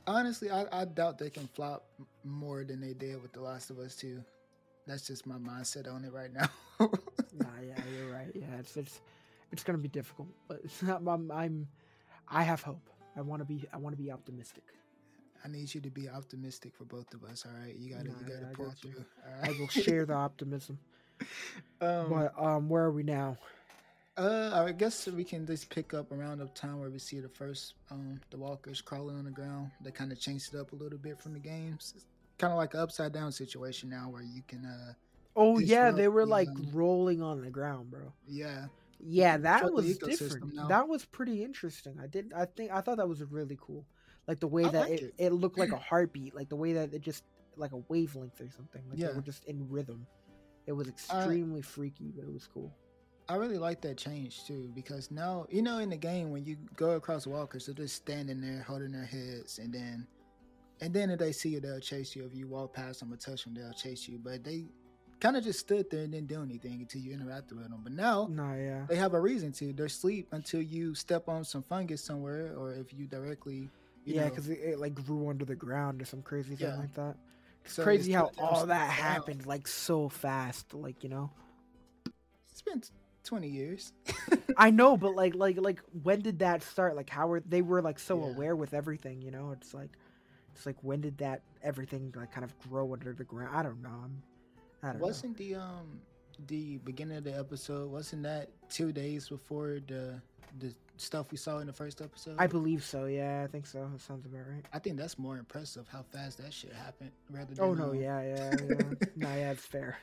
honestly, 0.06 0.50
I, 0.50 0.66
I 0.72 0.84
doubt 0.84 1.18
they 1.18 1.30
can 1.30 1.46
flop 1.48 1.84
more 2.24 2.64
than 2.64 2.80
they 2.80 2.92
did 2.94 3.22
with 3.22 3.32
The 3.32 3.40
Last 3.40 3.70
of 3.70 3.78
Us 3.78 3.94
Two. 3.94 4.24
That's 4.86 5.06
just 5.06 5.26
my 5.26 5.36
mindset 5.36 5.92
on 5.92 6.04
it 6.04 6.12
right 6.12 6.32
now. 6.32 6.48
nah, 6.80 7.46
yeah, 7.64 7.76
you're 7.96 8.12
right. 8.12 8.30
Yeah, 8.34 8.58
it's 8.58 8.76
it's 8.76 9.00
it's 9.52 9.62
gonna 9.62 9.78
be 9.78 9.88
difficult, 9.88 10.28
but 10.48 10.60
it's 10.64 10.82
not. 10.82 11.02
I'm, 11.06 11.30
I'm 11.30 11.68
I 12.28 12.42
have 12.42 12.62
hope. 12.62 12.88
I 13.16 13.20
want 13.22 13.40
to 13.40 13.44
be. 13.44 13.64
I 13.72 13.76
want 13.76 13.96
to 13.96 14.02
be 14.02 14.10
optimistic. 14.10 14.64
I 15.44 15.48
need 15.48 15.72
you 15.74 15.80
to 15.82 15.90
be 15.90 16.08
optimistic 16.08 16.74
for 16.74 16.84
both 16.84 17.14
of 17.14 17.24
us. 17.24 17.46
All 17.46 17.58
right, 17.60 17.74
you 17.76 17.90
gotta 17.94 18.08
Nah, 18.08 18.14
you 18.20 18.26
gotta 18.26 18.40
yeah, 18.42 18.52
pull 18.52 18.66
got 18.66 18.78
through. 18.78 19.04
I 19.42 19.50
will 19.52 19.68
share 19.68 20.04
the 20.06 20.14
optimism. 20.28 20.78
um, 21.80 22.08
But 22.08 22.32
um, 22.38 22.68
where 22.68 22.84
are 22.84 22.90
we 22.92 23.02
now? 23.02 23.36
Uh, 24.16 24.50
I 24.66 24.72
guess 24.72 25.06
we 25.06 25.24
can 25.24 25.46
just 25.46 25.70
pick 25.70 25.94
up 25.94 26.12
around 26.12 26.38
the 26.38 26.46
time 26.48 26.78
where 26.78 26.90
we 26.90 26.98
see 26.98 27.20
the 27.20 27.28
first 27.28 27.74
um 27.90 28.20
the 28.30 28.36
walkers 28.36 28.80
crawling 28.80 29.16
on 29.16 29.24
the 29.24 29.30
ground. 29.30 29.70
They 29.82 29.90
kind 29.90 30.12
of 30.12 30.20
changed 30.20 30.52
it 30.54 30.58
up 30.58 30.72
a 30.72 30.76
little 30.76 30.98
bit 30.98 31.20
from 31.22 31.32
the 31.32 31.38
games. 31.38 31.92
It's 31.96 32.04
kind 32.38 32.52
of 32.52 32.58
like 32.58 32.74
an 32.74 32.80
upside 32.80 33.12
down 33.12 33.32
situation 33.32 33.88
now 33.88 34.10
where 34.10 34.22
you 34.22 34.42
can 34.46 34.64
uh 34.66 34.92
Oh 35.36 35.58
yeah, 35.58 35.90
they 35.90 36.08
were 36.08 36.26
like 36.26 36.48
rolling 36.72 37.22
on 37.22 37.40
the 37.40 37.50
ground, 37.50 37.90
bro. 37.90 38.12
yeah 38.26 38.66
Yeah, 38.98 39.38
that 39.38 39.72
was 39.72 39.96
different. 39.98 40.54
now. 40.54 40.68
That 40.68 40.88
was 40.88 41.04
pretty 41.06 41.42
interesting. 41.42 41.98
I 42.02 42.06
did. 42.06 42.32
I 42.36 42.44
think 42.44 42.72
I 42.72 42.80
thought 42.80 42.98
that 42.98 43.08
was 43.08 43.22
really 43.24 43.56
cool. 43.60 43.86
Like 44.26 44.40
the 44.40 44.48
way 44.48 44.64
I 44.64 44.68
that 44.70 44.90
it, 44.90 45.02
it. 45.02 45.14
it 45.18 45.32
looked 45.32 45.58
like 45.58 45.72
a 45.72 45.76
heartbeat. 45.90 46.34
Like 46.34 46.48
the 46.48 46.56
way 46.56 46.74
that 46.74 46.92
it 46.92 47.00
just 47.00 47.24
like 47.56 47.72
a 47.72 47.78
wavelength 47.88 48.40
or 48.40 48.50
something. 48.50 48.82
Like 48.90 48.98
Yeah. 48.98 49.08
they 49.08 49.14
were 49.14 49.22
just 49.22 49.44
in 49.44 49.68
rhythm. 49.70 50.06
It 50.66 50.72
was 50.72 50.88
extremely 50.88 51.62
freaky, 51.62 52.12
but 52.14 52.22
it 52.24 52.32
was 52.32 52.46
cool. 52.46 52.72
I 53.28 53.36
really 53.36 53.58
like 53.58 53.80
that 53.82 53.96
change 53.96 54.44
too 54.44 54.70
because 54.74 55.10
now 55.12 55.46
you 55.50 55.62
know 55.62 55.78
in 55.78 55.88
the 55.90 55.96
game 55.96 56.30
when 56.32 56.44
you 56.44 56.56
go 56.74 56.92
across 56.92 57.28
walkers 57.28 57.66
they're 57.66 57.74
just 57.76 57.94
standing 57.94 58.40
there 58.40 58.64
holding 58.66 58.90
their 58.90 59.04
heads 59.04 59.60
and 59.60 59.72
then 59.72 60.04
and 60.80 60.92
then 60.92 61.10
if 61.10 61.20
they 61.20 61.30
see 61.30 61.50
you 61.50 61.60
they'll 61.60 61.78
chase 61.78 62.16
you 62.16 62.24
if 62.24 62.34
you 62.34 62.48
walk 62.48 62.72
past 62.74 62.98
them 62.98 63.12
or 63.12 63.16
touch 63.16 63.44
them 63.44 63.54
they'll 63.54 63.72
chase 63.72 64.08
you 64.08 64.18
but 64.18 64.42
they 64.42 64.64
kind 65.20 65.36
of 65.36 65.44
just 65.44 65.60
stood 65.60 65.88
there 65.90 66.02
and 66.02 66.10
didn't 66.12 66.26
do 66.26 66.42
anything 66.42 66.80
until 66.80 67.02
you 67.02 67.16
interacted 67.16 67.52
with 67.52 67.68
them. 67.68 67.80
But 67.84 67.92
now 67.92 68.26
No, 68.30 68.52
yeah. 68.54 68.86
they 68.88 68.96
have 68.96 69.12
a 69.14 69.20
reason 69.20 69.52
to. 69.52 69.72
They're 69.74 69.86
asleep 69.86 70.26
until 70.32 70.62
you 70.62 70.94
step 70.94 71.28
on 71.28 71.44
some 71.44 71.62
fungus 71.62 72.02
somewhere, 72.02 72.54
or 72.56 72.72
if 72.72 72.92
you 72.94 73.06
directly, 73.06 73.68
you 74.06 74.14
yeah, 74.14 74.22
know, 74.24 74.28
because 74.30 74.48
it, 74.48 74.58
it 74.60 74.78
like 74.78 74.94
grew 74.94 75.28
under 75.28 75.44
the 75.44 75.54
ground 75.54 76.00
or 76.00 76.06
some 76.06 76.22
crazy 76.22 76.56
thing 76.56 76.68
Yeah. 76.68 76.76
like 76.76 76.94
that. 76.94 77.16
It's 77.64 77.74
so 77.74 77.82
crazy 77.82 78.12
how 78.12 78.30
all 78.38 78.66
that 78.66 78.90
happened 78.90 79.46
like 79.46 79.68
so 79.68 80.08
fast. 80.08 80.74
Like 80.74 81.02
you 81.02 81.08
know, 81.10 81.30
It's 82.50 82.62
been 82.62 82.82
twenty 83.24 83.48
years. 83.48 83.92
I 84.56 84.70
know, 84.70 84.96
but 84.96 85.14
like 85.14 85.34
like 85.34 85.56
like 85.60 85.80
when 86.02 86.20
did 86.20 86.40
that 86.40 86.62
start? 86.62 86.96
Like 86.96 87.10
how 87.10 87.28
were 87.28 87.40
they 87.40 87.62
were 87.62 87.82
like 87.82 87.98
so 87.98 88.18
Yeah. 88.18 88.26
aware 88.26 88.56
with 88.56 88.74
everything? 88.74 89.22
You 89.22 89.30
know, 89.30 89.52
it's 89.52 89.72
like 89.74 89.90
it's 90.54 90.66
like 90.66 90.76
when 90.82 91.00
did 91.00 91.18
that 91.18 91.42
everything 91.62 92.12
like 92.16 92.32
kind 92.32 92.44
of 92.44 92.58
grow 92.68 92.92
under 92.92 93.12
the 93.12 93.24
ground? 93.24 93.54
I 93.56 93.62
don't 93.62 93.82
know. 93.82 93.88
I'm, 94.04 94.22
I 94.82 94.86
don't 94.88 95.00
know. 95.00 95.06
Wasn't 95.06 95.36
the 95.36 95.54
um 95.54 96.00
the 96.46 96.78
beginning 96.78 97.18
of 97.18 97.24
the 97.24 97.36
episode? 97.36 97.90
Wasn't 97.90 98.22
that 98.22 98.48
two 98.68 98.92
days 98.92 99.28
before 99.28 99.80
the 99.86 100.20
the 100.58 100.74
stuff 100.96 101.30
we 101.30 101.36
saw 101.36 101.58
in 101.58 101.66
the 101.66 101.72
first 101.72 102.00
episode? 102.00 102.36
I 102.38 102.46
believe 102.46 102.84
so. 102.84 103.06
Yeah, 103.06 103.42
I 103.44 103.46
think 103.46 103.66
so. 103.66 103.88
That 103.92 104.00
sounds 104.00 104.26
about 104.26 104.46
right. 104.48 104.64
I 104.72 104.78
think 104.78 104.96
that's 104.96 105.18
more 105.18 105.38
impressive 105.38 105.86
how 105.88 106.02
fast 106.02 106.38
that 106.38 106.52
shit 106.52 106.72
happened 106.72 107.12
rather 107.30 107.54
than 107.54 107.64
Oh 107.64 107.74
no, 107.74 107.90
um, 107.90 107.94
yeah, 107.94 108.22
yeah, 108.22 108.54
yeah. 108.68 108.76
no, 109.16 109.28
yeah, 109.28 109.50
it's 109.52 109.66
fair. 109.66 109.98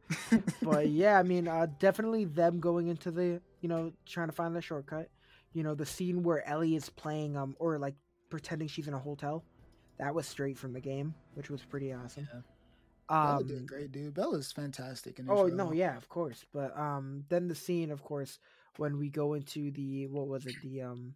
but 0.62 0.88
yeah, 0.88 1.18
I 1.18 1.22
mean, 1.22 1.48
uh, 1.48 1.66
definitely 1.78 2.24
them 2.24 2.60
going 2.60 2.88
into 2.88 3.10
the, 3.10 3.40
you 3.60 3.68
know, 3.68 3.92
trying 4.06 4.28
to 4.28 4.34
find 4.34 4.54
the 4.54 4.62
shortcut. 4.62 5.08
You 5.52 5.62
know, 5.64 5.74
the 5.74 5.86
scene 5.86 6.22
where 6.22 6.46
Ellie 6.48 6.76
is 6.76 6.88
playing, 6.90 7.36
um, 7.36 7.56
or 7.58 7.78
like 7.78 7.94
pretending 8.28 8.68
she's 8.68 8.86
in 8.86 8.94
a 8.94 8.98
hotel, 8.98 9.44
that 9.98 10.14
was 10.14 10.26
straight 10.26 10.56
from 10.56 10.72
the 10.72 10.80
game, 10.80 11.14
which 11.34 11.50
was 11.50 11.62
pretty 11.62 11.92
awesome. 11.92 12.28
Yeah. 12.32 12.40
Bella 13.10 13.44
did 13.44 13.58
Um, 13.58 13.66
great, 13.66 13.92
dude. 13.92 14.14
Bella's 14.14 14.52
fantastic 14.52 15.18
in 15.18 15.28
oh 15.28 15.46
no, 15.46 15.72
yeah, 15.72 15.96
of 15.96 16.08
course. 16.08 16.44
But 16.52 16.76
um, 16.78 17.24
then 17.28 17.48
the 17.48 17.54
scene, 17.54 17.90
of 17.90 18.02
course, 18.04 18.38
when 18.76 18.98
we 18.98 19.08
go 19.10 19.34
into 19.34 19.70
the 19.72 20.06
what 20.06 20.28
was 20.28 20.46
it, 20.46 20.54
the 20.62 20.82
um, 20.82 21.14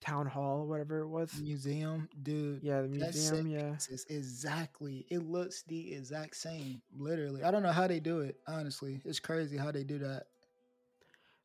town 0.00 0.26
hall, 0.26 0.66
whatever 0.66 1.00
it 1.00 1.08
was. 1.08 1.32
museum, 1.40 2.08
dude. 2.22 2.62
Yeah, 2.62 2.82
the 2.82 2.88
museum. 2.88 3.46
Yeah. 3.46 3.74
is 3.88 4.04
exactly. 4.10 5.06
It 5.10 5.20
looks 5.20 5.62
the 5.62 5.94
exact 5.94 6.36
same. 6.36 6.82
Literally, 6.96 7.42
I 7.42 7.50
don't 7.50 7.62
know 7.62 7.72
how 7.72 7.86
they 7.86 8.00
do 8.00 8.20
it. 8.20 8.36
Honestly, 8.46 9.00
it's 9.04 9.20
crazy 9.20 9.56
how 9.56 9.72
they 9.72 9.84
do 9.84 9.98
that. 10.00 10.24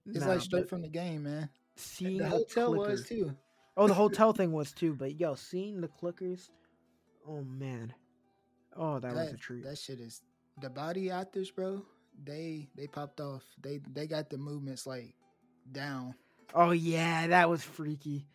It's 0.05 0.19
Nah, 0.19 0.27
like 0.33 0.41
straight 0.41 0.67
from 0.69 0.81
the 0.81 0.89
game, 0.89 1.23
man. 1.23 1.49
seeing 1.77 2.17
the 2.17 2.25
the 2.25 2.29
hotel 2.29 2.73
was 2.75 3.03
clicker- 3.05 3.25
too. 3.29 3.37
Oh, 3.77 3.87
the 3.87 3.93
hotel 3.93 4.33
thing 4.37 4.51
was 4.51 4.73
too, 4.73 4.93
but 4.93 5.17
yo, 5.19 5.35
seeing 5.35 5.79
the 5.79 5.87
clickers, 5.87 6.49
oh 7.25 7.41
man, 7.43 7.93
oh 8.77 8.99
that, 8.99 9.13
was 9.13 9.31
a 9.31 9.37
treat. 9.37 9.63
That 9.63 9.77
shit 9.77 9.99
is 9.99 10.21
the 10.61 10.69
body 10.69 11.09
actors, 11.09 11.51
bro. 11.51 11.81
They 12.23 12.69
they 12.75 12.87
popped 12.87 13.19
off. 13.21 13.43
They 13.61 13.79
they 13.93 14.07
got 14.07 14.29
the 14.29 14.37
movements 14.37 14.85
like 14.85 15.13
down. 15.71 16.15
Oh 16.53 16.71
yeah, 16.71 17.27
that 17.27 17.49
was 17.49 17.63
freaky. 17.63 18.27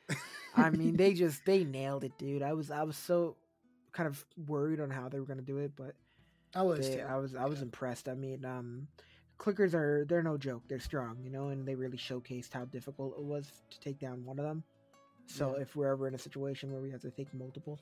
I 0.57 0.71
mean, 0.71 0.97
they 0.97 1.15
just 1.15 1.45
they 1.45 1.65
nailed 1.65 2.05
it, 2.05 2.19
dude. 2.19 2.43
I 2.43 2.53
was 2.53 2.71
I 2.71 2.83
was 2.83 2.97
so 2.97 3.37
kind 3.93 4.09
of 4.09 4.25
worried 4.47 4.81
on 4.81 4.91
how 4.91 5.09
they 5.09 5.21
were 5.21 5.27
gonna 5.27 5.43
do 5.43 5.59
it, 5.59 5.73
but 5.77 5.95
I 6.55 6.63
was. 6.63 6.81
they. 6.81 7.03
I 7.03 7.17
was 7.17 7.35
I 7.35 7.47
was 7.47 7.59
yeah. 7.59 7.65
impressed. 7.65 8.09
I 8.09 8.15
mean, 8.15 8.45
um, 8.45 8.89
clickers 9.39 9.75
are 9.75 10.05
they're 10.09 10.23
no 10.23 10.37
joke. 10.37 10.63
They're 10.69 10.81
strong, 10.81 11.19
you 11.23 11.31
know, 11.31 11.49
and 11.49 11.67
they 11.67 11.75
really 11.75 11.99
showcased 11.99 12.53
how 12.53 12.65
difficult 12.65 13.15
it 13.19 13.25
was 13.25 13.51
to 13.71 13.81
take 13.81 13.99
down 13.99 14.25
one 14.25 14.39
of 14.39 14.45
them. 14.45 14.65
So 15.27 15.55
Yeah. 15.57 15.63
if 15.63 15.77
we're 15.77 15.93
ever 15.93 16.09
in 16.09 16.15
a 16.15 16.19
situation 16.19 16.73
where 16.73 16.81
we 16.81 16.91
have 16.91 17.03
to 17.03 17.11
take 17.11 17.33
multiple 17.35 17.79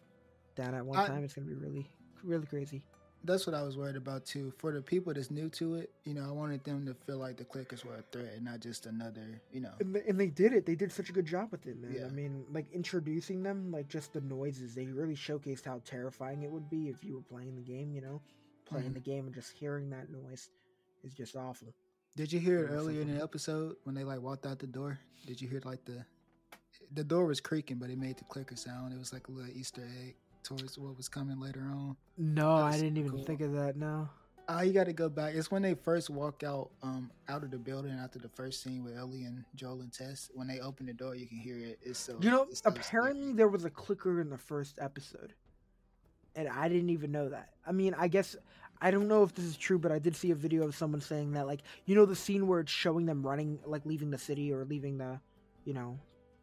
down 0.56 0.74
at 0.74 0.84
one 0.84 0.98
I- 0.98 1.06
time, 1.06 1.24
it's 1.24 1.32
gonna 1.34 1.46
be 1.46 1.54
really 1.54 1.88
really 2.26 2.46
crazy. 2.46 2.82
That's 3.24 3.46
what 3.46 3.54
I 3.56 3.62
was 3.62 3.76
worried 3.76 3.96
about 3.96 4.24
too. 4.24 4.52
For 4.58 4.72
the 4.72 4.80
people 4.80 5.12
that's 5.12 5.30
new 5.32 5.48
to 5.50 5.76
it, 5.76 5.90
you 6.04 6.14
know, 6.14 6.24
I 6.28 6.30
wanted 6.30 6.62
them 6.62 6.86
to 6.86 6.94
feel 6.94 7.18
like 7.18 7.36
the 7.36 7.44
clickers 7.44 7.84
were 7.84 7.96
a 7.96 8.02
threat 8.12 8.34
and 8.36 8.44
not 8.44 8.60
just 8.60 8.86
another, 8.86 9.40
you 9.52 9.60
know. 9.60 9.72
And 9.80 9.94
they, 9.96 10.02
and 10.06 10.20
they 10.20 10.28
did 10.28 10.52
it. 10.52 10.64
They 10.64 10.76
did 10.76 10.92
such 10.92 11.08
a 11.08 11.12
good 11.12 11.26
job 11.26 11.48
with 11.50 11.66
it, 11.66 11.76
man. 11.80 11.92
Yeah. 11.98 12.06
I 12.06 12.10
mean, 12.10 12.44
like 12.52 12.70
introducing 12.72 13.42
them, 13.42 13.72
like 13.72 13.88
just 13.88 14.12
the 14.12 14.20
noises. 14.20 14.74
They 14.74 14.86
really 14.86 15.16
showcased 15.16 15.64
how 15.64 15.80
terrifying 15.84 16.42
it 16.42 16.50
would 16.50 16.70
be 16.70 16.88
if 16.88 17.02
you 17.02 17.14
were 17.16 17.22
playing 17.22 17.56
the 17.56 17.62
game. 17.62 17.92
You 17.92 18.02
know, 18.02 18.22
playing 18.64 18.90
Mhm. 18.90 18.94
the 18.94 19.00
game 19.00 19.26
and 19.26 19.34
just 19.34 19.52
hearing 19.52 19.90
that 19.90 20.08
noise 20.10 20.50
is 21.02 21.12
just 21.14 21.34
awful. 21.34 21.74
Did 22.16 22.32
you 22.32 22.38
hear 22.38 22.64
it 22.64 22.70
earlier 22.70 23.00
in 23.00 23.12
the 23.12 23.22
episode 23.22 23.76
when 23.84 23.94
they 23.94 24.04
like 24.04 24.20
walked 24.20 24.46
out 24.46 24.58
the 24.60 24.66
door? 24.68 24.98
Did 25.26 25.40
you 25.40 25.48
hear 25.48 25.62
like 25.64 25.84
the 25.84 26.04
the 26.92 27.02
door 27.02 27.26
was 27.26 27.40
creaking, 27.40 27.78
but 27.78 27.90
it 27.90 27.98
made 27.98 28.16
the 28.18 28.24
clicker 28.24 28.54
sound. 28.54 28.92
It 28.92 28.98
was 28.98 29.12
like 29.12 29.26
a 29.28 29.32
little 29.32 29.50
Easter 29.50 29.82
egg 30.04 30.14
towards 30.46 30.78
what 30.78 30.96
was 30.96 31.08
coming 31.08 31.38
later 31.40 31.60
on. 31.60 31.96
No, 32.16 32.52
I 32.54 32.72
didn't 32.72 32.96
even 32.96 33.10
cool. 33.10 33.24
think 33.24 33.40
of 33.40 33.52
that. 33.52 33.76
No. 33.76 34.08
Ah, 34.48 34.60
you 34.60 34.72
got 34.72 34.84
to 34.86 34.92
go 34.92 35.08
back. 35.08 35.34
It's 35.34 35.50
when 35.50 35.60
they 35.62 35.74
first 35.74 36.08
walk 36.08 36.44
out 36.44 36.70
um 36.82 37.10
out 37.28 37.42
of 37.42 37.50
the 37.50 37.58
building 37.58 37.90
after 37.92 38.20
the 38.20 38.28
first 38.28 38.62
scene 38.62 38.84
with 38.84 38.96
Ellie 38.96 39.24
and 39.24 39.44
Joel 39.56 39.80
and 39.80 39.92
Tess. 39.92 40.30
When 40.34 40.46
they 40.46 40.60
open 40.60 40.86
the 40.86 40.92
door, 40.92 41.16
you 41.16 41.26
can 41.26 41.38
hear 41.38 41.58
it. 41.58 41.80
It's 41.82 41.98
so 41.98 42.16
You 42.20 42.30
know, 42.30 42.46
so 42.52 42.62
apparently 42.66 43.22
scary. 43.24 43.36
there 43.36 43.48
was 43.48 43.64
a 43.64 43.70
clicker 43.70 44.20
in 44.20 44.30
the 44.30 44.38
first 44.38 44.78
episode, 44.80 45.34
and 46.36 46.48
I 46.48 46.68
didn't 46.68 46.90
even 46.90 47.10
know 47.10 47.28
that. 47.28 47.50
I 47.66 47.72
mean, 47.72 47.94
I 47.98 48.06
guess 48.06 48.36
I 48.80 48.92
don't 48.92 49.08
know 49.08 49.24
if 49.24 49.34
this 49.34 49.44
is 49.46 49.56
true, 49.56 49.78
but 49.80 49.90
I 49.90 49.98
did 49.98 50.14
see 50.14 50.30
a 50.30 50.34
video 50.36 50.62
of 50.64 50.76
someone 50.76 51.00
saying 51.00 51.32
that, 51.32 51.46
like, 51.48 51.62
you 51.86 51.94
know, 51.96 52.04
the 52.04 52.14
scene 52.14 52.46
where 52.46 52.60
it's 52.60 52.70
showing 52.70 53.06
them 53.06 53.26
running, 53.26 53.58
like, 53.64 53.84
leaving 53.84 54.10
the 54.10 54.18
city 54.18 54.52
or 54.52 54.64
leaving 54.64 54.98
the, 54.98 55.18
you 55.64 55.72
know, 55.74 55.98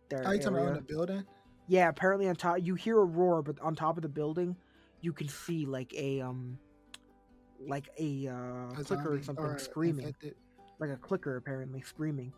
their 0.10 0.26
Are 0.26 0.34
you 0.36 0.42
talking 0.42 0.58
about 0.58 0.68
in 0.70 0.74
the 0.74 0.82
building? 0.82 1.24
Yeah, 1.68 1.90
apparently 1.90 2.28
on 2.28 2.36
top 2.36 2.58
you 2.62 2.76
hear 2.76 3.00
a 3.00 3.06
roar, 3.06 3.42
but 3.42 3.60
on 3.62 3.76
top 3.76 3.98
of 3.98 4.04
the 4.04 4.10
building, 4.10 4.56
you 5.02 5.14
can 5.14 5.28
see 5.28 5.66
like 5.66 5.94
a 5.94 6.22
um, 6.22 6.58
like 7.68 7.90
a 8.00 8.28
uh, 8.28 8.80
A 8.80 8.84
clicker 8.84 9.14
or 9.14 9.24
something 9.24 9.46
or 9.46 9.58
screaming, 9.58 10.08
infected? 10.08 10.36
like 10.80 10.90
a 10.90 10.98
clicker 10.98 11.38
apparently 11.38 11.82
screaming. 11.82 12.34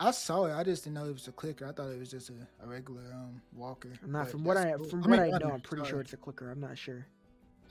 I 0.00 0.12
saw 0.12 0.44
it. 0.44 0.52
I 0.54 0.62
just 0.62 0.84
didn't 0.84 0.94
know 0.94 1.06
it 1.06 1.12
was 1.12 1.26
a 1.26 1.32
clicker. 1.32 1.66
I 1.66 1.72
thought 1.72 1.90
it 1.90 1.98
was 1.98 2.10
just 2.10 2.30
a, 2.30 2.34
a 2.64 2.68
regular 2.68 3.02
um 3.12 3.42
walker. 3.52 3.92
I'm 4.02 4.12
not 4.12 4.28
from 4.28 4.44
what 4.44 4.56
I 4.56 4.72
from 4.88 5.02
I 5.04 5.08
what 5.08 5.20
mean, 5.20 5.34
I 5.34 5.38
know, 5.38 5.50
I'm 5.54 5.60
pretty 5.60 5.84
sure 5.84 6.00
it's 6.00 6.12
a 6.12 6.16
clicker. 6.16 6.50
I'm 6.50 6.60
not 6.60 6.78
sure. 6.78 7.06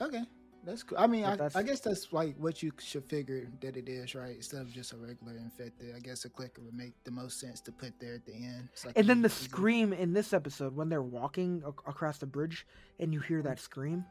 Okay, 0.00 0.22
that's 0.64 0.82
cool. 0.82 0.98
I 0.98 1.06
mean, 1.06 1.24
I, 1.24 1.36
I 1.54 1.62
guess 1.62 1.80
that's 1.80 2.12
like 2.12 2.36
what 2.36 2.62
you 2.62 2.72
should 2.78 3.04
figure 3.04 3.48
that 3.60 3.76
it 3.76 3.88
is, 3.88 4.14
right? 4.14 4.36
Instead 4.36 4.60
of 4.60 4.72
just 4.72 4.92
a 4.92 4.96
regular 4.96 5.36
infected, 5.36 5.94
I 5.96 6.00
guess 6.00 6.24
a 6.24 6.28
clicker 6.28 6.60
would 6.62 6.74
make 6.74 6.92
the 7.04 7.10
most 7.10 7.40
sense 7.40 7.60
to 7.62 7.72
put 7.72 7.92
there 8.00 8.14
at 8.14 8.26
the 8.26 8.34
end. 8.34 8.68
Like 8.84 8.98
And 8.98 9.08
then 9.08 9.22
the 9.22 9.28
easy- 9.28 9.44
scream 9.44 9.92
in 9.92 10.12
this 10.12 10.32
episode 10.32 10.74
when 10.74 10.88
they're 10.88 11.02
walking 11.02 11.62
ac- 11.66 11.76
across 11.86 12.18
the 12.18 12.26
bridge 12.26 12.66
and 12.98 13.12
you 13.12 13.20
hear 13.20 13.38
mm-hmm. 13.38 13.48
that 13.48 13.60
scream. 13.60 14.04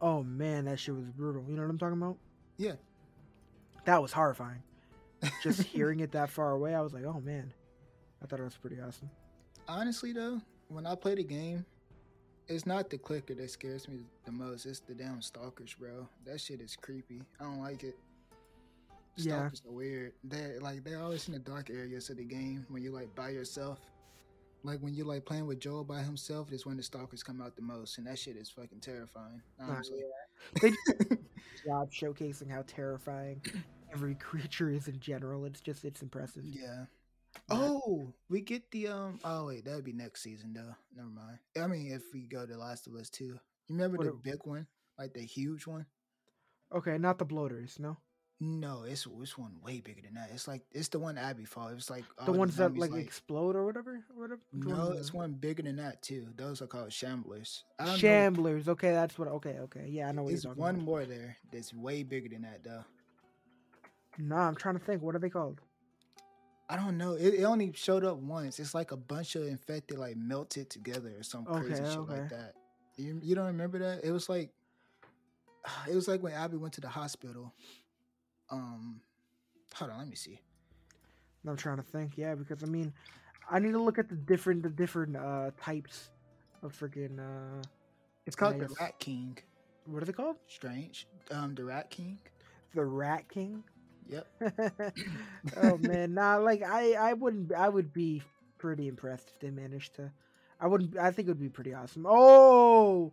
Oh 0.00 0.22
man, 0.22 0.64
that 0.64 0.78
shit 0.78 0.94
was 0.94 1.10
brutal. 1.10 1.44
You 1.48 1.56
know 1.56 1.62
what 1.62 1.70
I'm 1.70 1.78
talking 1.78 1.98
about? 1.98 2.16
Yeah. 2.56 2.74
That 3.84 4.02
was 4.02 4.12
horrifying. 4.12 4.62
Just 5.42 5.62
hearing 5.62 6.00
it 6.00 6.12
that 6.12 6.30
far 6.30 6.52
away, 6.52 6.74
I 6.74 6.80
was 6.80 6.92
like, 6.92 7.04
oh 7.04 7.20
man. 7.20 7.52
I 8.22 8.26
thought 8.26 8.40
it 8.40 8.44
was 8.44 8.56
pretty 8.56 8.80
awesome. 8.80 9.10
Honestly, 9.68 10.12
though, 10.12 10.40
when 10.68 10.86
I 10.86 10.94
play 10.94 11.14
the 11.14 11.24
game, 11.24 11.64
it's 12.48 12.66
not 12.66 12.90
the 12.90 12.98
clicker 12.98 13.34
that 13.34 13.50
scares 13.50 13.88
me 13.88 14.00
the 14.24 14.32
most. 14.32 14.66
It's 14.66 14.80
the 14.80 14.94
damn 14.94 15.20
stalkers, 15.22 15.74
bro. 15.74 16.08
That 16.24 16.40
shit 16.40 16.60
is 16.60 16.76
creepy. 16.76 17.22
I 17.40 17.44
don't 17.44 17.60
like 17.60 17.82
it. 17.82 17.96
Yeah. 19.16 19.36
Stalkers 19.36 19.62
are 19.66 19.72
weird. 19.72 20.12
They're 20.24 20.60
like 20.60 20.84
they're 20.84 21.02
always 21.02 21.26
in 21.26 21.34
the 21.34 21.40
dark 21.40 21.70
areas 21.70 22.10
of 22.10 22.18
the 22.18 22.24
game 22.24 22.66
when 22.68 22.82
you're 22.82 22.92
like 22.92 23.14
by 23.14 23.30
yourself. 23.30 23.78
Like 24.62 24.80
when 24.80 24.94
you're 24.94 25.06
like 25.06 25.24
playing 25.24 25.46
with 25.46 25.60
Joel 25.60 25.84
by 25.84 26.02
himself, 26.02 26.52
is 26.52 26.66
when 26.66 26.76
the 26.76 26.82
stalkers 26.82 27.22
come 27.22 27.40
out 27.40 27.56
the 27.56 27.62
most, 27.62 27.98
and 27.98 28.06
that 28.06 28.18
shit 28.18 28.36
is 28.36 28.50
fucking 28.50 28.80
terrifying. 28.80 29.40
Honestly. 29.60 30.00
Oh, 30.62 30.68
job 31.66 31.90
showcasing 31.92 32.50
how 32.50 32.64
terrifying 32.66 33.40
every 33.92 34.14
creature 34.16 34.70
is 34.70 34.88
in 34.88 34.98
general. 35.00 35.44
It's 35.44 35.60
just 35.60 35.84
it's 35.84 36.02
impressive. 36.02 36.44
Yeah. 36.44 36.84
Oh, 37.50 38.12
we 38.28 38.40
get 38.40 38.70
the 38.72 38.88
um. 38.88 39.20
Oh 39.24 39.46
wait, 39.46 39.64
that 39.64 39.74
would 39.76 39.84
be 39.84 39.92
next 39.92 40.22
season 40.22 40.52
though. 40.52 40.74
Never 40.96 41.08
mind. 41.08 41.38
I 41.60 41.66
mean, 41.66 41.92
if 41.92 42.02
we 42.12 42.26
go 42.26 42.44
to 42.44 42.56
Last 42.56 42.86
of 42.86 42.94
Us 42.94 43.08
two, 43.08 43.24
you 43.24 43.38
remember 43.70 43.98
What 43.98 44.06
the 44.06 44.12
it- 44.14 44.22
big 44.22 44.40
one, 44.44 44.66
like 44.98 45.14
the 45.14 45.20
huge 45.22 45.66
one? 45.66 45.86
Okay, 46.74 46.98
not 46.98 47.18
the 47.18 47.24
bloaters, 47.24 47.78
no. 47.78 47.96
No, 48.38 48.82
it's 48.82 49.06
it's 49.22 49.38
one 49.38 49.56
way 49.64 49.80
bigger 49.80 50.02
than 50.02 50.14
that. 50.14 50.30
It's 50.34 50.46
like 50.48 50.62
it's 50.72 50.88
the 50.88 50.98
one 50.98 51.16
Abby 51.16 51.44
fought. 51.44 51.70
It 51.70 51.76
was 51.76 51.88
like 51.88 52.04
The 52.26 52.32
ones 52.32 52.56
that 52.56 52.64
zombies, 52.64 52.90
like, 52.90 53.02
explode 53.04 53.56
or 53.56 53.64
whatever, 53.64 54.04
or 54.14 54.20
whatever. 54.20 54.40
Which 54.52 54.64
No, 54.68 54.90
it's 54.90 55.14
one 55.14 55.32
bigger 55.34 55.62
than 55.62 55.76
that 55.76 56.02
too. 56.02 56.26
Those 56.36 56.60
are 56.60 56.66
called 56.66 56.90
shamblers. 56.90 57.62
Don't 57.78 57.86
know- 57.88 57.94
Shamblers. 57.94 58.68
Okay, 58.68 58.90
that's 58.90 59.18
what. 59.18 59.28
Okay, 59.28 59.56
okay. 59.60 59.86
Yeah, 59.88 60.08
I 60.08 60.12
know 60.12 60.24
what 60.24 60.30
There's 60.30 60.46
one 60.46 60.74
about. 60.74 60.84
more 60.84 61.04
there 61.06 61.36
that's 61.50 61.72
way 61.72 62.02
bigger 62.02 62.28
than 62.28 62.42
that 62.42 62.62
though. 62.62 62.84
No, 64.18 64.36
I'm 64.36 64.54
trying 64.56 64.78
to 64.78 64.84
think. 64.84 65.00
What 65.02 65.14
are 65.14 65.18
they 65.20 65.30
called? 65.30 65.60
I 66.68 66.76
don't 66.76 66.98
know. 66.98 67.12
It, 67.12 67.34
it 67.34 67.44
only 67.44 67.72
showed 67.74 68.04
up 68.04 68.16
once. 68.18 68.58
It's 68.58 68.74
like 68.74 68.90
a 68.90 68.96
bunch 68.96 69.36
of 69.36 69.46
infected 69.46 69.98
like 69.98 70.16
melted 70.16 70.68
together 70.70 71.12
or 71.18 71.22
some 71.22 71.44
crazy 71.44 71.74
Okay, 71.74 71.90
shit 71.90 71.98
okay. 71.98 72.12
like 72.20 72.28
that. 72.30 72.54
You 72.96 73.20
you 73.22 73.34
don't 73.34 73.46
remember 73.46 73.78
that? 73.78 74.00
It 74.04 74.10
was 74.10 74.28
like 74.28 74.50
it 75.90 75.94
was 75.94 76.08
like 76.08 76.22
when 76.22 76.32
Abby 76.32 76.56
went 76.56 76.74
to 76.74 76.80
the 76.80 76.88
hospital. 76.88 77.52
Um 78.50 79.00
hold 79.74 79.90
on, 79.92 79.98
let 79.98 80.08
me 80.08 80.16
see. 80.16 80.40
I'm 81.48 81.56
trying 81.56 81.76
to 81.76 81.82
think. 81.84 82.18
Yeah, 82.18 82.34
because 82.34 82.64
I 82.64 82.66
mean, 82.66 82.92
I 83.48 83.60
need 83.60 83.70
to 83.72 83.80
look 83.80 83.98
at 83.98 84.08
the 84.08 84.16
different 84.16 84.64
the 84.64 84.68
different 84.70 85.16
uh 85.16 85.50
types 85.62 86.10
of 86.62 86.72
freaking 86.76 87.20
uh. 87.20 87.62
It's 88.26 88.34
called 88.34 88.58
the 88.58 88.68
Rat 88.80 88.98
King. 88.98 89.38
What 89.84 90.02
are 90.02 90.06
they 90.06 90.12
called? 90.12 90.36
Strange. 90.48 91.06
Um 91.30 91.54
the 91.54 91.64
Rat 91.64 91.90
King. 91.90 92.18
the 92.74 92.84
Rat 92.84 93.28
King. 93.28 93.62
Yep. 94.08 94.26
oh 95.62 95.78
man, 95.78 96.14
nah. 96.14 96.36
Like 96.36 96.62
I, 96.62 96.92
I 96.92 97.12
wouldn't. 97.12 97.52
I 97.52 97.68
would 97.68 97.92
be 97.92 98.22
pretty 98.58 98.88
impressed 98.88 99.30
if 99.34 99.40
they 99.40 99.50
managed 99.50 99.94
to. 99.96 100.10
I 100.60 100.66
wouldn't. 100.66 100.96
I 100.98 101.10
think 101.10 101.28
it 101.28 101.32
would 101.32 101.40
be 101.40 101.48
pretty 101.48 101.74
awesome. 101.74 102.06
Oh, 102.08 103.12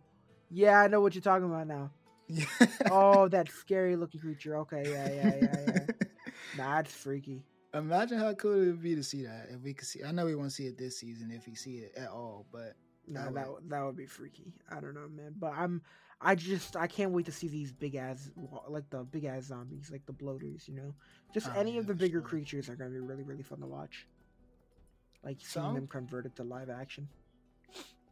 yeah. 0.50 0.80
I 0.80 0.88
know 0.88 1.00
what 1.00 1.14
you're 1.14 1.22
talking 1.22 1.46
about 1.46 1.66
now. 1.66 1.90
oh, 2.90 3.28
that 3.28 3.50
scary 3.50 3.96
looking 3.96 4.20
creature. 4.20 4.56
Okay, 4.58 4.84
yeah, 4.86 5.10
yeah, 5.12 5.34
yeah, 5.42 5.64
yeah. 5.66 6.08
nah, 6.56 6.78
it's 6.78 6.92
freaky. 6.92 7.42
Imagine 7.74 8.18
how 8.18 8.32
cool 8.34 8.62
it 8.62 8.66
would 8.66 8.82
be 8.82 8.94
to 8.94 9.02
see 9.02 9.24
that. 9.24 9.48
If 9.50 9.60
we 9.62 9.74
could 9.74 9.86
see, 9.86 10.04
I 10.04 10.12
know 10.12 10.24
we 10.24 10.36
won't 10.36 10.52
see 10.52 10.66
it 10.66 10.78
this 10.78 10.98
season 10.98 11.30
if 11.32 11.46
we 11.46 11.54
see 11.54 11.78
it 11.78 11.92
at 11.96 12.08
all, 12.08 12.46
but 12.52 12.74
no, 13.08 13.26
oh, 13.28 13.32
that 13.32 13.52
would, 13.52 13.70
that 13.70 13.84
would 13.84 13.96
be 13.96 14.06
freaky. 14.06 14.52
I 14.70 14.80
don't 14.80 14.94
know, 14.94 15.08
man. 15.08 15.34
But 15.38 15.52
I'm, 15.56 15.82
I 16.20 16.34
just, 16.34 16.76
I 16.76 16.86
can't 16.86 17.10
wait 17.10 17.26
to 17.26 17.32
see 17.32 17.48
these 17.48 17.72
big 17.72 17.94
ass, 17.94 18.30
like 18.68 18.88
the 18.90 19.04
big 19.04 19.24
ass 19.24 19.44
zombies, 19.44 19.90
like 19.90 20.06
the 20.06 20.12
bloaters. 20.12 20.68
You 20.68 20.74
know, 20.74 20.94
just 21.32 21.48
oh, 21.48 21.58
any 21.58 21.74
yeah, 21.74 21.80
of 21.80 21.86
the 21.86 21.94
bigger 21.94 22.20
sure. 22.20 22.28
creatures 22.28 22.68
are 22.68 22.76
gonna 22.76 22.90
be 22.90 23.00
really, 23.00 23.22
really 23.22 23.42
fun 23.42 23.60
to 23.60 23.66
watch. 23.66 24.06
Like 25.22 25.38
seeing 25.40 25.66
so, 25.66 25.72
them 25.74 25.86
converted 25.86 26.36
to 26.36 26.44
live 26.44 26.70
action. 26.70 27.08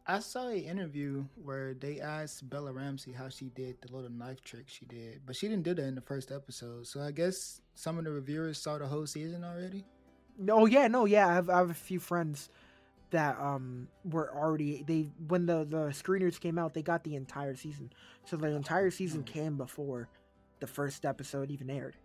I 0.05 0.19
saw 0.19 0.49
an 0.49 0.57
interview 0.57 1.23
where 1.41 1.73
they 1.75 2.01
asked 2.01 2.49
Bella 2.49 2.73
Ramsey 2.73 3.13
how 3.13 3.29
she 3.29 3.45
did 3.45 3.77
the 3.81 3.93
little 3.93 4.09
knife 4.09 4.43
trick 4.43 4.65
she 4.67 4.85
did, 4.85 5.21
but 5.25 5.35
she 5.35 5.47
didn't 5.47 5.63
do 5.63 5.73
that 5.73 5.85
in 5.85 5.95
the 5.95 6.01
first 6.01 6.31
episode. 6.31 6.87
So 6.87 7.01
I 7.01 7.11
guess 7.11 7.61
some 7.75 7.97
of 7.97 8.03
the 8.03 8.11
reviewers 8.11 8.61
saw 8.61 8.77
the 8.77 8.87
whole 8.87 9.07
season 9.07 9.45
already. 9.45 9.85
No, 10.37 10.65
yeah, 10.65 10.87
no, 10.87 11.05
yeah. 11.05 11.27
I 11.27 11.33
have, 11.33 11.49
I 11.49 11.57
have 11.57 11.69
a 11.69 11.75
few 11.75 11.99
friends 11.99 12.49
that 13.13 13.39
um 13.39 13.87
were 14.03 14.35
already 14.35 14.83
they 14.87 15.09
when 15.27 15.45
the 15.45 15.65
the 15.65 15.85
screeners 15.91 16.39
came 16.39 16.57
out, 16.57 16.73
they 16.73 16.81
got 16.81 17.03
the 17.03 17.15
entire 17.15 17.55
season. 17.55 17.91
So 18.25 18.35
the 18.35 18.47
entire 18.47 18.91
season 18.91 19.23
came 19.23 19.55
before 19.55 20.09
the 20.59 20.67
first 20.67 21.05
episode 21.05 21.51
even 21.51 21.69
aired. 21.69 21.95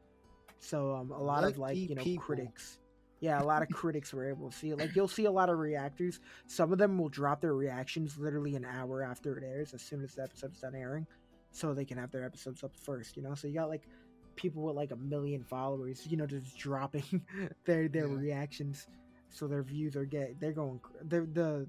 So 0.61 0.95
um 0.95 1.11
a 1.11 1.23
lot 1.23 1.45
of 1.45 1.59
like 1.59 1.77
you 1.77 1.95
know 1.95 2.05
people. 2.05 2.25
critics 2.25 2.79
yeah, 3.21 3.43
a 3.43 3.45
lot 3.45 3.63
of 3.63 3.69
critics 3.71 4.13
were 4.13 4.29
able 4.29 4.51
to 4.51 4.57
see 4.57 4.71
it. 4.71 4.79
Like 4.79 4.95
you'll 4.95 5.09
see 5.09 5.25
a 5.25 5.31
lot 5.31 5.51
of 5.51 5.59
reactors. 5.59 6.21
Some 6.47 6.73
of 6.73 6.79
them 6.79 6.99
will 6.99 7.09
drop 7.09 7.41
their 7.41 7.55
reactions 7.55 8.17
literally 8.17 8.55
an 8.55 8.65
hour 8.65 9.03
after 9.03 9.37
it 9.37 9.45
airs, 9.45 9.75
as 9.75 9.83
soon 9.83 10.05
as 10.05 10.15
the 10.15 10.23
episode's 10.23 10.61
done 10.61 10.75
airing, 10.75 11.07
so 11.51 11.75
they 11.75 11.85
can 11.85 11.99
have 11.99 12.13
their 12.13 12.25
episodes 12.25 12.63
up 12.63 12.77
first. 12.77 13.17
You 13.17 13.23
know, 13.23 13.35
so 13.35 13.49
you 13.49 13.55
got 13.55 13.69
like 13.69 13.89
people 14.37 14.63
with 14.63 14.77
like 14.77 14.93
a 14.93 14.97
million 14.97 15.43
followers, 15.43 16.07
you 16.07 16.17
know, 16.17 16.27
just 16.27 16.57
dropping 16.57 17.23
their 17.65 17.89
their 17.89 18.07
yeah. 18.07 18.15
reactions, 18.15 18.87
so 19.31 19.47
their 19.47 19.63
views 19.63 19.97
are 19.97 20.05
get 20.05 20.41
they're 20.41 20.53
going 20.53 20.81
they're, 21.03 21.27
the 21.27 21.67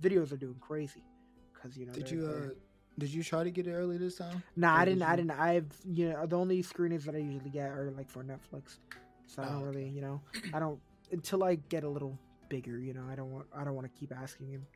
videos 0.00 0.32
are 0.32 0.36
doing 0.36 0.56
crazy 0.60 1.04
because 1.52 1.76
you 1.76 1.86
know. 1.86 1.92
Did 1.92 2.10
you 2.10 2.26
uh, 2.26 2.54
did 2.98 3.10
you 3.10 3.22
try 3.22 3.44
to 3.44 3.50
get 3.50 3.66
it 3.66 3.72
early 3.72 3.96
this 3.96 4.16
time? 4.16 4.42
Nah, 4.56 4.76
I 4.76 4.84
didn't. 4.84 5.02
I 5.02 5.16
didn't. 5.16 5.32
I've 5.32 5.72
you 5.84 6.10
know 6.10 6.26
the 6.26 6.36
only 6.36 6.62
screenings 6.62 7.04
that 7.04 7.14
I 7.14 7.18
usually 7.18 7.50
get 7.50 7.70
are 7.70 7.92
like 7.96 8.10
for 8.10 8.22
Netflix, 8.22 8.78
so 9.26 9.42
I 9.42 9.46
don't 9.46 9.62
oh, 9.62 9.66
really 9.66 9.88
you 9.88 10.00
know 10.00 10.20
I 10.52 10.58
don't 10.58 10.78
until 11.12 11.44
I 11.44 11.56
get 11.56 11.84
a 11.84 11.88
little 11.88 12.18
bigger, 12.48 12.78
you 12.78 12.94
know. 12.94 13.04
I 13.10 13.14
don't 13.14 13.30
want 13.30 13.46
I 13.56 13.64
don't 13.64 13.74
want 13.74 13.92
to 13.92 13.98
keep 13.98 14.12
asking 14.14 14.48
him, 14.48 14.66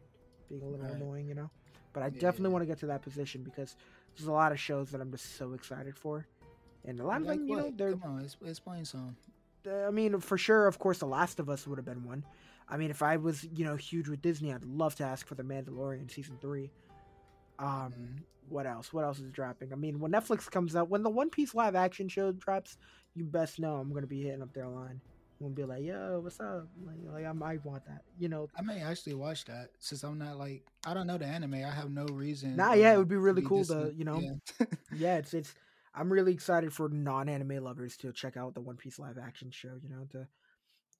being 0.49 0.62
a 0.62 0.66
little 0.66 0.87
right. 0.87 0.95
annoying, 0.95 1.28
you 1.28 1.35
know. 1.35 1.51
But 1.93 2.03
I 2.03 2.07
yeah, 2.07 2.20
definitely 2.20 2.49
yeah. 2.49 2.53
want 2.53 2.62
to 2.62 2.66
get 2.66 2.78
to 2.80 2.87
that 2.87 3.03
position 3.03 3.43
because 3.43 3.76
there's 4.16 4.28
a 4.28 4.32
lot 4.32 4.53
of 4.53 4.61
shows 4.61 4.91
that 4.91 5.01
I'm 5.01 5.11
just 5.11 5.37
so 5.37 5.53
excited 5.53 5.97
for, 5.97 6.26
and 6.85 7.01
a 7.01 7.05
lot 7.05 7.20
of 7.20 7.26
them, 7.26 7.47
you 7.47 7.57
know, 7.57 7.72
they're. 7.76 7.93
Come 7.93 8.18
on, 8.18 8.28
explain 8.47 8.85
some. 8.85 9.16
I 9.67 9.91
mean, 9.91 10.21
for 10.21 10.39
sure, 10.39 10.67
of 10.67 10.79
course, 10.79 10.99
The 10.99 11.07
Last 11.07 11.41
of 11.41 11.49
Us 11.49 11.67
would 11.67 11.79
have 11.79 11.85
been 11.85 12.05
one. 12.05 12.25
I 12.69 12.77
mean, 12.77 12.91
if 12.91 13.03
I 13.03 13.17
was, 13.17 13.47
you 13.55 13.65
know, 13.65 13.77
huge 13.77 14.09
with 14.09 14.23
Disney, 14.23 14.53
I'd 14.53 14.65
love 14.65 14.95
to 14.97 15.05
ask 15.05 15.27
for 15.27 15.35
The 15.35 15.43
Mandalorian 15.43 16.11
season 16.11 16.39
three. 16.41 16.71
Um, 17.59 18.17
what 18.49 18.67
else? 18.67 18.93
What 18.93 19.05
else 19.05 19.21
is 19.21 19.31
dropping? 19.31 19.73
I 19.73 19.77
mean, 19.77 20.01
when 20.01 20.12
Netflix 20.12 20.51
comes 20.51 20.75
out, 20.75 20.89
when 20.89 21.03
the 21.03 21.11
One 21.11 21.31
Piece 21.31 21.55
live 21.55 21.75
action 21.75 22.09
show 22.09 22.33
drops, 22.33 22.77
you 23.15 23.25
best 23.25 23.59
know 23.59 23.77
I'm 23.77 23.93
gonna 23.93 24.07
be 24.07 24.23
hitting 24.23 24.43
up 24.43 24.53
their 24.53 24.69
line 24.69 25.01
I'm 25.41 25.53
gonna 25.53 25.55
be 25.55 25.65
like, 25.65 25.85
"Yo, 25.85 26.21
what's 26.21 26.41
up?" 26.41 26.69
Like, 26.87 26.97
like 27.12 27.27
I 27.27 27.33
might 27.33 27.65
want 27.65 27.85
that, 27.87 28.03
you 28.19 28.29
know. 28.29 28.49
I 28.57 28.62
may 28.62 28.81
actually 28.81 29.15
watch 29.15 29.45
that 29.47 29.71
since 29.79 30.03
I'm 30.03 30.19
not 30.19 30.39
like 30.39 30.65
I 30.87 30.95
don't 30.95 31.07
know 31.07 31.19
the 31.19 31.27
anime. 31.27 31.55
I 31.55 31.71
have 31.71 31.91
no 31.91 32.07
reason. 32.07 32.57
Nah, 32.57 32.75
yeah, 32.75 32.95
it 32.95 32.99
would 32.99 33.09
be 33.09 33.17
really 33.17 33.43
cool 33.43 33.65
to, 33.67 33.93
you 33.95 34.05
know. 34.05 34.21
Yeah. 34.21 34.67
yeah, 34.97 35.17
it's 35.17 35.35
it's. 35.35 35.55
I'm 35.95 36.13
really 36.13 36.33
excited 36.33 36.73
for 36.73 36.89
non-anime 36.89 37.63
lovers 37.63 37.97
to 37.99 38.13
check 38.13 38.37
out 38.37 38.55
the 38.55 38.61
One 38.61 38.77
Piece 38.77 38.99
live 38.99 39.19
action 39.19 39.51
show. 39.51 39.75
You 39.83 39.91
know, 39.91 40.07
to 40.13 40.29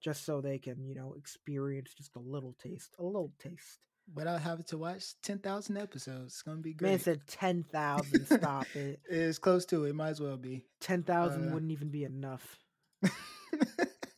just 0.03 0.25
so 0.25 0.41
they 0.41 0.59
can 0.59 0.87
you 0.87 0.95
know 0.95 1.15
experience 1.17 1.95
just 1.95 2.17
a 2.17 2.21
little 2.21 2.55
taste, 2.63 2.95
a 2.99 3.05
little 3.05 3.33
taste. 3.39 3.79
Without 4.15 4.43
having 4.43 4.65
to 4.67 4.79
watch 4.79 5.15
ten 5.23 5.39
thousand 5.39 5.79
episodes, 5.79 6.35
it's 6.35 6.43
gonna 6.43 6.59
be 6.59 6.75
great. 6.75 6.91
Man 6.91 6.99
said 6.99 7.27
ten 7.27 7.65
thousand. 7.73 8.27
Stop 8.27 8.67
it. 8.75 9.01
It's 9.09 9.39
close 9.39 9.65
to 9.67 9.85
it. 9.85 9.95
Might 9.95 10.11
as 10.11 10.21
well 10.21 10.37
be. 10.37 10.67
Ten 10.81 11.03
thousand 11.03 11.49
uh, 11.49 11.55
wouldn't 11.55 11.73
even 11.73 11.89
be 11.89 12.05
enough. 12.05 12.59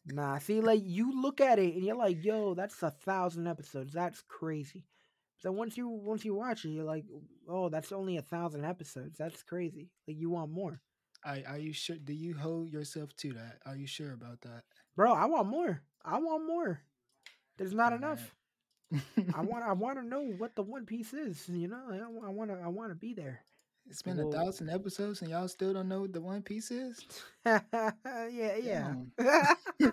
Nah, 0.06 0.38
see, 0.38 0.60
like 0.60 0.82
you 0.84 1.20
look 1.20 1.40
at 1.40 1.58
it 1.58 1.74
and 1.74 1.84
you're 1.84 1.96
like, 1.96 2.24
"Yo, 2.24 2.54
that's 2.54 2.82
a 2.82 2.90
thousand 2.90 3.46
episodes. 3.48 3.92
That's 3.92 4.22
crazy." 4.28 4.84
So 5.38 5.52
once 5.52 5.76
you 5.76 5.88
once 5.88 6.24
you 6.24 6.34
watch 6.34 6.64
it, 6.64 6.70
you're 6.70 6.84
like, 6.84 7.04
"Oh, 7.48 7.68
that's 7.68 7.92
only 7.92 8.16
a 8.16 8.22
thousand 8.22 8.64
episodes. 8.64 9.18
That's 9.18 9.42
crazy. 9.42 9.90
Like 10.06 10.16
you 10.18 10.30
want 10.30 10.50
more." 10.50 10.80
Are, 11.24 11.38
are 11.48 11.58
you 11.58 11.72
sure? 11.72 11.96
Do 11.96 12.12
you 12.12 12.34
hold 12.34 12.70
yourself 12.70 13.14
to 13.16 13.32
that? 13.34 13.58
Are 13.66 13.76
you 13.76 13.86
sure 13.86 14.12
about 14.12 14.40
that, 14.42 14.62
bro? 14.94 15.12
I 15.12 15.26
want 15.26 15.48
more. 15.48 15.82
I 16.04 16.18
want 16.18 16.46
more. 16.46 16.80
There's 17.58 17.74
not 17.74 17.92
enough. 17.92 18.34
I 19.34 19.40
want. 19.40 19.64
I 19.64 19.72
want 19.72 19.98
to 19.98 20.06
know 20.06 20.22
what 20.38 20.54
the 20.54 20.62
One 20.62 20.86
Piece 20.86 21.12
is. 21.12 21.48
You 21.48 21.68
know, 21.68 21.82
I 22.24 22.30
want 22.30 22.50
to. 22.50 22.58
I 22.62 22.68
want 22.68 22.90
to 22.90 22.94
be 22.94 23.12
there. 23.12 23.44
It's 23.88 24.02
been 24.02 24.18
a 24.18 24.30
thousand 24.30 24.68
episodes 24.68 25.22
and 25.22 25.30
y'all 25.30 25.46
still 25.46 25.72
don't 25.72 25.88
know 25.88 26.00
what 26.00 26.12
the 26.12 26.20
One 26.20 26.42
Piece 26.42 26.70
is? 26.70 27.04
yeah, 27.46 27.92
yeah. 28.30 28.94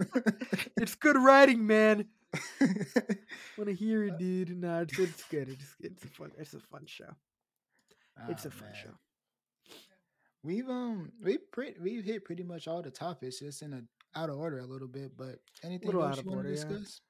it's 0.78 0.96
good 0.96 1.18
writing, 1.18 1.66
man. 1.66 2.06
Want 3.58 3.70
to 3.70 3.74
hear 3.74 4.04
it, 4.04 4.18
dude? 4.18 4.58
No, 4.58 4.82
it's, 4.82 4.98
it's 4.98 5.24
good. 5.26 5.50
It's 5.50 5.76
it's 5.80 6.04
a 6.04 6.08
fun. 6.08 6.32
It's 6.38 6.54
a 6.54 6.60
fun 6.60 6.86
show. 6.86 7.16
It's 8.30 8.46
oh, 8.46 8.50
a 8.50 8.52
fun 8.52 8.70
man. 8.70 8.82
show. 8.84 9.74
We've 10.44 10.70
um 10.70 11.12
we 11.24 11.38
pretty 11.38 11.80
we've 11.80 12.04
hit 12.04 12.26
pretty 12.26 12.44
much 12.44 12.68
all 12.68 12.82
the 12.82 12.92
topics, 12.92 13.40
just 13.40 13.62
in 13.62 13.74
a 13.74 14.20
out 14.20 14.30
of 14.30 14.38
order 14.38 14.60
a 14.60 14.66
little 14.66 14.88
bit. 14.88 15.16
But 15.18 15.40
anything 15.64 15.94
else 15.94 16.22
you 16.24 16.32
want 16.32 16.44
to 16.44 16.50
discuss? 16.50 17.02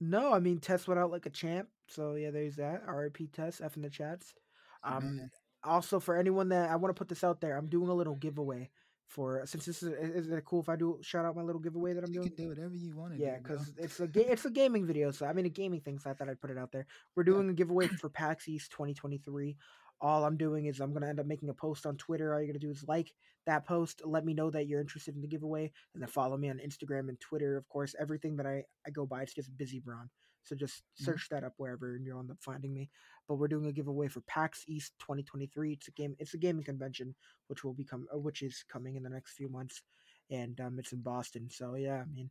Yeah. 0.00 0.08
No, 0.08 0.32
I 0.32 0.40
mean 0.40 0.58
Tess 0.58 0.88
went 0.88 1.00
out 1.00 1.10
like 1.10 1.26
a 1.26 1.30
champ. 1.30 1.68
So 1.88 2.14
yeah, 2.14 2.30
there's 2.30 2.56
that. 2.56 2.82
RIP 2.86 3.32
Tess 3.32 3.60
F 3.60 3.76
in 3.76 3.82
the 3.82 3.90
chats. 3.90 4.34
Um, 4.82 5.16
Man 5.16 5.30
also 5.64 6.00
for 6.00 6.16
anyone 6.16 6.48
that 6.50 6.70
I 6.70 6.76
want 6.76 6.94
to 6.94 6.98
put 6.98 7.08
this 7.08 7.24
out 7.24 7.40
there, 7.40 7.56
I'm 7.56 7.68
doing 7.68 7.88
a 7.88 7.94
little 7.94 8.14
giveaway 8.14 8.70
for 9.10 9.42
uh, 9.42 9.46
since 9.46 9.66
this 9.66 9.82
is 9.82 9.92
is 9.92 10.30
it 10.30 10.44
cool 10.44 10.60
if 10.60 10.68
I 10.68 10.76
do 10.76 10.98
shout 11.02 11.24
out 11.24 11.36
my 11.36 11.42
little 11.42 11.60
giveaway 11.60 11.92
that 11.94 12.04
I'm 12.04 12.12
you 12.12 12.20
doing? 12.20 12.32
can 12.32 12.44
do 12.44 12.48
whatever 12.50 12.74
you 12.74 12.96
want 12.96 13.12
to. 13.12 13.18
Yeah, 13.18 13.38
because 13.38 13.72
it's 13.76 13.98
a 14.00 14.06
ga- 14.06 14.28
it's 14.30 14.44
a 14.44 14.50
gaming 14.50 14.86
video, 14.86 15.10
so 15.10 15.26
I 15.26 15.32
mean 15.32 15.46
a 15.46 15.50
gaming 15.50 15.80
thing, 15.80 15.98
so 15.98 16.10
I 16.10 16.14
thought 16.14 16.28
I'd 16.28 16.40
put 16.40 16.50
it 16.50 16.58
out 16.58 16.70
there. 16.72 16.86
We're 17.16 17.24
doing 17.24 17.46
yeah. 17.46 17.52
a 17.52 17.54
giveaway 17.54 17.88
for 17.88 18.08
PAX 18.08 18.48
East 18.48 18.70
2023. 18.70 19.56
All 20.00 20.24
I'm 20.24 20.36
doing 20.36 20.66
is 20.66 20.80
I'm 20.80 20.92
gonna 20.92 21.08
end 21.08 21.20
up 21.20 21.26
making 21.26 21.48
a 21.48 21.54
post 21.54 21.86
on 21.86 21.96
Twitter. 21.96 22.32
All 22.32 22.40
you're 22.40 22.46
gonna 22.46 22.60
do 22.60 22.70
is 22.70 22.84
like 22.86 23.12
that 23.46 23.66
post, 23.66 24.02
let 24.04 24.24
me 24.24 24.32
know 24.32 24.50
that 24.50 24.66
you're 24.66 24.80
interested 24.80 25.16
in 25.16 25.20
the 25.20 25.28
giveaway, 25.28 25.72
and 25.94 26.02
then 26.02 26.08
follow 26.08 26.36
me 26.36 26.48
on 26.48 26.60
Instagram 26.64 27.08
and 27.08 27.18
Twitter. 27.20 27.56
Of 27.56 27.68
course, 27.68 27.94
everything 28.00 28.36
that 28.36 28.46
I 28.46 28.62
I 28.86 28.90
go 28.90 29.06
by, 29.06 29.22
it's 29.22 29.34
just 29.34 29.56
Bizzy 29.56 29.82
Bron. 29.82 30.08
So 30.44 30.54
just 30.54 30.76
mm-hmm. 30.78 31.04
search 31.04 31.28
that 31.30 31.44
up 31.44 31.54
wherever 31.56 31.94
and 31.94 32.04
you'll 32.04 32.20
end 32.20 32.30
up 32.30 32.38
finding 32.40 32.72
me. 32.72 32.90
But 33.28 33.36
we're 33.36 33.48
doing 33.48 33.66
a 33.66 33.72
giveaway 33.72 34.08
for 34.08 34.20
PAX 34.22 34.64
East 34.66 34.92
2023. 35.00 35.72
It's 35.72 35.88
a 35.88 35.92
game. 35.92 36.16
It's 36.18 36.34
a 36.34 36.38
gaming 36.38 36.64
convention 36.64 37.14
which 37.48 37.64
will 37.64 37.74
become 37.74 38.06
uh, 38.12 38.18
which 38.18 38.42
is 38.42 38.64
coming 38.70 38.96
in 38.96 39.02
the 39.02 39.10
next 39.10 39.32
few 39.32 39.48
months, 39.48 39.82
and 40.30 40.60
um, 40.60 40.78
it's 40.78 40.92
in 40.92 41.02
Boston. 41.02 41.48
So 41.50 41.74
yeah, 41.74 42.02
I 42.02 42.04
mean, 42.12 42.30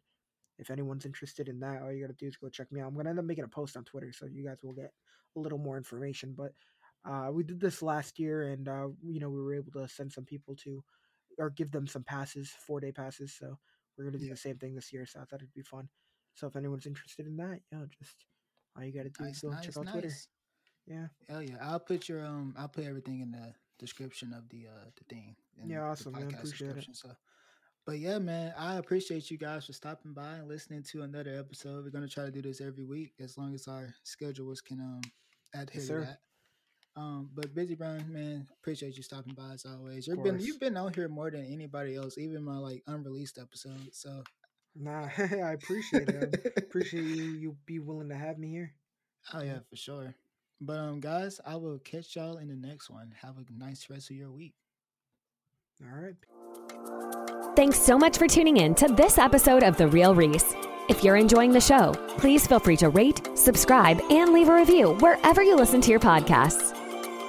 if 0.58 0.70
anyone's 0.70 1.06
interested 1.06 1.48
in 1.48 1.60
that, 1.62 1.82
all 1.82 1.92
you 1.92 2.02
gotta 2.02 2.14
do 2.14 2.28
is 2.28 2.38
go 2.38 2.50
check 2.50 2.72
me 2.72 2.82
out. 2.82 2.88
I'm 2.88 2.96
gonna 2.96 3.10
end 3.10 3.20
up 3.20 3.26
making 3.26 3.46
a 3.46 3.50
post 3.50 3.78
on 3.78 3.86
Twitter, 3.86 4.12
so 4.12 4.26
you 4.26 4.46
guys 4.46 4.58
will 4.64 4.74
get 4.74 4.92
a 5.36 5.40
little 5.40 5.58
more 5.58 5.78
information. 5.78 6.36
But 6.38 6.52
uh, 7.06 7.30
we 7.32 7.44
did 7.44 7.62
this 7.62 7.82
last 7.82 8.20
year, 8.20 8.50
and 8.50 8.68
uh, 8.68 8.88
you 9.06 9.20
know 9.20 9.30
we 9.30 9.42
were 9.42 9.56
able 9.56 9.72
to 9.74 9.88
send 9.88 10.12
some 10.12 10.26
people 10.26 10.56
to 10.64 10.84
or 11.38 11.50
give 11.52 11.72
them 11.72 11.88
some 11.88 12.04
passes, 12.04 12.52
four 12.68 12.82
day 12.82 12.92
passes. 12.92 13.34
So 13.34 13.58
we're 13.98 14.06
gonna 14.06 14.18
do 14.18 14.26
yeah. 14.26 14.34
the 14.34 14.38
same 14.38 14.58
thing 14.58 14.76
this 14.76 14.92
year. 14.92 15.06
So 15.06 15.20
I 15.20 15.24
thought 15.24 15.42
it'd 15.42 15.54
be 15.54 15.62
fun. 15.62 15.88
So 16.36 16.48
if 16.48 16.56
anyone's 16.56 16.86
interested 16.86 17.28
in 17.28 17.38
that, 17.38 17.60
know, 17.72 17.86
just 18.00 18.16
all 18.78 18.84
you 18.84 18.94
gotta 18.94 19.10
do 19.10 19.24
nice, 19.24 19.38
is 19.38 19.42
go 19.42 19.50
nice, 19.50 19.66
check 19.66 19.78
out 19.78 19.86
nice. 19.86 19.94
Twitter. 19.94 20.14
Yeah. 20.88 21.08
Hell 21.28 21.44
yeah. 21.44 21.58
I'll 21.62 21.80
put 21.80 22.10
your 22.10 22.26
um 22.26 22.54
I'll 22.58 22.68
put 22.68 22.86
everything 22.86 23.22
in 23.22 23.32
the 23.32 23.54
description 23.78 24.34
of 24.34 24.50
the 24.50 24.68
uh 24.68 24.90
the 24.98 25.16
thing. 25.16 25.36
Yeah, 25.66 25.84
awesome, 25.84 26.14
man. 26.14 26.34
Appreciate 26.34 26.78
it. 26.78 26.88
So 26.94 27.10
but 27.86 28.00
yeah, 28.00 28.20
man, 28.20 28.54
I 28.58 28.78
appreciate 28.78 29.32
you 29.32 29.38
guys 29.38 29.66
for 29.66 29.74
stopping 29.74 30.14
by 30.14 30.36
and 30.36 30.48
listening 30.48 30.84
to 30.92 31.02
another 31.02 31.38
episode. 31.38 31.84
We're 31.84 31.92
gonna 31.92 32.08
try 32.08 32.26
to 32.26 32.32
do 32.32 32.42
this 32.42 32.62
every 32.62 32.84
week 32.84 33.14
as 33.20 33.38
long 33.38 33.54
as 33.54 33.68
our 33.68 33.94
schedules 34.04 34.62
can 34.62 34.80
um 34.80 35.02
adhere 35.54 35.82
yes, 35.82 35.88
to 35.88 36.00
that. 36.02 36.20
Um, 36.96 37.30
but 37.34 37.56
Bizzy 37.56 37.78
Bron, 37.78 38.12
man, 38.12 38.48
appreciate 38.60 38.98
you 38.98 39.04
stopping 39.04 39.34
by 39.34 39.54
as 39.54 39.66
always. 39.66 40.08
You've 40.08 40.24
been 40.24 40.40
you've 40.40 40.60
been 40.60 40.76
out 40.76 40.96
here 40.96 41.08
more 41.08 41.32
than 41.32 41.46
anybody 41.46 41.96
else, 41.96 42.18
even 42.18 42.44
my 42.44 42.58
like 42.58 42.84
unreleased 42.88 43.38
episode. 43.38 43.94
So 43.94 44.24
Nah, 44.80 45.10
I 45.18 45.52
appreciate 45.52 46.08
it. 46.08 46.54
I 46.58 46.62
appreciate 46.62 47.04
you 47.04 47.24
you 47.40 47.58
be 47.66 47.80
willing 47.80 48.10
to 48.10 48.16
have 48.16 48.40
me 48.40 48.50
here. 48.50 48.74
Oh 49.34 49.44
yeah, 49.44 49.60
for 49.70 49.76
sure. 49.76 50.16
But 50.62 50.80
um 50.80 51.02
guys, 51.02 51.40
I 51.46 51.58
will 51.58 51.80
catch 51.80 52.16
y'all 52.16 52.38
in 52.38 52.48
the 52.48 52.56
next 52.56 52.90
one. 52.90 53.14
Have 53.22 53.36
a 53.38 53.46
nice 53.52 53.90
rest 53.90 54.10
of 54.10 54.16
your 54.16 54.32
week. 54.32 54.56
All 55.84 56.02
right. 56.02 56.16
Thanks 57.56 57.80
so 57.80 57.98
much 57.98 58.18
for 58.18 58.28
tuning 58.28 58.58
in 58.58 58.74
to 58.76 58.88
this 58.88 59.18
episode 59.18 59.64
of 59.64 59.76
The 59.76 59.88
Real 59.88 60.16
Reese. 60.16 60.56
If 60.88 61.04
you're 61.04 61.18
enjoying 61.18 61.52
the 61.52 61.62
show, 61.62 61.94
please 62.18 62.48
feel 62.48 62.60
free 62.60 62.78
to 62.78 62.90
rate, 62.90 63.38
subscribe, 63.38 64.02
and 64.10 64.34
leave 64.34 64.50
a 64.50 64.56
review 64.56 64.96
wherever 65.00 65.44
you 65.44 65.56
listen 65.56 65.82
to 65.82 65.92
your 65.92 66.00
podcasts. 66.00 66.76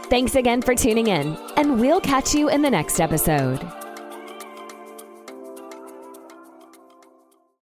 Thanks 0.08 0.34
again 0.34 0.62
for 0.62 0.74
tuning 0.74 1.08
in, 1.08 1.36
and 1.56 1.80
we'll 1.80 2.00
catch 2.00 2.34
you 2.34 2.48
in 2.48 2.62
the 2.62 2.70
next 2.70 3.00
episode. 3.00 3.79